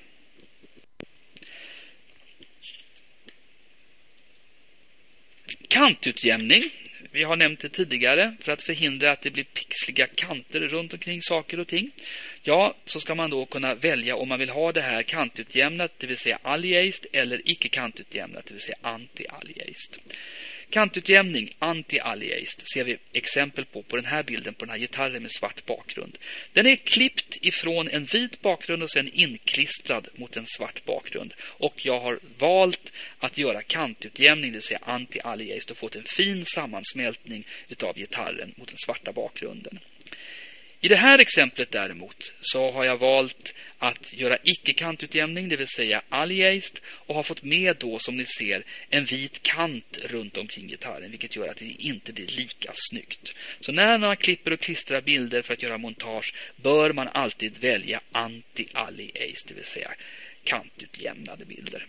Kantutjämning. 5.72 6.64
Vi 7.12 7.24
har 7.24 7.36
nämnt 7.36 7.60
det 7.60 7.70
tidigare 7.70 8.36
för 8.40 8.52
att 8.52 8.62
förhindra 8.62 9.12
att 9.12 9.22
det 9.22 9.32
blir 9.32 9.44
pixliga 9.44 10.08
kanter 10.08 10.60
runt 10.60 10.94
omkring 10.94 11.22
saker 11.22 11.60
och 11.60 11.68
ting. 11.68 11.92
Ja, 12.44 12.76
så 12.86 13.00
ska 13.00 13.16
man 13.16 13.30
då 13.30 13.46
kunna 13.46 13.76
välja 13.76 14.16
om 14.16 14.30
man 14.30 14.40
vill 14.40 14.50
ha 14.50 14.72
det 14.72 14.82
här 14.82 15.04
kantutjämnat, 15.04 15.92
det 15.98 16.08
vill 16.08 16.18
säga 16.18 16.40
aliased, 16.42 17.06
eller 17.12 17.42
icke 17.46 17.70
kantutjämnat, 17.70 18.46
det 18.46 18.54
vill 18.54 18.64
säga 18.64 18.78
anti-aliased. 18.82 20.00
Kantutjämning, 20.72 21.56
anti-aliased, 21.60 22.62
ser 22.74 22.84
vi 22.84 22.98
exempel 23.14 23.66
på 23.66 23.84
på 23.84 23.96
den 23.96 24.06
här 24.06 24.24
bilden 24.24 24.54
på 24.54 24.66
den 24.66 24.72
här 24.72 24.80
gitarren 24.80 25.22
med 25.22 25.32
svart 25.32 25.66
bakgrund. 25.66 26.18
Den 26.54 26.68
är 26.68 26.76
klippt 26.76 27.38
ifrån 27.42 27.88
en 27.88 28.06
vit 28.06 28.42
bakgrund 28.42 28.84
och 28.84 28.92
sen 28.92 29.10
inklistrad 29.14 30.08
mot 30.16 30.38
en 30.38 30.46
svart 30.46 30.86
bakgrund. 30.86 31.34
Och 31.40 31.86
jag 31.86 32.00
har 32.00 32.20
valt 32.38 32.92
att 33.20 33.38
göra 33.38 33.62
kantutjämning, 33.62 34.52
det 34.52 34.58
vill 34.58 34.62
säga 34.62 34.80
anti-aliased 34.86 35.72
och 35.72 35.78
fått 35.78 35.96
en 35.96 36.04
fin 36.04 36.46
sammansmältning 36.46 37.48
utav 37.70 37.96
gitarren 37.96 38.54
mot 38.58 38.68
den 38.68 38.78
svarta 38.86 39.12
bakgrunden. 39.12 39.80
I 40.84 40.88
det 40.88 40.96
här 40.96 41.20
exemplet 41.20 41.72
däremot 41.72 42.34
så 42.42 42.72
har 42.72 42.84
jag 42.84 42.98
valt 42.98 43.54
att 43.78 44.14
göra 44.14 44.38
icke-kantutjämning, 44.44 45.50
det 45.50 45.56
vill 45.56 45.68
säga 45.68 46.02
aliased, 46.10 46.80
och 46.86 47.16
har 47.16 47.24
fått 47.24 47.44
med 47.44 47.78
då 47.78 48.00
som 48.00 48.18
ni 48.18 48.26
ser 48.26 48.64
en 48.90 49.06
vit 49.06 49.44
kant 49.44 49.98
runt 50.04 50.38
omkring 50.38 50.68
gitarren, 50.68 51.12
vilket 51.12 51.36
gör 51.36 51.48
att 51.48 51.58
det 51.58 51.66
inte 51.66 52.14
blir 52.14 52.28
lika 52.28 52.72
snyggt. 52.76 53.34
Så 53.60 53.72
när 53.72 53.98
man 53.98 54.18
klipper 54.18 54.54
och 54.54 54.60
klistrar 54.60 55.02
bilder 55.02 55.42
för 55.42 55.54
att 55.54 55.64
göra 55.64 55.78
montage 55.78 56.34
bör 56.56 56.94
man 56.94 57.08
alltid 57.08 57.58
välja 57.58 58.02
anti-aliased, 58.12 59.48
det 59.48 59.54
vill 59.54 59.66
säga 59.66 59.92
kantutjämnade 60.44 61.46
bilder. 61.46 61.86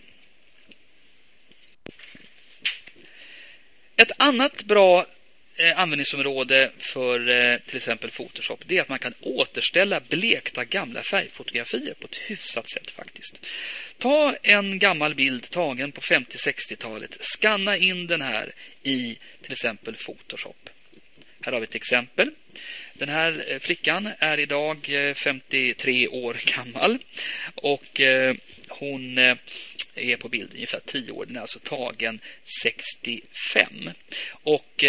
Ett 3.95 4.11
annat 4.17 4.63
bra 4.63 5.05
Eh, 5.55 5.79
användningsområde 5.79 6.71
för 6.77 7.29
eh, 7.29 7.57
till 7.57 7.77
exempel 7.77 8.11
Photoshop 8.11 8.63
det 8.65 8.77
är 8.77 8.81
att 8.81 8.89
man 8.89 8.99
kan 8.99 9.13
återställa 9.21 9.99
blekta 9.99 10.65
gamla 10.65 11.03
färgfotografier 11.03 11.93
på 11.93 12.07
ett 12.07 12.15
hyfsat 12.15 12.69
sätt 12.69 12.91
faktiskt. 12.91 13.45
Ta 13.97 14.35
en 14.41 14.79
gammal 14.79 15.15
bild 15.15 15.49
tagen 15.49 15.91
på 15.91 16.01
50-60-talet, 16.01 17.17
skanna 17.21 17.77
in 17.77 18.07
den 18.07 18.21
här 18.21 18.51
i 18.83 19.17
till 19.41 19.51
exempel 19.51 19.95
Photoshop. 19.95 20.69
Här 21.41 21.51
har 21.51 21.59
vi 21.59 21.63
ett 21.63 21.75
exempel. 21.75 22.31
Den 22.93 23.09
här 23.09 23.45
eh, 23.47 23.59
flickan 23.59 24.09
är 24.19 24.39
idag 24.39 24.89
53 25.15 26.07
år 26.07 26.37
gammal 26.45 26.97
och 27.55 28.01
hon 28.67 29.17
är 29.95 30.15
på 30.17 30.29
bild 30.29 30.51
ungefär 30.53 30.81
10 30.85 31.11
år. 31.11 31.25
Den 31.25 31.35
är 31.35 31.41
alltså 31.41 31.59
tagen 31.59 32.19
65. 32.63 33.89
Och 34.29 34.83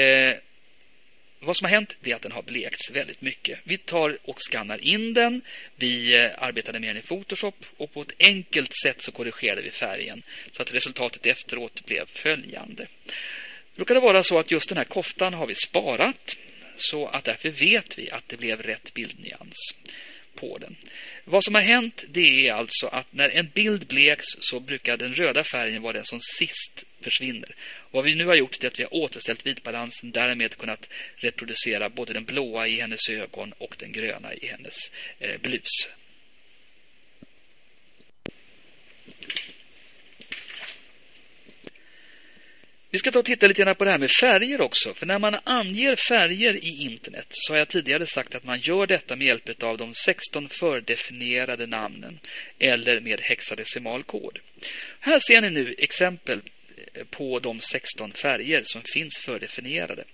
vad 1.45 1.57
som 1.57 1.65
har 1.65 1.71
hänt 1.71 1.97
är 2.05 2.15
att 2.15 2.23
den 2.23 2.33
har 2.33 2.43
blekts 2.43 2.91
väldigt 2.91 3.21
mycket. 3.21 3.59
Vi 3.65 3.77
tar 3.77 4.19
och 4.23 4.39
skannar 4.39 4.85
in 4.85 5.15
den. 5.15 5.43
Vi 5.77 6.15
eh, 6.15 6.31
arbetade 6.39 6.81
med 6.81 6.89
den 6.89 6.97
i 6.97 7.07
Photoshop 7.07 7.67
och 7.77 7.93
på 7.93 8.03
ett 8.03 8.13
enkelt 8.19 8.71
sätt 8.83 9.03
så 9.03 9.13
korrigerade 9.13 9.63
vi 9.63 9.71
färgen 9.71 10.23
så 10.53 10.63
att 10.63 10.75
resultatet 10.75 11.27
efteråt 11.27 11.85
blev 11.85 12.07
följande. 12.07 12.87
Det 13.05 13.77
brukar 13.77 13.95
det 13.95 14.01
vara 14.01 14.23
så 14.23 14.39
att 14.39 14.51
just 14.51 14.69
den 14.69 14.79
här 14.79 14.85
koftan 14.85 15.35
har 15.35 15.47
vi 15.47 15.55
sparat 15.55 16.37
så 16.77 17.07
att 17.07 17.25
därför 17.25 17.49
vet 17.49 17.99
vi 17.99 18.11
att 18.11 18.29
det 18.29 18.37
blev 18.37 18.63
rätt 18.63 18.95
bildnyans 18.95 19.75
på 20.35 20.59
den. 20.59 20.77
Vad 21.25 21.45
som 21.45 21.55
har 21.55 21.63
hänt 21.63 22.05
det 22.09 22.49
är 22.49 22.53
alltså 22.53 22.87
att 22.87 23.13
när 23.13 23.29
en 23.29 23.51
bild 23.55 23.87
bleks 23.87 24.25
så 24.41 24.61
brukar 24.61 24.97
den 24.97 25.15
röda 25.15 25.45
färgen 25.45 25.83
vara 25.83 25.93
den 25.93 26.05
som 26.05 26.21
sist 26.39 26.85
försvinner. 27.01 27.55
Vad 27.91 28.05
vi 28.05 28.15
nu 28.15 28.27
har 28.27 28.35
gjort 28.35 28.65
är 28.65 28.69
att 28.69 28.79
vi 28.79 28.83
har 28.83 28.95
återställt 28.95 29.47
vitbalansen 29.47 30.11
därmed 30.11 30.57
kunnat 30.57 30.89
reproducera 31.17 31.89
både 31.89 32.13
den 32.13 32.25
blåa 32.25 32.67
i 32.67 32.81
hennes 32.81 33.09
ögon 33.09 33.53
och 33.59 33.77
den 33.79 33.93
gröna 33.93 34.35
i 34.35 34.47
hennes 34.47 34.77
eh, 35.19 35.41
blus. 35.41 35.89
Vi 42.95 42.99
ska 42.99 43.11
ta 43.11 43.19
och 43.19 43.25
titta 43.25 43.47
lite 43.47 43.63
grann 43.63 43.75
på 43.75 43.85
det 43.85 43.91
här 43.91 43.99
med 43.99 44.11
färger 44.21 44.61
också. 44.61 44.95
För 44.95 45.07
när 45.07 45.19
man 45.19 45.37
anger 45.45 45.97
färger 45.97 46.55
i 46.55 46.83
internet 46.83 47.27
så 47.31 47.53
har 47.53 47.59
jag 47.59 47.69
tidigare 47.69 48.07
sagt 48.07 48.35
att 48.35 48.45
man 48.45 48.61
gör 48.61 48.87
detta 48.87 49.17
med 49.17 49.27
hjälp 49.27 49.63
av 49.63 49.79
de 49.79 49.95
16 49.95 50.49
fördefinierade 50.49 51.67
namnen 51.67 52.21
eller 52.59 53.01
med 53.01 53.21
hexadecimal 53.21 54.03
kod. 54.03 54.39
Här 55.01 55.19
ser 55.19 55.41
ni 55.41 55.51
nu 55.51 55.75
exempel 55.79 56.41
på 57.11 57.39
de 57.39 57.61
16 57.61 58.13
färger 58.13 58.63
som 58.65 58.83
finns 58.95 59.19
fördefinierade. 59.25 60.05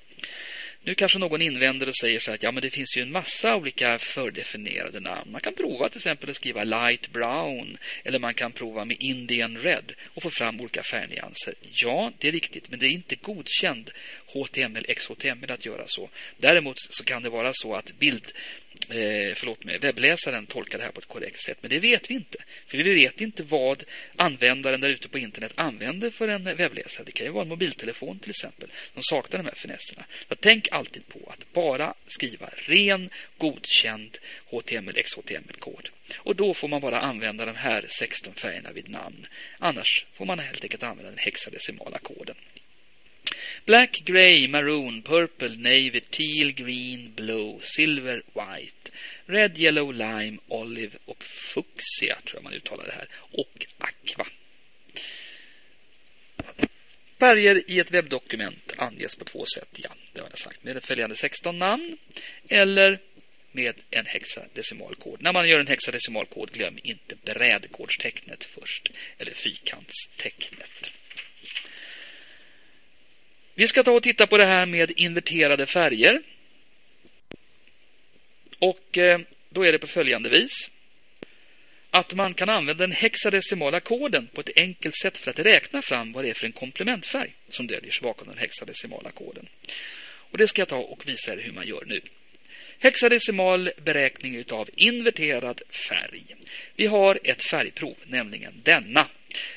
Nu 0.82 0.94
kanske 0.94 1.18
någon 1.18 1.42
invänder 1.42 1.88
och 1.88 1.96
säger 1.96 2.20
så 2.20 2.30
att 2.30 2.42
ja, 2.42 2.52
men 2.52 2.62
det 2.62 2.70
finns 2.70 2.96
ju 2.96 3.02
en 3.02 3.12
massa 3.12 3.56
olika 3.56 3.98
fördefinierade 3.98 5.00
namn. 5.00 5.32
Man 5.32 5.40
kan 5.40 5.54
prova 5.54 5.88
till 5.88 5.98
exempel 5.98 6.30
att 6.30 6.36
skriva 6.36 6.64
light 6.64 7.12
brown 7.12 7.78
eller 8.04 8.18
man 8.18 8.34
kan 8.34 8.52
prova 8.52 8.84
med 8.84 8.96
Indian 9.00 9.58
red 9.58 9.92
och 10.14 10.22
få 10.22 10.30
fram 10.30 10.60
olika 10.60 10.82
färgnyanser. 10.82 11.54
Ja, 11.72 12.12
det 12.18 12.28
är 12.28 12.32
riktigt, 12.32 12.70
men 12.70 12.78
det 12.78 12.86
är 12.86 12.90
inte 12.90 13.16
godkänd 13.16 13.90
HTML, 14.32 14.86
XHTML 14.94 15.50
att 15.50 15.66
göra 15.66 15.84
så. 15.86 16.10
Däremot 16.36 16.76
så 16.78 17.04
kan 17.04 17.22
det 17.22 17.30
vara 17.30 17.52
så 17.54 17.74
att 17.74 17.92
bild 17.98 18.32
eh, 18.88 19.34
förlåt 19.34 19.64
mig, 19.64 19.78
webbläsaren 19.78 20.46
tolkar 20.46 20.78
det 20.78 20.84
här 20.84 20.90
på 20.90 21.00
ett 21.00 21.06
korrekt 21.06 21.42
sätt. 21.42 21.58
Men 21.60 21.70
det 21.70 21.78
vet 21.78 22.10
vi 22.10 22.14
inte. 22.14 22.38
För 22.66 22.78
vi 22.78 22.94
vet 22.94 23.20
inte 23.20 23.42
vad 23.42 23.84
användaren 24.16 24.80
där 24.80 24.88
ute 24.88 25.08
på 25.08 25.18
internet 25.18 25.52
använder 25.54 26.10
för 26.10 26.28
en 26.28 26.44
webbläsare. 26.44 27.04
Det 27.04 27.12
kan 27.12 27.26
ju 27.26 27.32
vara 27.32 27.42
en 27.42 27.48
mobiltelefon 27.48 28.18
till 28.18 28.30
exempel. 28.30 28.72
som 28.94 29.02
saknar 29.02 29.38
de 29.38 29.46
här 29.46 29.54
finesserna. 29.54 30.04
Så 30.28 30.34
tänk 30.34 30.68
alltid 30.70 31.08
på 31.08 31.34
att 31.38 31.52
bara 31.52 31.94
skriva 32.06 32.50
ren, 32.56 33.10
godkänd 33.38 34.18
HTML, 34.50 35.02
XHTML-kod. 35.02 35.88
Och 36.16 36.36
då 36.36 36.54
får 36.54 36.68
man 36.68 36.80
bara 36.80 37.00
använda 37.00 37.46
de 37.46 37.56
här 37.56 37.86
16 37.98 38.34
färgerna 38.34 38.72
vid 38.72 38.88
namn. 38.88 39.26
Annars 39.58 40.06
får 40.12 40.24
man 40.24 40.38
helt 40.38 40.64
enkelt 40.64 40.82
använda 40.82 41.10
den 41.10 41.18
hexadecimala 41.18 41.98
koden. 41.98 42.36
Black, 43.64 44.02
grey, 44.04 44.48
maroon, 44.48 45.02
purple, 45.02 45.56
navy, 45.56 46.00
teal, 46.00 46.52
green, 46.52 47.12
blue, 47.16 47.58
silver, 47.62 48.22
white, 48.34 48.90
red, 49.26 49.58
yellow, 49.58 49.92
lime, 49.92 50.38
olive 50.48 50.98
och 51.04 51.24
fuchsia 51.24 52.18
tror 52.24 52.34
jag 52.34 52.42
man 52.42 52.52
uttalar 52.52 52.86
det 52.86 52.92
här. 52.92 53.08
Och 53.30 53.66
aqua. 53.78 54.26
Färger 57.20 57.70
i 57.70 57.78
ett 57.78 57.90
webbdokument 57.90 58.72
anges 58.76 59.16
på 59.16 59.24
två 59.24 59.44
sätt. 59.54 59.68
Ja, 59.76 59.90
det 60.12 60.20
har 60.20 60.28
jag 60.28 60.38
sagt. 60.38 60.64
Med 60.64 60.84
följande 60.84 61.16
16 61.16 61.58
namn 61.58 61.96
eller 62.48 62.98
med 63.52 63.74
en 63.90 64.06
hexadecimalkod. 64.06 65.22
När 65.22 65.32
man 65.32 65.48
gör 65.48 65.60
en 65.60 65.66
hexadecimalkod, 65.66 66.52
glöm 66.52 66.78
inte 66.82 67.16
brädkodstecknet 67.24 68.44
först 68.44 68.90
eller 69.18 69.32
fyrkantstecknet. 69.34 70.90
Vi 73.60 73.68
ska 73.68 73.82
ta 73.82 73.92
och 73.92 74.02
titta 74.02 74.26
på 74.26 74.38
det 74.38 74.44
här 74.44 74.66
med 74.66 74.92
inverterade 74.96 75.66
färger. 75.66 76.22
Och 78.58 78.98
eh, 78.98 79.20
då 79.48 79.66
är 79.66 79.72
det 79.72 79.78
på 79.78 79.86
följande 79.86 80.28
vis. 80.28 80.70
Att 81.90 82.14
man 82.14 82.34
kan 82.34 82.48
använda 82.48 82.86
den 82.86 82.92
hexadecimala 82.92 83.80
koden 83.80 84.28
på 84.34 84.40
ett 84.40 84.50
enkelt 84.56 84.96
sätt 84.96 85.18
för 85.18 85.30
att 85.30 85.38
räkna 85.38 85.82
fram 85.82 86.12
vad 86.12 86.24
det 86.24 86.30
är 86.30 86.34
för 86.34 86.46
en 86.46 86.52
komplementfärg 86.52 87.34
som 87.48 87.66
döljer 87.66 87.92
sig 87.92 88.02
bakom 88.02 88.28
den 88.28 88.38
hexadecimala 88.38 89.10
koden. 89.10 89.48
Och 90.02 90.38
det 90.38 90.48
ska 90.48 90.60
jag 90.60 90.68
ta 90.68 90.78
och 90.78 91.08
visa 91.08 91.32
er 91.32 91.36
hur 91.36 91.52
man 91.52 91.66
gör 91.66 91.84
nu. 91.86 92.00
Hexadecimal 92.78 93.70
beräkning 93.84 94.36
utav 94.36 94.68
inverterad 94.76 95.62
färg. 95.88 96.36
Vi 96.76 96.86
har 96.86 97.18
ett 97.24 97.42
färgprov, 97.42 97.96
nämligen 98.04 98.60
denna. 98.62 99.06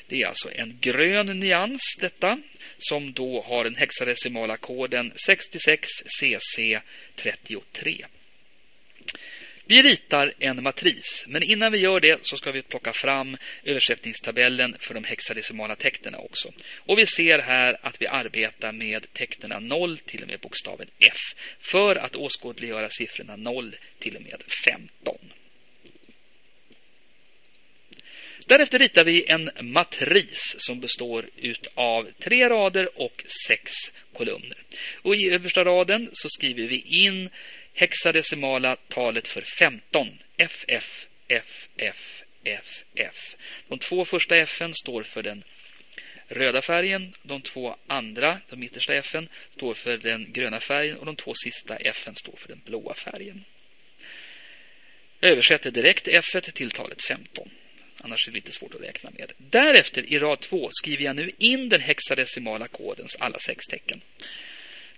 Det 0.06 0.22
är 0.22 0.26
alltså 0.26 0.50
en 0.54 0.78
grön 0.80 1.40
nyans 1.40 1.96
detta 2.00 2.38
som 2.78 3.12
då 3.12 3.42
har 3.42 3.64
den 3.64 3.76
hexadecimala 3.76 4.56
koden 4.56 5.12
66CC33. 5.28 8.04
Vi 9.66 9.82
ritar 9.82 10.32
en 10.38 10.62
matris, 10.62 11.24
men 11.26 11.42
innan 11.42 11.72
vi 11.72 11.78
gör 11.78 12.00
det 12.00 12.26
så 12.26 12.36
ska 12.36 12.52
vi 12.52 12.62
plocka 12.62 12.92
fram 12.92 13.36
översättningstabellen 13.62 14.76
för 14.80 14.94
de 14.94 15.04
hexadecimala 15.04 15.76
tecknen 15.76 16.14
också. 16.14 16.52
Och 16.76 16.98
vi 16.98 17.06
ser 17.06 17.38
här 17.38 17.78
att 17.82 18.02
vi 18.02 18.06
arbetar 18.06 18.72
med 18.72 19.12
tecknen 19.12 19.68
0 19.68 19.98
till 19.98 20.22
och 20.22 20.28
med 20.28 20.40
bokstaven 20.40 20.88
F 20.98 21.16
för 21.60 21.96
att 21.96 22.16
åskådliggöra 22.16 22.88
siffrorna 22.90 23.36
0 23.36 23.76
till 23.98 24.16
och 24.16 24.22
med 24.22 24.42
15. 24.64 25.18
Därefter 28.46 28.78
ritar 28.78 29.04
vi 29.04 29.24
en 29.26 29.50
matris 29.60 30.56
som 30.58 30.80
består 30.80 31.26
av 31.74 32.10
tre 32.18 32.48
rader 32.48 33.00
och 33.00 33.24
sex 33.48 33.72
kolumner. 34.12 34.58
Och 35.02 35.16
I 35.16 35.30
översta 35.30 35.64
raden 35.64 36.10
så 36.12 36.28
skriver 36.28 36.66
vi 36.66 36.80
in 36.80 37.30
hexadecimala 37.74 38.76
talet 38.76 39.28
för 39.28 39.42
15. 39.42 40.08
FF, 40.36 41.08
FF, 41.28 42.24
FF. 42.44 43.36
De 43.68 43.78
två 43.78 44.04
första 44.04 44.36
F 44.36 44.62
står 44.74 45.02
för 45.02 45.22
den 45.22 45.44
röda 46.28 46.62
färgen. 46.62 47.14
De 47.22 47.40
två 47.40 47.76
andra, 47.86 48.40
de 48.50 48.56
mittersta 48.56 48.94
F 48.94 49.14
står 49.50 49.74
för 49.74 49.98
den 49.98 50.32
gröna 50.32 50.60
färgen 50.60 50.96
och 50.96 51.06
de 51.06 51.16
två 51.16 51.32
sista 51.44 51.76
F 51.76 52.08
står 52.14 52.36
för 52.36 52.48
den 52.48 52.60
blåa 52.64 52.94
färgen. 52.94 53.44
Jag 55.20 55.30
översätter 55.30 55.70
direkt 55.70 56.08
F 56.08 56.24
till 56.54 56.70
talet 56.70 57.02
15. 57.02 57.50
Annars 57.98 58.28
är 58.28 58.32
det 58.32 58.34
lite 58.34 58.52
svårt 58.52 58.74
att 58.74 58.80
räkna 58.80 59.10
med. 59.18 59.32
Därefter 59.38 60.12
i 60.12 60.18
rad 60.18 60.40
2 60.40 60.68
skriver 60.72 61.04
jag 61.04 61.16
nu 61.16 61.30
in 61.38 61.68
den 61.68 61.80
hexadecimala 61.80 62.68
kodens 62.68 63.16
alla 63.18 63.38
sex 63.38 63.66
tecken. 63.66 64.00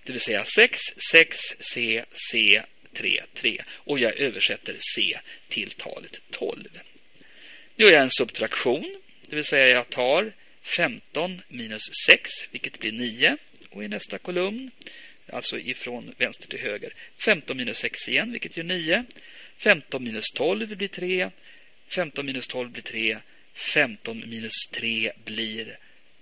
Det 0.05 0.13
vill 0.13 0.21
säga 0.21 0.45
6, 0.45 0.81
6, 1.13 1.39
C, 1.73 2.05
C, 2.33 2.63
3, 2.93 3.23
3. 3.35 3.63
Och 3.71 3.99
jag 3.99 4.19
översätter 4.19 4.77
C 4.95 5.19
till 5.49 5.71
talet 5.71 6.21
12. 6.31 6.69
Nu 7.77 7.85
gör 7.85 7.93
jag 7.93 8.03
en 8.03 8.11
subtraktion. 8.11 9.03
Det 9.29 9.37
vill 9.37 9.45
säga 9.45 9.69
jag 9.69 9.91
tar 9.91 10.33
15 10.77 11.43
minus 11.49 11.83
6, 12.07 12.31
vilket 12.51 12.79
blir 12.79 12.93
9. 12.93 13.37
Och 13.71 13.85
i 13.85 13.89
nästa 13.89 14.19
kolumn, 14.19 14.71
alltså 15.33 15.59
ifrån 15.59 16.15
vänster 16.19 16.49
till 16.49 16.61
höger, 16.61 16.95
15 17.19 17.57
minus 17.57 17.79
6 17.79 18.09
igen, 18.09 18.33
vilket 18.33 18.57
gör 18.57 18.65
9. 18.65 19.05
15 19.57 20.05
minus 20.05 20.25
12 20.35 20.77
blir 20.77 20.89
3. 20.89 21.31
15 21.89 22.27
minus 22.27 22.47
12 22.47 22.71
blir 22.71 22.83
3. 22.83 23.19
15 23.75 24.23
minus 24.27 24.67
3 24.71 25.13
blir 25.25 25.79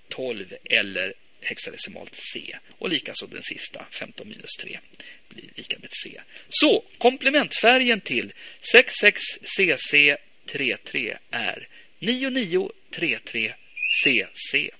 12 0.08 0.54
eller 0.64 1.14
hexadecimalt 1.40 2.14
C. 2.14 2.56
Och 2.78 2.88
likaså 2.88 3.26
den 3.26 3.42
sista, 3.42 3.86
15 3.90 4.28
minus 4.28 4.56
3, 4.60 4.78
blir 5.28 5.50
lika 5.54 5.78
med 5.78 5.90
C. 6.04 6.20
Så, 6.48 6.84
komplementfärgen 6.98 8.00
till 8.00 8.32
66CC33 8.74 11.16
är 11.30 11.68
9933CC. 12.00 14.70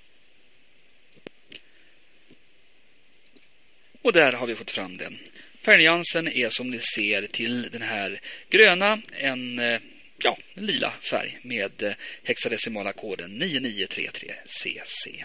Och 4.03 4.12
där 4.12 4.32
har 4.32 4.47
vi 4.47 4.55
fått 4.55 4.70
fram 4.70 4.97
den. 4.97 5.18
Färgnyansen 5.61 6.28
är 6.28 6.49
som 6.49 6.70
ni 6.70 6.78
ser 6.78 7.26
till 7.26 7.70
den 7.70 7.82
här 7.82 8.20
gröna 8.51 9.03
en 9.18 9.59
eh, 9.59 9.80
ja, 10.25 10.39
en 10.55 10.66
lila 10.66 10.93
färg 11.01 11.39
med 11.43 11.83
eh, 11.83 11.93
hexadecimala 12.22 12.93
koden 12.93 13.43
9933CC. 13.43 15.25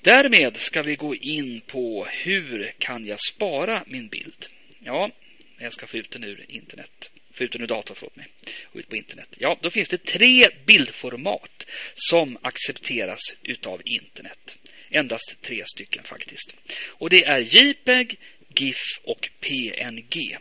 Därmed 0.00 0.56
ska 0.56 0.82
vi 0.82 0.96
gå 0.96 1.14
in 1.14 1.60
på 1.60 2.06
hur 2.10 2.72
kan 2.78 3.06
jag 3.06 3.18
spara 3.20 3.84
min 3.86 4.08
bild? 4.08 4.46
Ja, 4.78 5.10
jag 5.58 5.72
ska 5.72 5.86
få 5.86 5.96
ut 5.96 6.10
den 6.10 6.24
ur 6.24 6.44
internet. 6.48 7.10
Få 7.32 7.44
ut 7.44 7.52
den 7.52 7.62
ur 7.62 7.66
datorn, 7.66 7.96
förlåt 7.96 8.16
mig. 8.16 8.26
Och 8.62 8.76
ut 8.76 8.88
på 8.88 8.96
internet. 8.96 9.28
Ja, 9.38 9.58
då 9.60 9.70
finns 9.70 9.88
det 9.88 10.04
tre 10.04 10.48
bildformat 10.66 11.66
som 11.94 12.38
accepteras 12.42 13.20
utav 13.42 13.82
internet. 13.84 14.56
Endast 14.90 15.36
tre 15.40 15.64
stycken 15.66 16.04
faktiskt. 16.04 16.56
Och 16.86 17.10
det 17.10 17.24
är 17.24 17.38
JPEG, 17.38 18.18
GIF 18.54 18.82
och 19.02 19.30
PNG. 19.40 20.38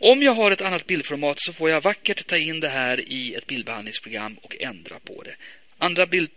Om 0.00 0.22
jag 0.22 0.32
har 0.32 0.50
ett 0.50 0.60
annat 0.60 0.86
bildformat 0.86 1.36
så 1.40 1.52
får 1.52 1.70
jag 1.70 1.80
vackert 1.80 2.26
ta 2.26 2.36
in 2.36 2.60
det 2.60 2.68
här 2.68 3.00
i 3.12 3.34
ett 3.34 3.46
bildbehandlingsprogram 3.46 4.38
och 4.42 4.56
ändra 4.60 4.98
på 4.98 5.22
det. 5.22 5.34
Andra 5.78 6.06
bild, 6.06 6.30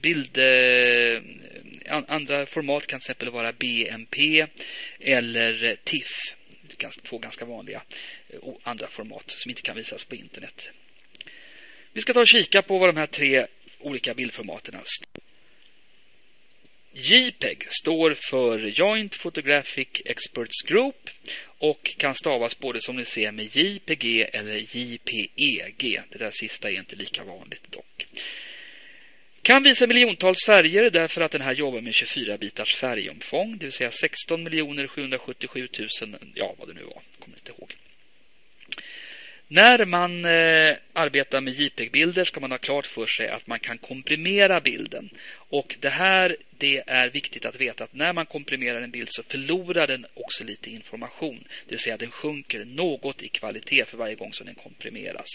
bild 0.00 0.38
eh, 0.38 1.22
andra 2.08 2.46
format 2.46 2.86
kan 2.86 3.00
till 3.00 3.04
exempel 3.04 3.30
vara 3.30 3.52
BMP 3.52 4.46
eller 5.00 5.76
TIFF. 5.84 6.36
Två 7.02 7.18
ganska 7.18 7.44
vanliga 7.44 7.82
eh, 8.28 8.38
och 8.38 8.60
andra 8.62 8.88
format 8.88 9.24
som 9.30 9.50
inte 9.50 9.62
kan 9.62 9.76
visas 9.76 10.04
på 10.04 10.14
internet. 10.14 10.68
Vi 11.92 12.00
ska 12.00 12.12
ta 12.12 12.20
och 12.20 12.28
kika 12.28 12.62
på 12.62 12.78
vad 12.78 12.88
de 12.88 12.96
här 12.96 13.06
tre 13.06 13.46
olika 13.78 14.14
bildformaten 14.14 14.74
står. 14.84 15.24
JPEG 16.92 17.66
står 17.70 18.16
för 18.30 18.58
Joint 18.58 19.18
Photographic 19.18 19.88
Experts 20.04 20.62
Group 20.62 21.10
och 21.64 21.94
kan 21.96 22.14
stavas 22.14 22.58
både 22.58 22.80
som 22.80 22.96
ni 22.96 23.04
ser 23.04 23.32
med 23.32 23.56
JPG 23.56 24.26
eller 24.32 24.76
JPEG. 24.76 26.00
Det 26.10 26.18
där 26.18 26.30
sista 26.30 26.70
är 26.70 26.74
inte 26.76 26.96
lika 26.96 27.24
vanligt 27.24 27.72
dock. 27.72 28.06
Kan 29.42 29.62
visa 29.62 29.86
miljontals 29.86 30.38
färger 30.46 30.90
därför 30.90 31.20
att 31.20 31.30
den 31.30 31.40
här 31.40 31.52
jobbar 31.52 31.80
med 31.80 31.94
24 31.94 32.38
bitars 32.38 32.74
färgomfång, 32.74 33.58
det 33.58 33.64
vill 33.64 33.72
säga 33.72 33.90
16 33.90 34.48
777 34.88 35.68
000, 35.78 35.88
ja 36.34 36.54
vad 36.58 36.68
det 36.68 36.74
nu 36.74 36.82
var, 36.82 37.02
kommer 37.18 37.36
inte 37.36 37.52
ihåg. 37.52 37.63
När 39.48 39.84
man 39.84 40.24
eh, 40.24 40.76
arbetar 40.92 41.40
med 41.40 41.52
JPEG-bilder 41.52 42.24
ska 42.24 42.40
man 42.40 42.50
ha 42.50 42.58
klart 42.58 42.86
för 42.86 43.06
sig 43.06 43.28
att 43.28 43.46
man 43.46 43.58
kan 43.58 43.78
komprimera 43.78 44.60
bilden. 44.60 45.10
Och 45.34 45.76
det 45.80 45.88
här 45.88 46.36
det 46.58 46.82
är 46.86 47.10
viktigt 47.10 47.44
att 47.44 47.60
veta 47.60 47.84
att 47.84 47.94
när 47.94 48.12
man 48.12 48.26
komprimerar 48.26 48.82
en 48.82 48.90
bild 48.90 49.08
så 49.10 49.22
förlorar 49.22 49.86
den 49.86 50.06
också 50.14 50.44
lite 50.44 50.70
information. 50.70 51.44
Det 51.64 51.70
vill 51.70 51.78
säga 51.78 51.96
den 51.96 52.10
sjunker 52.10 52.64
något 52.64 53.22
i 53.22 53.28
kvalitet 53.28 53.84
för 53.84 53.96
varje 53.96 54.14
gång 54.14 54.32
som 54.32 54.46
den 54.46 54.54
komprimeras. 54.54 55.26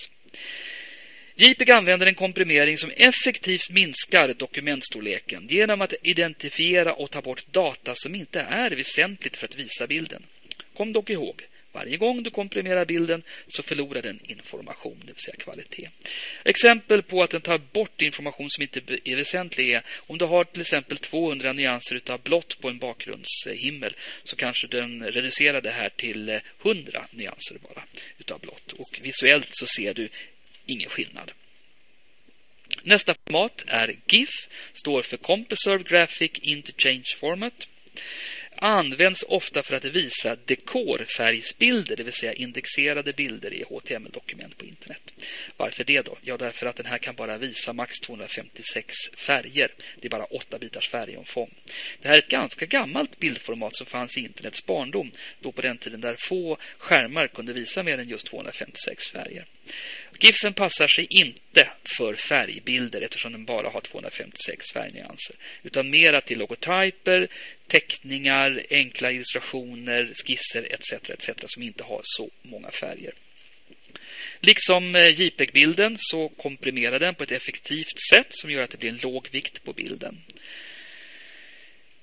JPEG 1.35 1.71
använder 1.71 2.07
en 2.07 2.15
komprimering 2.15 2.77
som 2.77 2.91
effektivt 2.95 3.69
minskar 3.69 4.33
dokumentstorleken 4.33 5.47
genom 5.49 5.81
att 5.81 5.93
identifiera 6.03 6.93
och 6.93 7.11
ta 7.11 7.21
bort 7.21 7.45
data 7.51 7.93
som 7.95 8.15
inte 8.15 8.41
är 8.41 8.71
väsentligt 8.71 9.37
för 9.37 9.45
att 9.45 9.55
visa 9.55 9.87
bilden. 9.87 10.23
Kom 10.73 10.93
dock 10.93 11.09
ihåg, 11.09 11.43
varje 11.71 11.97
gång 11.97 12.23
du 12.23 12.29
komprimerar 12.29 12.85
bilden 12.85 13.23
så 13.47 13.63
förlorar 13.63 14.01
den 14.01 14.19
information, 14.23 14.97
det 14.99 15.13
vill 15.13 15.23
säga 15.25 15.35
kvalitet. 15.35 15.89
Exempel 16.45 17.03
på 17.03 17.23
att 17.23 17.29
den 17.29 17.41
tar 17.41 17.57
bort 17.57 18.01
information 18.01 18.49
som 18.49 18.61
inte 18.61 18.81
är 19.03 19.15
väsentlig 19.15 19.71
är 19.71 19.81
om 19.95 20.17
du 20.17 20.25
har 20.25 20.43
till 20.43 20.61
exempel 20.61 20.97
200 20.97 21.53
nyanser 21.53 22.01
av 22.09 22.21
blått 22.21 22.59
på 22.59 22.69
en 22.69 22.79
bakgrundshimmel 22.79 23.95
så 24.23 24.35
kanske 24.35 24.67
den 24.67 25.11
reducerar 25.11 25.61
det 25.61 25.71
här 25.71 25.89
till 25.89 26.29
eh, 26.29 26.39
100 26.65 27.05
nyanser 27.11 27.57
bara 27.57 27.83
utav 28.17 28.39
blått. 28.39 28.71
Och 28.71 28.99
visuellt 29.01 29.49
så 29.51 29.65
ser 29.65 29.93
du 29.93 30.09
ingen 30.65 30.89
skillnad. 30.89 31.31
Nästa 32.83 33.15
format 33.25 33.63
är 33.67 33.95
GIF, 34.07 34.29
står 34.73 35.01
för 35.01 35.17
Compreserve 35.17 35.83
Graphic 35.83 36.31
Interchange 36.41 37.15
Format 37.19 37.67
används 38.61 39.23
ofta 39.27 39.63
för 39.63 39.75
att 39.75 39.85
visa 39.85 40.37
dekorfärgsbilder, 40.45 41.95
det 41.95 42.03
vill 42.03 42.13
säga 42.13 42.33
indexerade 42.33 43.13
bilder 43.13 43.53
i 43.53 43.63
HTML-dokument 43.69 44.57
på 44.57 44.65
internet. 44.65 45.13
Varför 45.57 45.83
det 45.83 46.01
då? 46.01 46.17
Ja, 46.21 46.37
därför 46.37 46.65
att 46.65 46.75
den 46.75 46.85
här 46.85 46.97
kan 46.97 47.15
bara 47.15 47.37
visa 47.37 47.73
max 47.73 47.99
256 47.99 48.93
färger. 49.17 49.71
Det 49.99 50.07
är 50.07 50.09
bara 50.09 50.23
8 50.23 50.59
bitars 50.59 50.89
färgomfång. 50.89 51.53
Det 52.01 52.07
här 52.07 52.15
är 52.15 52.19
ett 52.19 52.27
ganska 52.27 52.65
gammalt 52.65 53.19
bildformat 53.19 53.75
som 53.75 53.85
fanns 53.85 54.17
i 54.17 54.21
internets 54.21 54.65
barndom, 54.65 55.11
då 55.39 55.51
på 55.51 55.61
den 55.61 55.77
tiden 55.77 56.01
där 56.01 56.15
få 56.19 56.57
skärmar 56.77 57.27
kunde 57.27 57.53
visa 57.53 57.83
mer 57.83 57.97
än 57.97 58.09
just 58.09 58.25
256 58.25 59.11
färger. 59.11 59.45
Giffen 60.19 60.53
passar 60.53 60.87
sig 60.87 61.07
inte 61.09 61.69
för 61.97 62.15
färgbilder 62.15 63.01
eftersom 63.01 63.31
den 63.31 63.45
bara 63.45 63.69
har 63.69 63.81
256 63.81 64.71
färgnyanser. 64.73 65.35
Utan 65.63 65.89
mera 65.89 66.21
till 66.21 66.39
logotyper, 66.39 67.27
teckningar, 67.67 68.61
enkla 68.69 69.11
illustrationer, 69.11 70.11
skisser 70.13 70.67
etc. 70.73 71.09
etc. 71.09 71.29
som 71.45 71.63
inte 71.63 71.83
har 71.83 72.01
så 72.03 72.29
många 72.41 72.71
färger. 72.71 73.13
Liksom 74.39 74.95
eh, 74.95 75.21
JPEG-bilden 75.21 75.95
så 75.99 76.29
komprimerar 76.29 76.99
den 76.99 77.15
på 77.15 77.23
ett 77.23 77.31
effektivt 77.31 77.99
sätt 78.09 78.27
som 78.29 78.51
gör 78.51 78.63
att 78.63 78.69
det 78.69 78.77
blir 78.77 78.89
en 78.89 78.99
låg 79.03 79.27
vikt 79.31 79.63
på 79.63 79.73
bilden. 79.73 80.17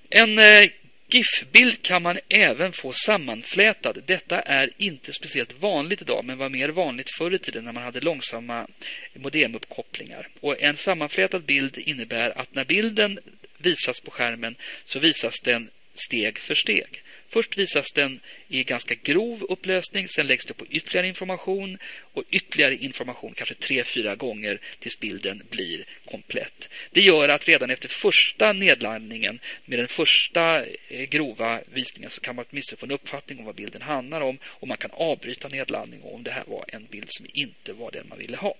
En 0.09 0.39
eh, 0.39 0.69
GIF-bild 1.09 1.81
kan 1.81 2.03
man 2.03 2.19
även 2.29 2.71
få 2.71 2.93
sammanflätad. 2.93 4.03
Detta 4.05 4.39
är 4.39 4.69
inte 4.77 5.13
speciellt 5.13 5.59
vanligt 5.59 6.01
idag 6.01 6.25
men 6.25 6.37
var 6.37 6.49
mer 6.49 6.69
vanligt 6.69 7.09
förr 7.17 7.33
i 7.33 7.39
tiden 7.39 7.65
när 7.65 7.71
man 7.71 7.83
hade 7.83 8.01
långsamma 8.01 8.67
modemuppkopplingar. 9.13 10.27
Och 10.39 10.61
en 10.61 10.77
sammanflätad 10.77 11.43
bild 11.43 11.77
innebär 11.77 12.37
att 12.37 12.55
när 12.55 12.65
bilden 12.65 13.19
visas 13.57 13.99
på 13.99 14.11
skärmen 14.11 14.55
så 14.85 14.99
visas 14.99 15.33
den 15.43 15.69
steg 15.93 16.39
för 16.39 16.55
steg. 16.55 17.03
Först 17.29 17.57
visas 17.57 17.91
den 17.91 18.19
i 18.47 18.63
ganska 18.63 18.95
grov 18.95 19.43
upplösning, 19.43 20.09
sen 20.09 20.27
läggs 20.27 20.45
det 20.45 20.53
på 20.53 20.65
ytterligare 20.69 21.07
information 21.07 21.77
och 22.13 22.23
ytterligare 22.29 22.75
information, 22.75 23.33
kanske 23.33 23.55
tre, 23.55 23.83
fyra 23.83 24.15
gånger 24.15 24.61
tills 24.79 24.99
bilden 24.99 25.43
blir 25.49 25.85
komplett. 26.05 26.69
Det 26.91 27.01
gör 27.01 27.29
att 27.29 27.47
redan 27.47 27.69
efter 27.69 27.89
första 27.89 28.53
nedladdningen 28.53 29.39
med 29.65 29.79
den 29.79 29.87
första 29.87 30.65
eh, 30.65 31.03
grova 31.09 31.61
visningen 31.73 32.09
så 32.09 32.21
kan 32.21 32.35
man 32.35 32.45
åtminstone 32.49 32.77
få 32.77 32.85
en 32.85 32.91
uppfattning 32.91 33.39
om 33.39 33.45
vad 33.45 33.55
bilden 33.55 33.81
handlar 33.81 34.21
om 34.21 34.37
och 34.43 34.67
man 34.67 34.77
kan 34.77 34.91
avbryta 34.93 35.47
nedladdningen 35.47 36.07
om 36.07 36.23
det 36.23 36.31
här 36.31 36.43
var 36.47 36.65
en 36.67 36.85
bild 36.85 37.07
som 37.09 37.25
inte 37.33 37.73
var 37.73 37.91
den 37.91 38.07
man 38.09 38.17
ville 38.17 38.37
ha. 38.37 38.55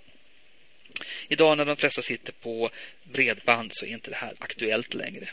Idag 1.27 1.57
när 1.57 1.65
de 1.65 1.75
flesta 1.75 2.01
sitter 2.01 2.33
på 2.33 2.69
bredband 3.03 3.71
så 3.73 3.85
är 3.85 3.89
inte 3.89 4.09
det 4.09 4.15
här 4.15 4.33
aktuellt 4.39 4.93
längre. 4.93 5.27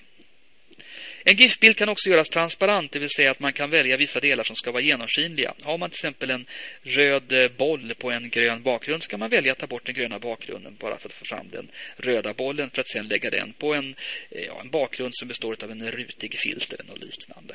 En 1.25 1.37
GIF-bild 1.37 1.77
kan 1.77 1.89
också 1.89 2.11
göras 2.11 2.29
transparent, 2.29 2.93
det 2.93 2.99
vill 2.99 3.11
säga 3.11 3.31
att 3.31 3.41
man 3.41 3.53
kan 3.53 3.71
välja 3.71 3.97
vissa 3.97 4.21
delar 4.21 4.45
som 4.45 4.57
ska 4.57 4.73
vara 4.73 4.83
genomskinliga. 4.83 5.55
Har 5.63 5.79
man 5.79 5.91
till 5.91 5.97
exempel 5.97 6.31
en 6.31 6.47
röd 6.83 7.33
eh, 7.33 7.49
boll 7.49 7.95
på 7.95 8.11
en 8.11 8.31
grön 8.31 8.63
bakgrund 8.63 9.03
så 9.03 9.09
kan 9.09 9.21
man 9.21 9.31
välja 9.31 9.53
att 9.53 9.59
ta 9.59 9.67
bort 9.67 9.87
den 9.87 9.95
gröna 9.95 10.19
bakgrunden 10.19 10.77
bara 10.81 10.99
för 10.99 11.09
att 11.09 11.15
få 11.15 11.25
fram 11.25 11.49
den 11.51 11.69
röda 11.97 12.35
bollen 12.35 12.71
för 12.71 12.81
att 12.81 12.89
sedan 12.89 13.09
lägga 13.09 13.31
den 13.31 13.53
på 13.53 13.75
en, 13.75 13.95
eh, 14.31 14.45
ja, 14.45 14.61
en 14.61 14.71
bakgrund 14.71 15.13
som 15.15 15.29
består 15.29 15.57
av 15.63 15.71
en 15.71 15.91
rutig 15.91 16.39
filt 16.39 16.73
eller 16.73 16.85
något 16.85 17.03
liknande. 17.03 17.55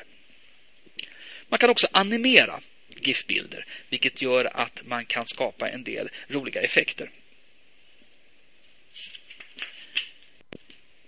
Man 1.48 1.58
kan 1.58 1.70
också 1.70 1.88
animera 1.92 2.60
GIF-bilder, 2.96 3.66
vilket 3.88 4.22
gör 4.22 4.56
att 4.56 4.82
man 4.86 5.04
kan 5.04 5.26
skapa 5.26 5.68
en 5.68 5.84
del 5.84 6.08
roliga 6.28 6.60
effekter. 6.60 7.10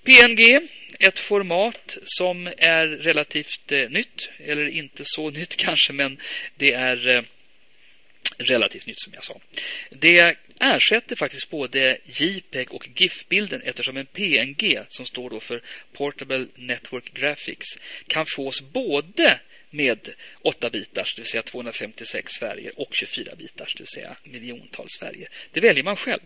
PNG 0.05 0.69
ett 0.99 1.19
format 1.19 1.97
som 2.05 2.47
är 2.59 2.87
relativt 2.87 3.73
eh, 3.73 3.91
nytt, 3.91 4.31
eller 4.39 4.69
inte 4.69 5.03
så 5.07 5.31
nytt 5.39 5.57
kanske, 5.57 5.93
men 5.93 6.19
det 6.57 6.73
är 6.73 7.09
eh, 7.09 7.23
relativt 8.39 8.87
nytt 8.87 9.01
som 9.01 9.13
jag 9.15 9.25
sa. 9.25 9.41
Det 9.91 10.37
ersätter 10.61 11.17
faktiskt 11.17 11.51
både 11.51 11.99
JPEG 12.05 12.73
och 12.73 12.89
GIF-bilden 12.95 13.63
eftersom 13.65 13.97
en 13.97 14.07
PNG, 14.07 14.79
som 14.89 15.07
står 15.07 15.31
då 15.31 15.41
för 15.41 15.63
Portable 15.93 16.47
Network 16.55 17.15
Graphics, 17.15 17.67
kan 18.07 18.27
fås 18.37 18.61
både 18.61 19.41
med 19.71 20.09
8 20.43 20.71
bitars, 20.71 21.15
det 21.15 21.23
vill 21.23 21.31
säga 21.31 21.43
256 21.43 22.39
färger, 22.39 22.81
och 22.81 22.89
24 22.93 23.35
bitars, 23.37 23.75
det 23.75 23.81
vill 23.81 23.89
säga 23.95 24.17
miljontals 24.25 24.99
färger. 25.01 25.29
Det 25.53 25.61
väljer 25.61 25.85
man 25.85 25.97
själv. 25.97 26.21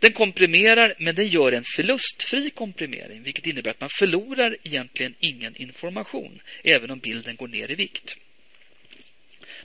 Den 0.00 0.12
komprimerar, 0.12 0.94
men 0.98 1.14
den 1.14 1.28
gör 1.28 1.52
en 1.52 1.64
förlustfri 1.76 2.50
komprimering, 2.50 3.22
vilket 3.22 3.46
innebär 3.46 3.70
att 3.70 3.80
man 3.80 3.90
förlorar 3.98 4.56
egentligen 4.62 5.14
ingen 5.20 5.56
information, 5.56 6.40
även 6.64 6.90
om 6.90 6.98
bilden 6.98 7.36
går 7.36 7.48
ner 7.48 7.70
i 7.70 7.74
vikt. 7.74 8.16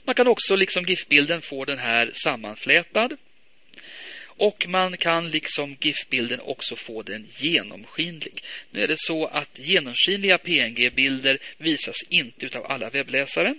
Man 0.04 0.14
kan 0.14 0.26
också, 0.26 0.56
liksom 0.56 0.84
GIF-bilden, 0.84 1.42
få 1.42 1.64
den 1.64 1.78
här 1.78 2.10
sammanflätad. 2.14 3.16
Och 4.36 4.66
man 4.68 4.96
kan 4.96 5.30
liksom 5.30 5.76
GIF-bilden 5.80 6.40
också 6.40 6.76
få 6.76 7.02
den 7.02 7.26
genomskinlig. 7.36 8.42
Nu 8.70 8.82
är 8.82 8.88
det 8.88 8.98
så 8.98 9.26
att 9.26 9.58
genomskinliga 9.58 10.38
PNG-bilder 10.38 11.38
visas 11.58 11.96
inte 12.08 12.46
utav 12.46 12.66
alla 12.66 12.90
webbläsare. 12.90 13.54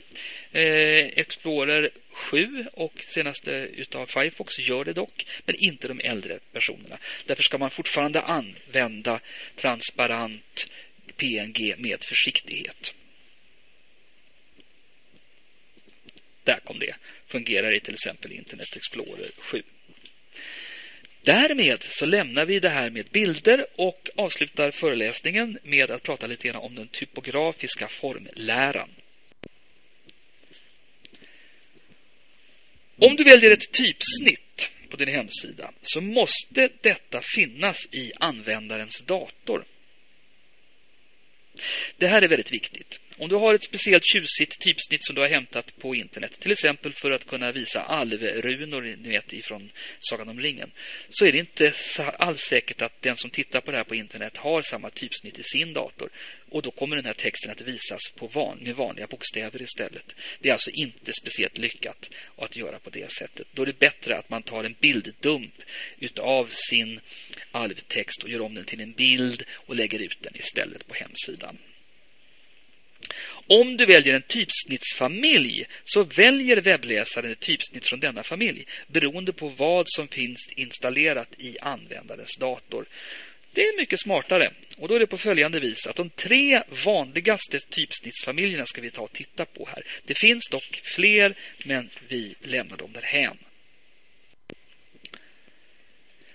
Eh, 0.51 1.05
Explorer 1.19 1.89
7 2.11 2.65
och 2.73 2.93
senaste 3.13 3.51
utav 3.51 4.05
Firefox 4.05 4.59
gör 4.59 4.85
det 4.85 4.93
dock, 4.93 5.25
men 5.45 5.55
inte 5.59 5.87
de 5.87 5.99
äldre 5.99 6.39
versionerna. 6.51 6.97
Därför 7.25 7.43
ska 7.43 7.57
man 7.57 7.71
fortfarande 7.71 8.21
använda 8.21 9.19
transparent 9.55 10.67
PNG 11.17 11.75
med 11.77 12.03
försiktighet. 12.03 12.93
Där 16.43 16.59
kom 16.59 16.79
det. 16.79 16.95
Fungerar 17.27 17.71
i 17.71 17.79
till 17.79 17.93
exempel 17.93 18.31
Internet 18.31 18.75
Explorer 18.75 19.31
7. 19.37 19.63
Därmed 21.25 21.83
så 21.83 22.05
lämnar 22.05 22.45
vi 22.45 22.59
det 22.59 22.69
här 22.69 22.89
med 22.89 23.05
bilder 23.05 23.65
och 23.75 24.09
avslutar 24.15 24.71
föreläsningen 24.71 25.59
med 25.63 25.91
att 25.91 26.03
prata 26.03 26.27
lite 26.27 26.47
grann 26.47 26.61
om 26.61 26.75
den 26.75 26.87
typografiska 26.87 27.87
formläran. 27.87 28.89
Om 32.97 33.15
du 33.15 33.23
väljer 33.23 33.51
ett 33.51 33.71
typsnitt 33.71 34.69
på 34.89 34.97
din 34.97 35.07
hemsida 35.07 35.71
så 35.81 36.01
måste 36.01 36.69
detta 36.81 37.21
finnas 37.35 37.77
i 37.91 38.11
användarens 38.19 39.01
dator. 39.01 39.65
Det 41.97 42.07
här 42.07 42.21
är 42.21 42.27
väldigt 42.27 42.51
viktigt. 42.51 42.99
Om 43.17 43.29
du 43.29 43.35
har 43.35 43.53
ett 43.53 43.63
speciellt 43.63 44.03
tjusigt 44.05 44.59
typsnitt 44.59 45.03
som 45.03 45.15
du 45.15 45.21
har 45.21 45.27
hämtat 45.27 45.77
på 45.77 45.95
internet, 45.95 46.39
till 46.39 46.51
exempel 46.51 46.93
för 46.93 47.11
att 47.11 47.27
kunna 47.27 47.51
visa 47.51 47.81
alvrunor 47.81 48.81
ni 48.81 49.09
vet, 49.09 49.33
ifrån 49.33 49.71
Sagan 49.99 50.29
om 50.29 50.39
ringen, 50.39 50.71
så 51.09 51.25
är 51.25 51.31
det 51.31 51.37
inte 51.37 51.73
alls 51.95 52.41
säkert 52.41 52.81
att 52.81 53.01
den 53.01 53.17
som 53.17 53.29
tittar 53.29 53.61
på 53.61 53.71
det 53.71 53.77
här 53.77 53.83
på 53.83 53.95
internet 53.95 54.37
har 54.37 54.61
samma 54.61 54.89
typsnitt 54.89 55.39
i 55.39 55.43
sin 55.43 55.73
dator. 55.73 56.09
Och 56.49 56.61
då 56.61 56.71
kommer 56.71 56.95
den 56.95 57.05
här 57.05 57.13
texten 57.13 57.51
att 57.51 57.61
visas 57.61 57.99
på 58.15 58.27
van, 58.27 58.57
med 58.61 58.75
vanliga 58.75 59.07
bokstäver 59.07 59.61
istället. 59.61 60.15
Det 60.39 60.49
är 60.49 60.53
alltså 60.53 60.71
inte 60.71 61.13
speciellt 61.13 61.57
lyckat 61.57 62.09
att 62.35 62.55
göra 62.55 62.79
på 62.79 62.89
det 62.89 63.11
sättet. 63.11 63.47
Då 63.51 63.61
är 63.61 63.65
det 63.65 63.79
bättre 63.79 64.17
att 64.17 64.29
man 64.29 64.43
tar 64.43 64.63
en 64.63 64.75
bilddump 64.79 65.61
utav 65.99 66.49
sin 66.51 66.99
alvtext 67.51 68.23
och 68.23 68.29
gör 68.29 68.41
om 68.41 68.55
den 68.55 68.65
till 68.65 68.81
en 68.81 68.93
bild 68.93 69.43
och 69.49 69.75
lägger 69.75 69.99
ut 69.99 70.17
den 70.21 70.35
istället 70.35 70.87
på 70.87 70.93
hemsidan. 70.93 71.57
Om 73.47 73.77
du 73.77 73.85
väljer 73.85 74.15
en 74.15 74.21
typsnittsfamilj 74.21 75.65
så 75.83 76.03
väljer 76.03 76.57
webbläsaren 76.57 77.31
ett 77.31 77.39
typsnitt 77.39 77.87
från 77.87 77.99
denna 77.99 78.23
familj 78.23 78.65
beroende 78.87 79.33
på 79.33 79.47
vad 79.47 79.85
som 79.87 80.07
finns 80.07 80.49
installerat 80.55 81.29
i 81.37 81.59
användarens 81.59 82.37
dator. 82.39 82.85
Det 83.53 83.61
är 83.61 83.77
mycket 83.77 83.99
smartare 83.99 84.51
och 84.77 84.87
då 84.87 84.95
är 84.95 84.99
det 84.99 85.07
på 85.07 85.17
följande 85.17 85.59
vis 85.59 85.87
att 85.87 85.95
de 85.95 86.09
tre 86.09 86.61
vanligaste 86.85 87.59
typsnittsfamiljerna 87.59 88.65
ska 88.65 88.81
vi 88.81 88.91
ta 88.91 89.01
och 89.01 89.13
titta 89.13 89.45
på 89.45 89.69
här. 89.73 89.85
Det 90.03 90.17
finns 90.17 90.47
dock 90.51 90.81
fler 90.83 91.35
men 91.65 91.89
vi 92.07 92.35
lämnar 92.41 92.77
dem 92.77 92.91
därhän. 92.93 93.37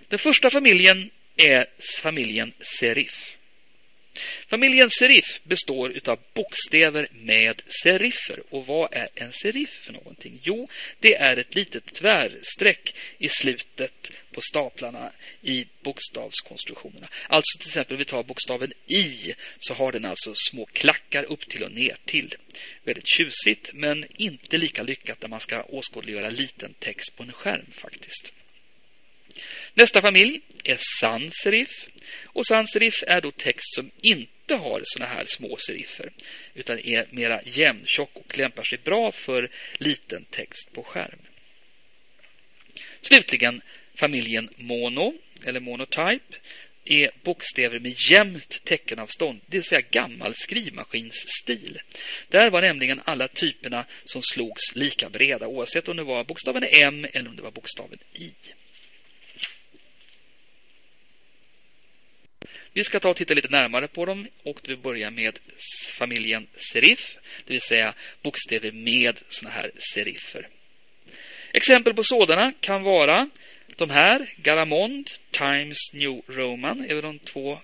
Den 0.08 0.18
första 0.18 0.50
familjen 0.50 1.10
är 1.36 1.66
familjen 2.02 2.52
serif. 2.60 3.36
Familjen 4.48 4.90
serif 4.90 5.40
består 5.44 6.00
av 6.04 6.18
bokstäver 6.34 7.08
med 7.12 7.62
seriffer. 7.82 8.42
Och 8.50 8.66
vad 8.66 8.88
är 8.92 9.08
en 9.14 9.32
seriff? 9.32 9.80
för 9.80 9.92
någonting? 9.92 10.40
Jo, 10.42 10.68
det 11.00 11.14
är 11.14 11.36
ett 11.36 11.54
litet 11.54 11.94
tvärstreck 11.94 12.94
i 13.18 13.28
slutet 13.28 14.10
på 14.32 14.40
staplarna 14.40 15.12
i 15.42 15.66
bokstavskonstruktionerna. 15.82 17.08
Alltså 17.28 17.58
till 17.58 17.68
exempel 17.68 17.96
vi 17.96 18.04
tar 18.04 18.22
bokstaven 18.22 18.72
I 18.86 19.34
så 19.58 19.74
har 19.74 19.92
den 19.92 20.04
alltså 20.04 20.34
små 20.50 20.66
klackar 20.66 21.24
upp 21.24 21.48
till 21.48 21.62
och 21.62 21.72
ner 21.72 21.96
till. 22.04 22.34
Väldigt 22.84 23.08
tjusigt 23.08 23.70
men 23.72 24.06
inte 24.16 24.58
lika 24.58 24.82
lyckat 24.82 25.22
när 25.22 25.28
man 25.28 25.40
ska 25.40 25.62
åskådliggöra 25.62 26.30
liten 26.30 26.74
text 26.78 27.16
på 27.16 27.22
en 27.22 27.32
skärm 27.32 27.66
faktiskt. 27.72 28.32
Nästa 29.74 30.02
familj 30.02 30.40
är 30.64 30.78
sans 31.00 31.34
serif. 31.42 31.88
Och 32.24 32.46
sans 32.46 32.72
serif 32.72 33.02
är 33.06 33.20
då 33.20 33.30
text 33.30 33.74
som 33.74 33.90
inte 34.00 34.54
har 34.54 34.80
såna 34.84 35.06
här 35.06 35.24
små 35.24 35.56
seriffer 35.56 36.12
utan 36.54 36.78
är 36.78 37.06
mera 37.10 37.42
jämntjock 37.44 38.10
och 38.14 38.38
lämpar 38.38 38.64
sig 38.64 38.78
bra 38.84 39.12
för 39.12 39.48
liten 39.78 40.24
text 40.24 40.72
på 40.72 40.82
skärm. 40.82 41.18
Slutligen 43.00 43.62
familjen 43.94 44.48
mono 44.56 45.14
eller 45.44 45.60
monotype 45.60 46.36
är 46.84 47.10
bokstäver 47.22 47.78
med 47.78 47.94
jämnt 48.10 48.64
teckenavstånd, 48.64 49.40
det 49.46 49.56
vill 49.56 49.64
säga 49.64 49.80
gammal 49.90 50.34
skrivmaskinsstil. 50.34 51.80
Där 52.28 52.50
var 52.50 52.62
nämligen 52.62 53.00
alla 53.04 53.28
typerna 53.28 53.84
som 54.04 54.22
slogs 54.32 54.74
lika 54.74 55.10
breda 55.10 55.46
oavsett 55.46 55.88
om 55.88 55.96
det 55.96 56.02
var 56.02 56.24
bokstaven 56.24 56.64
M 56.70 57.06
eller 57.12 57.28
om 57.30 57.36
det 57.36 57.42
var 57.42 57.50
bokstaven 57.50 57.98
I. 58.12 58.32
Vi 62.72 62.84
ska 62.84 63.00
ta 63.00 63.10
och 63.10 63.16
titta 63.16 63.34
lite 63.34 63.48
närmare 63.48 63.88
på 63.88 64.04
dem 64.04 64.28
och 64.42 64.60
vi 64.64 64.76
börjar 64.76 65.10
med 65.10 65.38
familjen 65.98 66.46
serif, 66.72 67.18
det 67.44 67.52
vill 67.52 67.60
säga 67.60 67.94
bokstäver 68.22 68.72
med 68.72 69.18
sådana 69.28 69.54
här 69.54 69.70
seriffer. 69.94 70.48
Exempel 71.52 71.94
på 71.94 72.02
sådana 72.02 72.52
kan 72.60 72.82
vara 72.82 73.30
de 73.76 73.90
här, 73.90 74.26
Garamond, 74.36 75.10
Times 75.30 75.78
New 75.92 76.22
Roman, 76.26 76.86
är 76.88 77.02
de 77.02 77.18
två 77.18 77.58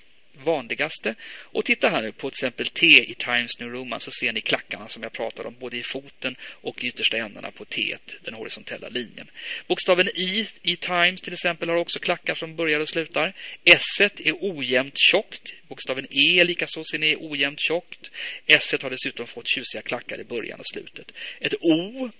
vanligaste. 0.45 1.15
Och 1.29 1.65
titta 1.65 1.89
här 1.89 2.03
nu 2.03 2.13
på 2.13 2.31
till 2.31 2.37
exempel 2.37 2.67
T 2.67 2.87
i 2.87 3.15
Times 3.15 3.59
New 3.59 3.71
Roman 3.71 4.01
så 4.01 4.11
ser 4.11 4.33
ni 4.33 4.41
klackarna 4.41 4.89
som 4.89 5.03
jag 5.03 5.13
pratade 5.13 5.49
om 5.49 5.55
både 5.59 5.77
i 5.77 5.83
foten 5.83 6.37
och 6.41 6.85
i 6.85 6.87
yttersta 6.87 7.17
ändarna 7.17 7.51
på 7.51 7.65
T, 7.65 7.97
den 8.23 8.35
horisontella 8.35 8.89
linjen. 8.89 9.31
Bokstaven 9.67 10.09
I 10.15 10.49
i 10.63 10.77
Times 10.77 11.21
till 11.21 11.33
exempel 11.33 11.69
har 11.69 11.77
också 11.77 11.99
klackar 11.99 12.35
som 12.35 12.57
börjar 12.57 12.81
och 12.81 12.89
slutar. 12.89 13.33
S 13.65 14.01
är 14.01 14.35
ojämnt 14.41 14.95
tjockt. 15.11 15.53
Bokstaven 15.69 16.07
E 16.11 16.45
likaså 16.45 16.85
ser 16.85 16.99
ni 16.99 17.13
är 17.13 17.17
ojämnt 17.21 17.61
tjockt. 17.61 18.11
S 18.47 18.75
har 18.83 18.91
dessutom 18.91 19.27
fått 19.27 19.49
tjusiga 19.49 19.83
klackar 19.83 20.21
i 20.21 20.25
början 20.25 20.61
och 20.61 20.67
slutet. 20.73 21.13
Ett 21.41 21.55
O 21.61 22.11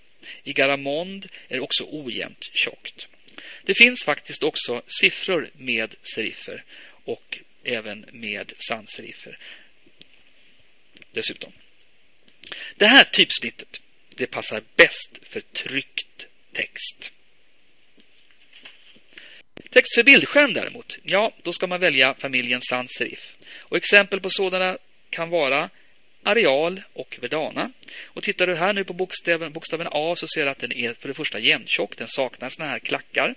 i 0.43 0.53
Garamond 0.53 1.29
är 1.47 1.59
också 1.59 1.83
ojämnt 1.89 2.49
tjockt. 2.53 3.07
Det 3.63 3.73
finns 3.73 4.03
faktiskt 4.05 4.43
också 4.43 4.81
siffror 5.01 5.49
med 5.57 5.95
seriffer 6.15 6.63
och 7.05 7.39
även 7.67 8.05
med 8.11 8.53
sansriffer 8.57 9.37
Dessutom. 11.11 11.51
Det 12.75 12.85
här 12.85 13.03
typsnittet 13.03 13.81
det 14.09 14.27
passar 14.27 14.63
bäst 14.75 15.19
för 15.21 15.41
tryckt 15.41 16.27
text. 16.51 17.11
Text 19.69 19.95
för 19.95 20.03
bildskärm 20.03 20.53
däremot, 20.53 20.97
ja, 21.03 21.31
då 21.43 21.53
ska 21.53 21.67
man 21.67 21.79
välja 21.79 22.13
familjen 22.13 22.61
sans 22.61 22.91
serif. 22.91 23.35
Och 23.57 23.77
exempel 23.77 24.19
på 24.19 24.29
sådana 24.29 24.77
kan 25.09 25.29
vara 25.29 25.69
areal 26.23 26.81
och 26.93 27.17
Verdana. 27.21 27.71
Och 28.03 28.23
tittar 28.23 28.47
du 28.47 28.55
här 28.55 28.73
nu 28.73 28.83
på 28.83 28.93
bokstaven, 28.93 29.53
bokstaven 29.53 29.87
A 29.91 30.15
så 30.15 30.27
ser 30.27 30.43
du 30.43 30.49
att 30.49 30.59
den 30.59 30.71
är 30.71 30.93
för 30.93 31.07
det 31.07 31.13
första 31.13 31.39
jämntjock, 31.39 31.97
den 31.97 32.07
saknar 32.07 32.49
sådana 32.49 32.71
här 32.71 32.79
klackar. 32.79 33.35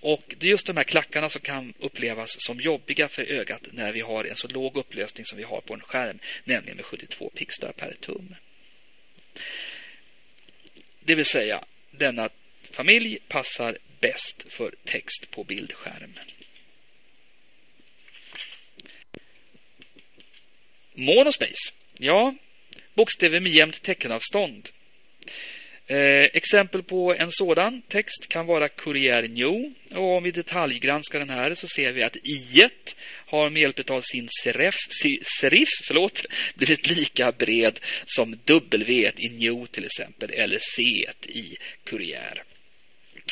Och 0.00 0.34
det 0.38 0.46
är 0.46 0.50
just 0.50 0.66
de 0.66 0.76
här 0.76 0.84
klackarna 0.84 1.30
som 1.30 1.40
kan 1.40 1.74
upplevas 1.78 2.36
som 2.38 2.60
jobbiga 2.60 3.08
för 3.08 3.24
ögat 3.24 3.68
när 3.72 3.92
vi 3.92 4.00
har 4.00 4.24
en 4.24 4.36
så 4.36 4.48
låg 4.48 4.76
upplösning 4.76 5.26
som 5.26 5.38
vi 5.38 5.44
har 5.44 5.60
på 5.60 5.74
en 5.74 5.80
skärm, 5.80 6.18
nämligen 6.44 6.76
med 6.76 6.84
72 6.84 7.30
pixlar 7.34 7.72
per 7.72 7.92
tum. 8.00 8.34
Det 11.00 11.14
vill 11.14 11.24
säga, 11.24 11.64
denna 11.90 12.28
familj 12.70 13.18
passar 13.28 13.78
bäst 14.00 14.44
för 14.48 14.74
text 14.84 15.30
på 15.30 15.44
bildskärm. 15.44 16.18
Monospace. 20.94 21.74
Ja, 21.98 22.34
bokstäver 22.94 23.40
med 23.40 23.52
jämnt 23.52 23.82
teckenavstånd. 23.82 24.68
Eh, 25.90 26.28
exempel 26.32 26.82
på 26.82 27.14
en 27.14 27.28
sådan 27.30 27.82
text 27.82 28.28
kan 28.28 28.46
vara 28.46 28.68
Courier 28.68 29.28
New. 29.28 29.72
Och 29.98 30.16
om 30.16 30.22
vi 30.22 30.30
detaljgranskar 30.30 31.18
den 31.18 31.30
här 31.30 31.54
så 31.54 31.66
ser 31.68 31.92
vi 31.92 32.02
att 32.02 32.16
i 32.16 32.68
har 33.26 33.50
med 33.50 33.62
hjälp 33.62 33.90
av 33.90 34.00
sin 34.00 34.28
serif, 34.42 34.74
serif 35.40 35.68
förlåt, 35.86 36.26
blivit 36.54 36.90
lika 36.90 37.32
bred 37.32 37.80
som 38.06 38.38
W 38.44 39.10
i 39.16 39.28
New 39.28 39.66
till 39.66 39.84
exempel 39.84 40.30
eller 40.30 40.58
C 40.76 40.82
i 41.26 41.56
Courier. 41.84 42.42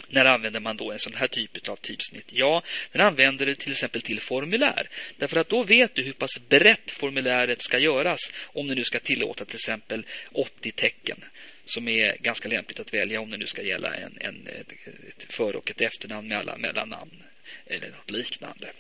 När 0.09 0.25
använder 0.25 0.61
man 0.61 0.77
då 0.77 0.93
en 0.93 0.99
sån 0.99 1.15
här 1.15 1.27
typ 1.27 1.69
av 1.69 1.77
typsnitt? 1.77 2.27
Ja, 2.29 2.63
den 2.93 3.03
använder 3.03 3.47
du 3.47 3.55
till 3.55 3.73
exempel 3.73 4.03
till 4.03 4.21
formulär. 4.21 4.89
Därför 5.17 5.37
att 5.37 5.49
då 5.49 5.63
vet 5.63 5.95
du 5.95 6.03
hur 6.03 6.13
pass 6.13 6.39
brett 6.49 6.91
formuläret 6.91 7.63
ska 7.63 7.79
göras 7.79 8.21
om 8.43 8.67
du 8.67 8.75
nu 8.75 8.85
ska 8.85 8.99
tillåta 8.99 9.45
till 9.45 9.57
exempel 9.57 10.07
80 10.33 10.73
tecken 10.73 11.25
som 11.67 11.89
är 11.89 12.17
ganska 12.17 12.49
lämpligt 12.49 12.81
att 12.81 12.95
välja 12.95 13.21
om 13.21 13.31
det 13.31 13.37
nu 13.37 13.47
ska 13.47 13.63
gälla 13.63 13.95
en, 13.95 14.19
en, 14.21 14.49
ett 14.49 15.33
för- 15.33 15.57
och 15.57 15.71
ett 15.71 15.81
efternamn 15.81 16.29
med 16.29 16.39
alla 16.39 16.57
mellannamn 16.57 17.23
eller 17.67 17.91
något 17.91 18.11
liknande. 18.11 18.73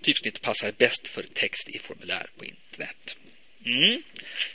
Typsnitt 0.00 0.40
passar 0.40 0.72
bäst 0.72 1.08
för 1.08 1.22
text 1.22 1.68
i 1.68 1.78
formulär 1.78 2.26
på 2.36 2.44
internet. 2.44 3.16
Mm. 3.64 4.02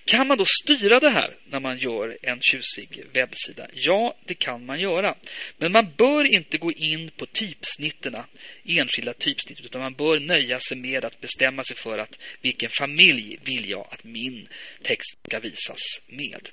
Kan 0.06 0.28
man 0.28 0.38
då 0.38 0.46
styra 0.64 1.00
det 1.00 1.10
här 1.10 1.36
när 1.46 1.60
man 1.60 1.78
gör 1.78 2.18
en 2.22 2.42
tjusig 2.42 3.04
webbsida? 3.14 3.68
Ja, 3.74 4.18
det 4.26 4.34
kan 4.34 4.66
man 4.66 4.80
göra. 4.80 5.16
Men 5.58 5.72
man 5.72 5.88
bör 5.98 6.24
inte 6.24 6.58
gå 6.58 6.72
in 6.72 7.12
på 7.18 7.26
typsnitterna, 7.26 8.26
enskilda 8.66 9.14
typsnitt, 9.14 9.62
utan 9.62 9.82
man 9.82 9.94
bör 9.94 10.20
nöja 10.20 10.60
sig 10.60 10.78
med 10.78 11.06
att 11.06 11.22
bestämma 11.22 11.64
sig 11.64 11.76
för 11.76 12.00
att 12.00 12.20
vilken 12.42 12.70
familj 12.70 13.40
vill 13.44 13.70
jag 13.70 13.88
att 13.92 14.04
min 14.04 14.48
text 14.82 15.18
ska 15.28 15.40
visas 15.40 15.80
med. 16.08 16.50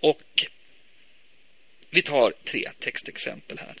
Och 0.00 0.46
Vi 1.90 2.02
tar 2.02 2.32
tre 2.44 2.70
textexempel 2.78 3.58
här. 3.58 3.74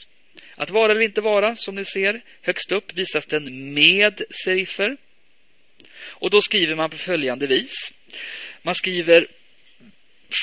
Att 0.54 0.70
vara 0.70 0.92
eller 0.92 1.00
inte 1.00 1.20
vara, 1.20 1.56
som 1.56 1.74
ni 1.74 1.84
ser, 1.84 2.20
högst 2.42 2.72
upp 2.72 2.94
visas 2.94 3.26
den 3.26 3.74
med 3.74 4.22
serifer. 4.44 4.96
Och 6.02 6.30
då 6.30 6.42
skriver 6.42 6.74
man 6.74 6.90
på 6.90 6.96
följande 6.96 7.46
vis. 7.46 7.92
Man 8.62 8.74
skriver 8.74 9.26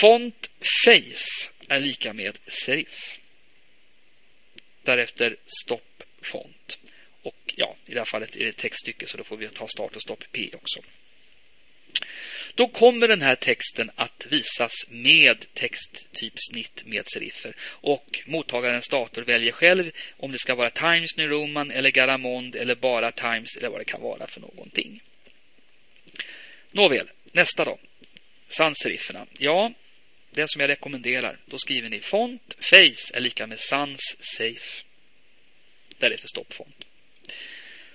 font 0.01 0.49
face 0.85 1.51
är 1.67 1.79
lika 1.79 2.13
med 2.13 2.37
serif. 2.47 3.19
Därefter 4.83 5.35
stopp 5.63 6.03
font. 6.21 6.79
Och 7.21 7.53
ja, 7.55 7.75
i 7.85 7.93
det 7.93 7.99
här 7.99 8.05
fallet 8.05 8.35
är 8.35 8.39
det 8.39 8.49
ett 8.49 8.57
textstycke 8.57 9.07
så 9.07 9.17
då 9.17 9.23
får 9.23 9.37
vi 9.37 9.47
ta 9.47 9.67
start 9.67 9.95
och 9.95 10.01
stopp 10.01 10.23
P 10.31 10.49
också. 10.53 10.81
Då 12.55 12.67
kommer 12.67 13.07
den 13.07 13.21
här 13.21 13.35
texten 13.35 13.91
att 13.95 14.27
visas 14.29 14.71
med 14.89 15.53
texttypsnitt 15.53 16.83
med 16.85 17.07
seriffer. 17.07 17.55
och 17.61 18.21
mottagarens 18.25 18.89
dator 18.89 19.21
väljer 19.21 19.51
själv 19.51 19.91
om 20.17 20.31
det 20.31 20.39
ska 20.39 20.55
vara 20.55 20.69
Times 20.69 21.17
New 21.17 21.29
Roman 21.29 21.71
eller 21.71 21.89
Garamond 21.89 22.55
eller 22.55 22.75
bara 22.75 23.11
Times 23.11 23.55
eller 23.57 23.69
vad 23.69 23.79
det 23.79 23.85
kan 23.85 24.01
vara 24.01 24.27
för 24.27 24.41
någonting. 24.41 25.03
Nåväl, 26.71 27.09
nästa 27.31 27.65
då. 27.65 27.79
Sans-serifferna. 28.47 29.27
Ja, 29.37 29.71
den 30.31 30.47
som 30.47 30.61
jag 30.61 30.67
rekommenderar. 30.67 31.39
Då 31.45 31.57
skriver 31.57 31.89
ni 31.89 31.99
font 31.99 32.55
face 32.59 33.13
är 33.13 33.19
lika 33.19 33.47
med 33.47 33.59
sans 33.59 34.15
safe. 34.19 34.83
Därefter 35.97 36.27
stoppfont. 36.27 36.83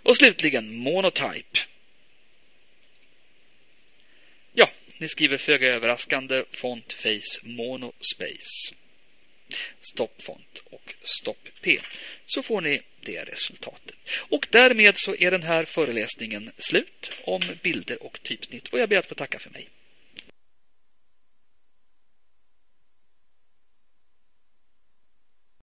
Och 0.03 0.17
slutligen 0.17 0.77
monotype. 0.77 1.59
Ja, 4.53 4.71
ni 4.99 5.09
skriver 5.09 5.39
föga 5.39 5.69
överraskande 5.69 6.45
font 6.53 6.93
face 6.93 7.41
monospace. 7.43 8.75
Stoppfont 9.81 10.63
och 10.65 10.95
stopp 11.03 11.49
P. 11.61 11.81
Så 12.27 12.43
får 12.43 12.61
ni 12.61 12.83
det 13.07 13.25
resultatet. 13.25 13.97
Och 14.29 14.47
därmed 14.51 14.95
så 14.97 15.17
är 15.17 15.31
den 15.31 15.43
här 15.43 15.65
föreläsningen 15.65 16.51
slut 16.59 17.11
om 17.25 17.41
bilder 17.63 18.03
och 18.03 18.23
typsnitt 18.23 18.69
och 18.69 18.79
jag 18.79 18.89
ber 18.89 18.97
att 18.97 19.07
få 19.07 19.15
tacka 19.15 19.39
för 19.39 19.51
mig. 19.51 19.69